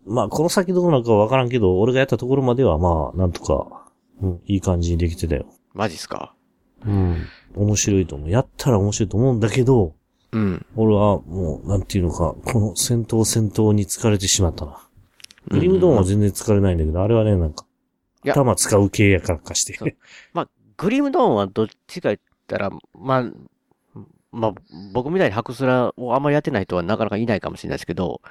[0.05, 3.85] まあ、この先どうなるかわからんけど、俺がやったところまでは、まあ、なんとか、
[4.21, 5.45] うん、いい感じにできてたよ。
[5.73, 6.33] マジっすか？
[6.85, 7.25] うん。
[7.55, 8.29] 面白いと思う。
[8.29, 9.93] やったら面白いと思うんだけど、
[10.31, 10.65] うん。
[10.75, 14.79] 俺はもう、なんていうのか、この戦闘戦闘に疲れてしまったな。
[15.47, 17.65] グリムドーンは全然疲れないんだけど、あれはね、なんか、
[18.25, 19.95] 頭使う系やからかして。
[20.33, 23.31] まあ、グリムドーンはどっちか言ったら、まあ、
[24.31, 24.53] まあ、
[24.93, 28.21] 僕みたいにハクスラをあんまりやってない人はなかなかいないかもしれないですけど、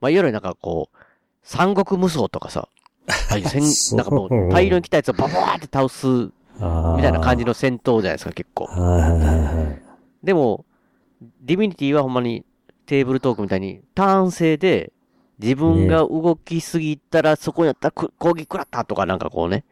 [0.00, 0.96] まあ、いわゆるなんかこう、
[1.42, 2.68] 三国無双とかさ、
[3.30, 6.28] ああいう戦なんかもう大量に来たやつをババーって倒す
[6.58, 8.68] みたいな感じの戦闘じゃないですか、結構。
[10.22, 10.64] でも、
[11.42, 12.44] ディミニティはほんまに
[12.86, 14.92] テーブルトークみたいに、ターン制で、
[15.38, 19.64] 自分が動きすぎたら、そこにやったらく攻撃食らったとかなんかこうね、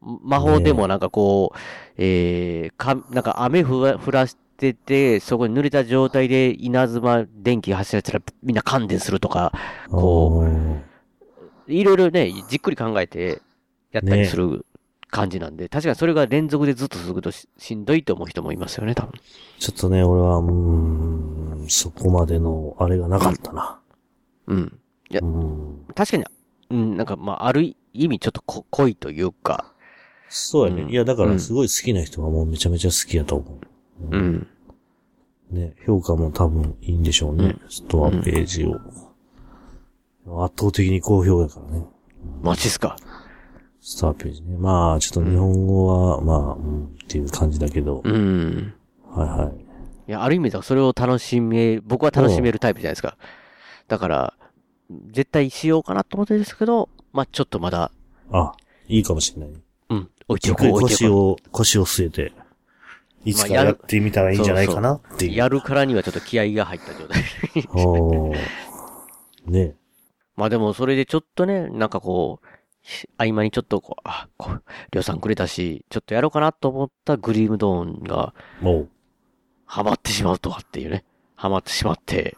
[0.00, 1.58] 魔法でもなんかこう、
[1.96, 9.52] えー、か、なんか雨降らしてて、そこに濡れた状態で稲妻電気走らせたらみんな感電するとか、
[9.90, 11.70] こう。
[11.70, 13.40] う、いろいろね、じっくり考えて
[13.92, 14.66] やったりする
[15.10, 19.12] 感じなんで、確かにそれが連続でずっと続くとししんどいと思う人もいますよね、多分。
[19.58, 23.80] ちょっとね、俺は、うーん、そこまでの、あれがなかったな。
[24.46, 24.78] うん。
[25.10, 25.84] いやうん。
[25.94, 26.24] 確かに、
[26.70, 29.72] うん、なんか、まあ、ある意味ちょっとこ濃いというか、
[30.28, 30.82] そうやね。
[30.82, 33.58] うんいや、だからすごい好きな人はもうめちゃめちゃ好きやと思
[34.12, 34.16] う。
[34.16, 34.46] うん。
[35.50, 37.56] ね、評価も多分いいんでしょうね。
[37.68, 38.76] ストアページを。
[40.44, 41.84] 圧倒的に好評やからね。
[42.42, 42.96] マジっすか。
[43.90, 44.56] ストアページね。
[44.56, 48.02] まあ、ちょっと日本語は、まあ、うん、っていう感じだけど。
[48.04, 48.72] うん。
[49.04, 49.56] はいはい。
[50.08, 53.16] いや、ある意味ではそれを楽しめ、僕は楽しめるタイプじゃないですか。
[53.88, 54.34] だから、
[55.10, 57.90] 絶対しようかなと思ってるんですけど、まあ、ちょっとまだ、
[58.30, 58.52] あ、
[58.86, 59.50] いいかもしれない。
[59.88, 62.32] うん、置いておこう、置いて腰おこを、腰を据えて、
[63.24, 65.28] いつかまあやってみたらいいんじゃないかなってう。
[65.28, 65.34] いう。
[65.34, 67.24] やるからにはちょっと気合が入った状態。
[67.74, 68.36] おー
[69.46, 69.74] ね。
[70.36, 72.59] まあでも、それでちょっとね、なんかこう、し
[73.16, 74.62] 合間にちょっとこう、あ、こう、
[74.92, 78.88] りょうさんくれたし、ちょっとやろうかなと思ったグリームドーンが、もう、
[79.66, 81.04] ハマってしまうとはっていうね。
[81.36, 82.36] ハマってしまって、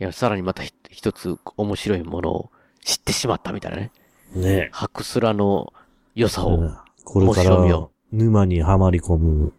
[0.00, 2.50] いや、さらにまたひ一つ面白いものを
[2.84, 3.92] 知ってしまったみたいなね。
[4.34, 4.68] ね。
[4.72, 5.72] ハクスラの
[6.14, 6.58] 良さを。
[6.58, 9.52] うんこれからを、沼にはまり込む、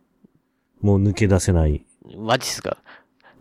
[0.81, 1.85] もう抜け出せない、
[2.17, 2.77] マジっすか。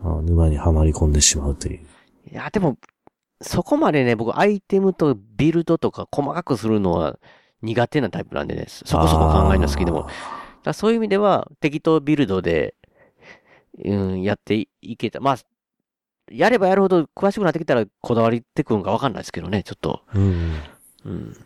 [0.01, 1.79] あ沼にはまり込んでしまうという。
[2.31, 2.77] いや、でも、
[3.43, 7.19] そこまでね、僕アイテムとビルドとか細かくするのは
[7.61, 10.07] 苦手なタイプなんでね、そこそこ考えるの好きでも。
[10.63, 12.75] だそういう意味では、適当ビルドで、
[13.83, 15.19] うん、やっていけた。
[15.19, 15.37] まあ、
[16.31, 20.01] やればやるほど詳しくなってきたらこだわりってくるんかわかんないですけどね、ちょっと。
[20.13, 20.53] うん。
[21.05, 21.45] うん。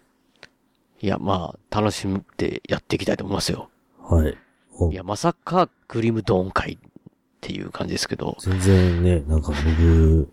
[1.00, 3.70] いや、まあ、楽しんでやっていきたいと思いますよ。
[4.02, 4.38] はい。
[4.80, 6.78] おいや、まさか、グリムドーン会っ
[7.42, 8.38] ていう感じですけど。
[8.40, 10.30] 全然ね、なんか僕、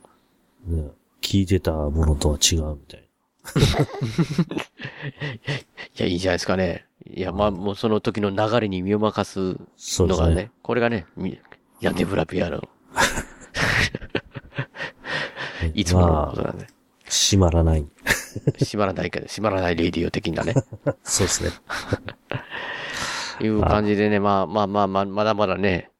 [0.67, 0.91] ね、
[1.25, 3.09] 聞いてたものとは違うみたい
[5.99, 6.87] いや、いいじゃないですかね。
[7.07, 9.57] いや、まあ、もうその時の流れに身を任す
[10.03, 11.39] のがね、これがね、み
[11.81, 12.69] ヤンデブラピアの、な。
[15.75, 16.67] いつものまあ、ことなんで。
[17.05, 17.87] 閉まらない。
[18.59, 20.55] 閉まらないけど、閉まらないレディオ的なね。
[21.05, 21.51] そうですね。
[23.41, 25.91] いう感じでね、まあまあまあまあ、まだまだね、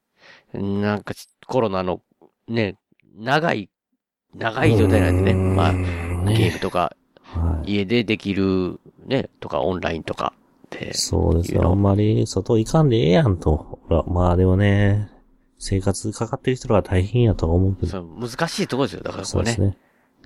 [0.53, 2.01] なんかちコロナの
[2.47, 2.77] ね、
[3.17, 3.69] 長い、
[4.37, 7.73] 長い状態なんでね、まあ、ゲームとか、はい。
[7.73, 10.33] 家でできる、ね、とか、オンラインとか
[10.69, 11.69] で、そうですよ。
[11.69, 13.55] あんまり外行かんでええやんと。
[13.55, 15.09] ほら、まあでもね、
[15.57, 18.03] 生活かかってる人が大変やとは思うけど。
[18.03, 19.03] 難しいところですよ。
[19.03, 19.53] だからこれね。
[19.53, 19.77] そうですね。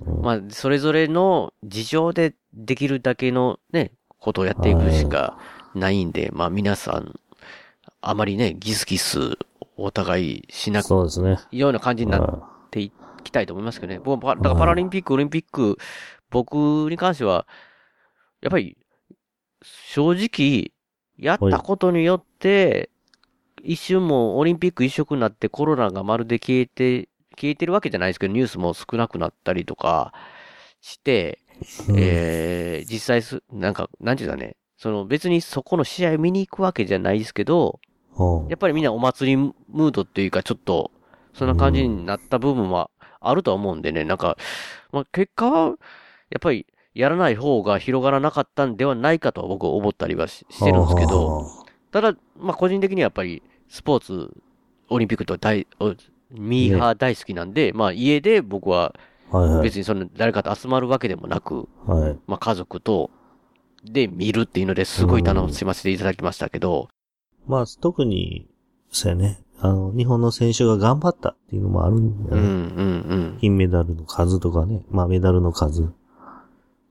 [0.06, 5.38] うんまあ、それぞれの事情でできるだけのね、ことをやっていくしか
[5.74, 7.20] ないんで、まあ皆さん、
[8.00, 9.36] あまりね、ギスギス
[9.76, 11.38] お互いしなくそうですね。
[11.52, 12.90] ような感じになってい
[13.22, 14.00] きたいと思いますけどね。
[14.00, 15.78] 僕は、だからパラリンピック、オリンピック、
[16.30, 16.54] 僕
[16.90, 17.46] に関しては、
[18.40, 18.76] やっぱり、
[19.62, 20.72] 正直、
[21.18, 22.90] やったことによって、
[23.62, 30.12] 一瞬もうオリンピック一色になってコロナがまるで消えて、消えてるわけじゃないですけど、ニュースも少なくなったりとか
[30.80, 31.40] して、
[31.88, 31.96] うん。
[31.98, 37.80] えー、実際す、なんか、なんていうんだね、その別にそこの試合見に行くわけじゃないですけど、
[38.16, 40.90] はやっぱりみんなお祭りムードっていうか、ちょっと、
[41.34, 42.90] そんな感じになった部分は
[43.20, 44.36] あるとは思うんでね、なんか、
[44.92, 51.46] まあ、結果は、やっぱり、やらない方が広がらなかったんではないかとは僕は思ったりはししてるんですけど、
[51.92, 54.36] ただ、まあ、個人的にはやっぱり、スポーツ、
[54.88, 55.94] オリンピックと大、お
[56.32, 58.94] ミーハー大好きなんで、まあ、家で僕は。
[59.62, 62.18] 別にその誰かと集まるわけでもなく、はい。
[62.26, 63.10] まあ、家族と、
[63.84, 66.88] で見るっていうのですごい楽しませていただきましたけど、
[67.46, 68.48] まあ、特に、
[68.90, 69.42] そうやね。
[69.62, 73.26] あの、日本の選手が頑張ったっていうのもあるんだうん、うよね。
[73.36, 74.82] ん、金メダルの数とかね。
[74.90, 75.92] まあ、メダルの数。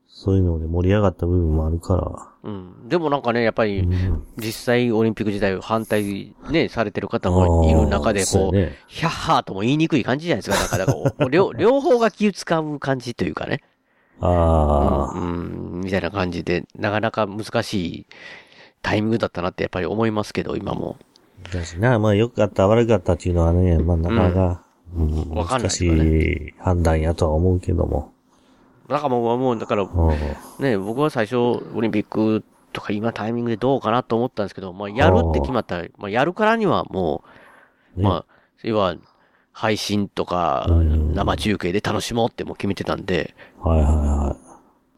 [0.06, 2.50] そういうので盛り上がった部分もあるから。
[2.50, 2.74] うん。
[2.82, 2.88] うん。
[2.88, 8.56] でもなんかね、やっぱり、うん実際オリンピック自体を反対ね、されてる方もいる中で、こう、
[8.86, 10.56] ヒャッハーとも言いにくい感じじゃないですか。
[10.58, 13.62] なんか、だから両、 両方が気使う感じというかね。
[14.20, 18.06] ああ、うん、うんみたいな感じで、なかなか難しい
[18.82, 20.98] タイミングだったなってやっぱり思いますけど、今も。
[21.52, 24.64] だしな、まあ良かった、悪かったっていうのはね、まあなかなか、
[24.96, 28.12] うんわかんない難しい判断やとは思うけども。
[28.88, 37.22] なんかもう、もう、だから、うんね、僕は最初、オリンピックとか今タイミングでどうかなと思ったんですけど、まあ、やるって決まったら、まあ、やるからにはも
[37.96, 38.96] う、ねまあ、要は、
[39.52, 44.36] 配信とか、うん生中継で楽しもうってもう決めてたんで、はいは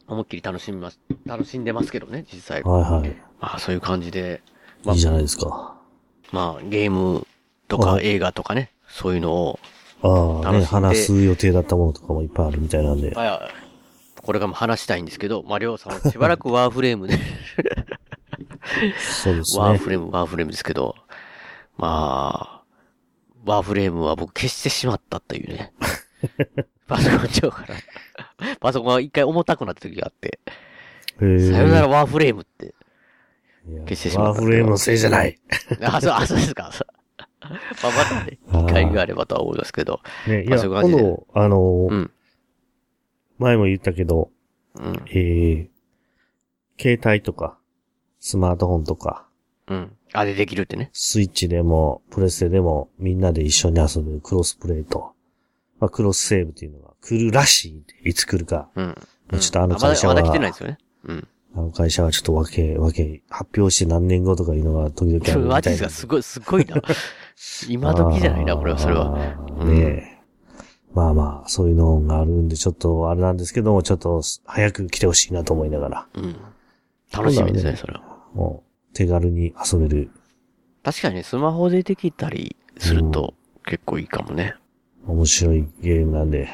[0.07, 2.63] 思いっきり楽しみます、楽しんでますけどね、実際い。
[2.63, 2.81] はい。
[2.81, 3.15] はいはい。
[3.39, 4.41] まあ、そういう感じで、
[4.85, 5.75] まあいいじゃないですか。
[6.31, 7.27] まあ、ゲーム
[7.67, 9.59] とかはい映画とかね、そういうのを、
[10.01, 13.11] ああ、ね、話す予定だったものとかもいっぱいあるみたいなんで。
[13.11, 13.49] まあ、
[14.21, 17.17] これからも話したいんですけど、まあ、りょうさんはしばらくワーフレームで、
[18.99, 19.89] そうですねワーフ。
[19.89, 20.95] レーム、ワーフレームですけど、
[21.77, 22.63] まあ、
[23.45, 25.73] ワーフレームは僕消してしまったというね。
[26.87, 27.75] パソコン上から。
[28.59, 30.39] パソコンが一回重たくなった時があって、
[31.19, 32.73] さよならワーフレームって。
[33.67, 35.39] いや消してしまったワーフレームのせいじゃない。
[35.81, 36.71] あ、そう、あ、そうですか。
[37.41, 40.01] まあ、またね、機会があればとは思いますけど。
[40.27, 42.11] ね、いや、まあ今度、あのーうん。
[43.39, 44.31] 前も言ったけど、
[44.75, 45.03] うん。
[45.07, 45.69] えー、
[46.81, 47.57] 携帯とか、
[48.19, 49.27] スマートフォンとか、
[49.67, 49.95] うん。
[50.13, 50.89] あれできるってね。
[50.93, 55.13] スイッチでも、プレステでも、みんなで一緒に遊べるクロスプレイと、
[55.79, 58.09] まあ、クロスセーブっていうのが来るらしい。
[58.09, 58.69] いつ来るか。
[58.75, 58.95] うん。
[59.39, 60.77] ちょっとあの会社はまだ、まだ来てないですよね。
[61.05, 61.27] うん。
[61.55, 65.53] あの会社はちょっとわけ、わけ、発表して何年後とかいうのが時々あるみた。
[65.53, 66.81] マジですかすごい、すごいな。
[67.69, 69.35] 今時じゃないな、これは、それは。
[69.63, 70.13] ねえ。
[70.93, 76.35] まあまあ、そういうのがあるんで、ちょっとあれなんですけども、ちょっと早く来てほしいなと思いながら、うん。
[77.11, 78.01] 楽しみですね、それは。
[78.33, 80.11] もう手軽に遊べる、
[80.83, 83.33] 確かにね、スマホでできたりすると
[83.65, 84.55] 結構いいかもね。
[85.07, 86.49] 面白いゲームなんで、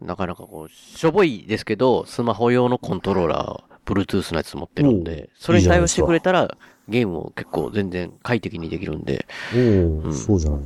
[0.00, 6.56] なかなかこう、しょぼいですけど、スマホ用のコントローラー、Bluetooth のやつ持ってるんおでう、それに対応してくれたら、
[6.88, 10.60] ゲームを結構全然快適にできるんで、おお、んそうじゃない。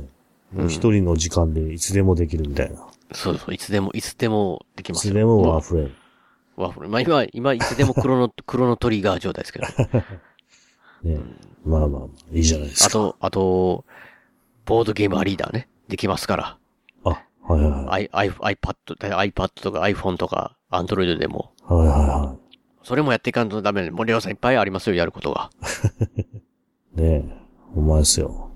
[0.53, 2.87] もう一人の時間でいつでもできるみたいな。
[3.11, 5.11] そうそう、いつでも、いつでもできますよ。
[5.11, 5.93] いつでもワーフレーム。
[6.55, 6.89] ワーフル。
[6.89, 9.65] まあ今、今、いつでも黒の、 黒のトリガー状態ですけど。
[11.03, 11.19] ね。
[11.65, 12.87] まあまあまあ、いいじゃないですか。
[12.87, 13.85] あと、あと、
[14.65, 15.67] ボードゲームアリーダーね。
[15.87, 16.57] できますから。
[17.47, 18.09] あ、はいはいはい。
[18.13, 21.51] i、i、iPad、iPad とか iPhone とか Android でも。
[21.63, 22.37] はいはいは
[22.83, 25.49] それもやっていかんとダメで、森尾さんいっぱいありますよ、やることが。
[26.17, 26.21] い。
[26.99, 27.23] ねえ、
[27.73, 28.51] ほんまですよ。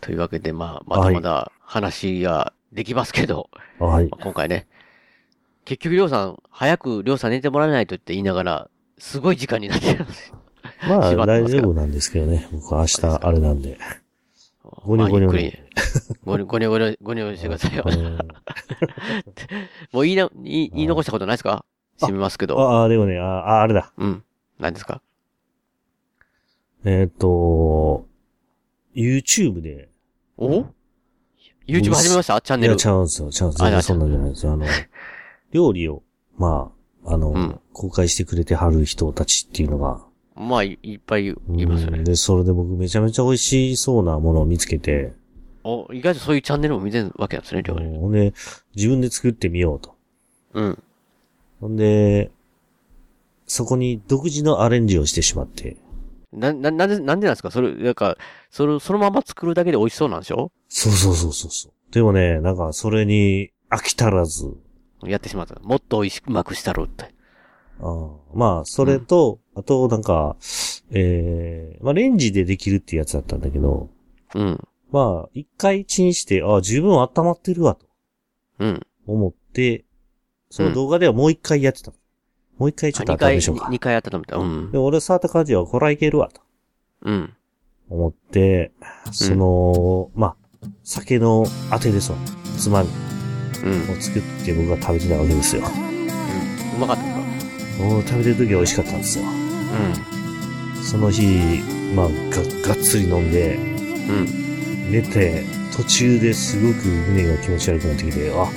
[0.00, 4.08] というわけで、まあ、まだまだ話ができますけど、はい。
[4.08, 4.66] まあ今回ね、
[5.64, 10.36] 結局りょうさん、早くりょうさん寝てもらえないとって言いながら、すごい時間になってるんですよ。
[10.88, 12.48] まあ 大丈夫なんですけどね。
[12.52, 13.78] 僕は明日あれなんで。
[14.64, 15.58] ゴニョゴニョまあゆっくり
[16.24, 17.90] ゴニョゴニョゴニョ、ゴニョゴニョしてくださいよう。
[17.90, 18.18] ん
[19.92, 21.64] もう言いな、言い言い残したことないですか？
[22.00, 22.58] 閉めますけど。
[22.60, 23.92] ああ、でもね、ああ、あれだ。
[23.96, 24.24] うん。
[24.58, 25.02] 何ですか？
[26.84, 28.06] えーっと、
[28.94, 29.88] YouTube で、
[30.36, 30.64] お
[31.66, 32.40] ?YouTube 始めました？
[32.40, 32.76] チャンいや、ネル。
[32.76, 33.30] ちゃうんですよ。
[33.30, 34.52] ちゃうん全あ然そんなんじゃないですよ。
[34.52, 34.66] あの、
[35.52, 36.02] 料理を、
[36.36, 36.72] ま
[37.04, 40.04] あ、あの、うん公開してくれてはる人たちっていうのが、
[40.36, 41.32] まあ、いいっぱいい
[41.66, 41.98] ますよね。
[41.98, 45.14] うんで、それで僕めちゃめちゃ美味しそうなものを見つけて、
[45.62, 47.84] お、意外とそういうチャンネルも見てるわけなんですね、料理。
[47.96, 48.34] ほんで、
[48.74, 49.94] 自分で作ってみようと。
[50.54, 50.82] うん。
[51.60, 52.30] ほんで、
[53.46, 55.76] そこに独自のアレンジをしてしまって、
[56.32, 57.50] な、な、なんで、なんでなんですか？
[57.52, 58.18] それ、なんか、
[58.50, 60.50] それ、そのまま作るだけで美味しそうなんでしょ？
[60.68, 61.72] そうそうそうそうそう。
[61.92, 64.52] でもね、なんかそれに飽き足らず、
[65.04, 65.54] やってしまった。
[65.60, 67.14] もっと美味しく、うまくしたろうって。
[68.34, 70.36] まあ、それと、あとなんか、
[70.90, 73.90] えー、まあレンジでできるっていうやつだったんだけど、
[74.34, 74.60] うん。
[74.90, 77.86] まあ、一回チンして、あ、十分温まってるわ、と
[78.60, 78.86] うん。
[79.06, 79.84] 思って、
[80.50, 81.92] その動画ではもう一回やってた。
[82.58, 83.68] もう一回ちょっと2回、温めましょうか。
[83.70, 84.36] 二回温めた。
[84.36, 84.78] うんで、。
[84.78, 86.40] 俺触った感じは、これはいけるわ、と。
[87.02, 87.34] うん。
[87.90, 88.72] 思って、
[89.10, 92.18] その、まあ、酒のあてですわ。
[92.58, 92.88] つまみ
[93.64, 93.90] うん。
[93.90, 95.62] を作って僕が食べてたわけですよ。
[96.76, 97.13] うまかったか。
[97.78, 99.24] もう食べてる時は美味しかったんですよ。
[99.24, 101.22] うその日、
[101.94, 102.12] まあ、が、
[102.74, 103.60] がっつり飲んで、ん。
[103.60, 104.12] う
[104.88, 104.92] ん。
[104.92, 105.44] 寝て、
[105.76, 108.48] 途中ですごく胸が気持ち悪くなってきて、あ、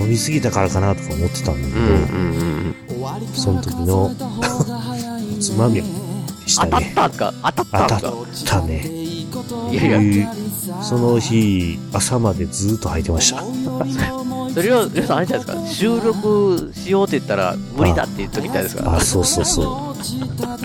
[0.00, 1.86] 飲みすぎたからかなとか思ってたんだけど、うん。
[1.86, 1.96] うん。
[1.96, 3.34] うん。
[3.34, 4.14] その時の
[5.40, 5.84] つまみで
[6.46, 6.92] した当たっね。
[6.94, 9.07] たんすか当たったん当たったね。
[9.70, 10.32] いやいや、
[10.82, 13.42] その日、朝までずっと吐いてました。
[14.54, 18.82] それは、皆さんあれじゃないですか、収録しようって言ったら、無理だって言っときたいですか？
[18.84, 18.96] ら。
[18.96, 20.02] あ、そうそうそう。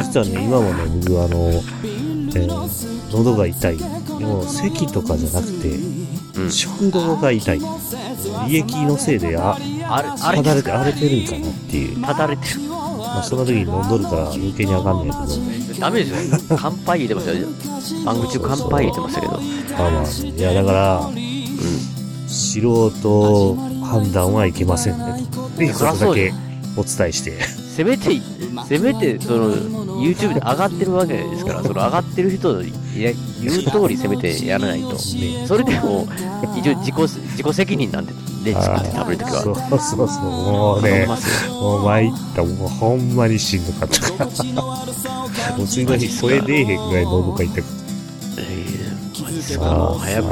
[0.02, 0.74] 実はね、今もね、
[1.06, 1.50] 僕あの、
[2.36, 2.70] えー
[3.12, 3.78] 喉が痛い。
[3.78, 3.84] で
[4.26, 5.70] も、咳とかじゃなくて、
[6.36, 6.52] うん。
[6.52, 7.62] 食道が痛い。
[8.50, 9.56] 胃液のせいで、あ、
[9.88, 12.02] あれ、あれ荒れてるんかなっていう。
[12.02, 12.62] ただれてる。
[12.62, 15.24] まあ、その時に飲んどるから余計にあかんねんけど。
[15.84, 16.40] ダメですよ。
[16.58, 17.48] 乾杯入れてましたよ。
[18.06, 19.34] 番組中乾杯入れてましたけど。
[19.34, 25.06] まあまあ、いや、だから、う素人判断はいけませんね。
[25.20, 26.34] っていうことだけ
[26.78, 27.32] お伝えして。
[27.36, 27.40] ん。
[27.42, 28.22] せめて、
[28.66, 29.56] せめて、その、
[30.02, 33.12] YouTube で上がってるわけですから、その上がってる人のいや
[33.42, 34.98] 言う通りせめてやらないと。
[34.98, 36.08] それでも、
[36.58, 38.14] 一応自己、自己責任なんで、
[38.44, 39.42] ね、作って食べるときは。
[39.42, 40.24] そうそうそう。
[40.24, 41.08] もうね。
[41.50, 42.44] もう参った。
[42.44, 44.26] もうほんまにしんどかったから。
[45.58, 47.64] も う次の日声出えへんぐらい喉が痛くて。
[48.38, 50.28] えーマジですかもう早く、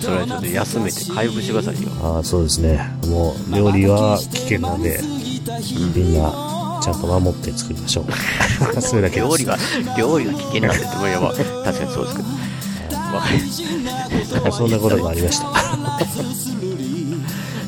[0.00, 1.88] それはちょっと休めて回復してくださいよ。
[2.02, 2.90] ああ、そうですね。
[3.06, 5.00] もう料理は危険なんで、
[5.94, 8.06] みんなちゃんと守って作りましょう。
[8.82, 9.28] それだけです。
[9.28, 9.58] 料理は、
[9.96, 11.32] 料理は危険なんでって、やまあ
[11.64, 12.28] 確かにそうですけど。
[14.52, 15.46] そんなことがありました。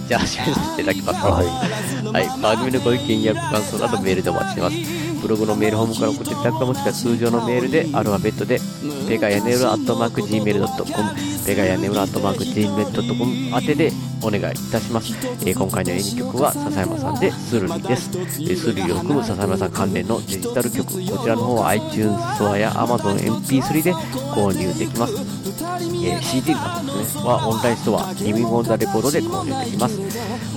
[0.06, 1.26] じゃあ、始めさせていただきます。
[1.26, 2.26] はい。
[2.26, 5.06] はい、番組のご意見やご感想などメールでお待ちしてます。
[5.20, 8.60] ブログのメールホームから送っていただくかもしくは通常のメールでアルファベットで
[9.08, 13.92] ペガヤネウラアットマーク Gmail.com ペガヤネウラアットマーク Gmail.com 宛てで
[14.22, 15.12] お願いいたします。
[15.42, 18.10] えー今回の演技曲は笹山さんでスルリです。
[18.14, 25.14] えースルリを含む笹山さん関連のデジタル曲、こちらの方は iTunes ストアや Amazon MP3 で購入できます。
[25.46, 30.00] えー CD などですね、はオンラインストア、リビングオンザレコードで購入できます。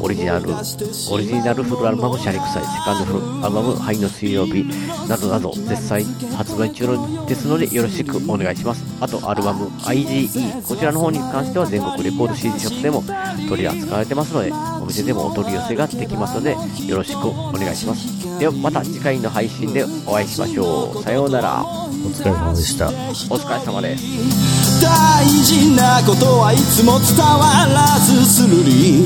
[0.01, 4.63] オリジナル、オリジナルフルアルバム、シャリクサイ、セカンドフルアルバム、灰の水曜日、
[5.07, 6.03] などなど、絶賛
[6.35, 6.87] 発売中
[7.27, 8.83] ですので、よろしくお願いします。
[8.99, 13.03] あと、アルバム、IGE、こちらの方に関しては全国レコード CD ショップでも
[13.47, 14.51] 取り扱われてますので、
[14.81, 16.55] お店でもお取り寄せができますので、
[16.87, 18.28] よろしくお願いします。
[18.39, 21.03] では、また次回の配信でお会いしましょう。
[21.03, 21.61] さようなら。
[21.61, 22.87] お疲れ様でした。
[22.87, 22.91] お
[23.37, 24.81] 疲れ様です。
[24.81, 29.05] 大事なことはいつも伝わらずするり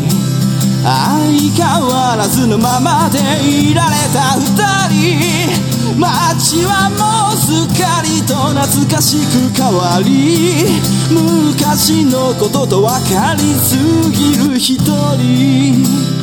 [0.83, 0.93] 相
[1.57, 4.53] 変わらずのままでいられた二
[4.93, 10.79] 人街はもうすっかりと懐かしく変わり
[11.09, 13.77] 昔のことと分かりす
[14.11, 14.77] ぎる一
[15.17, 16.22] 人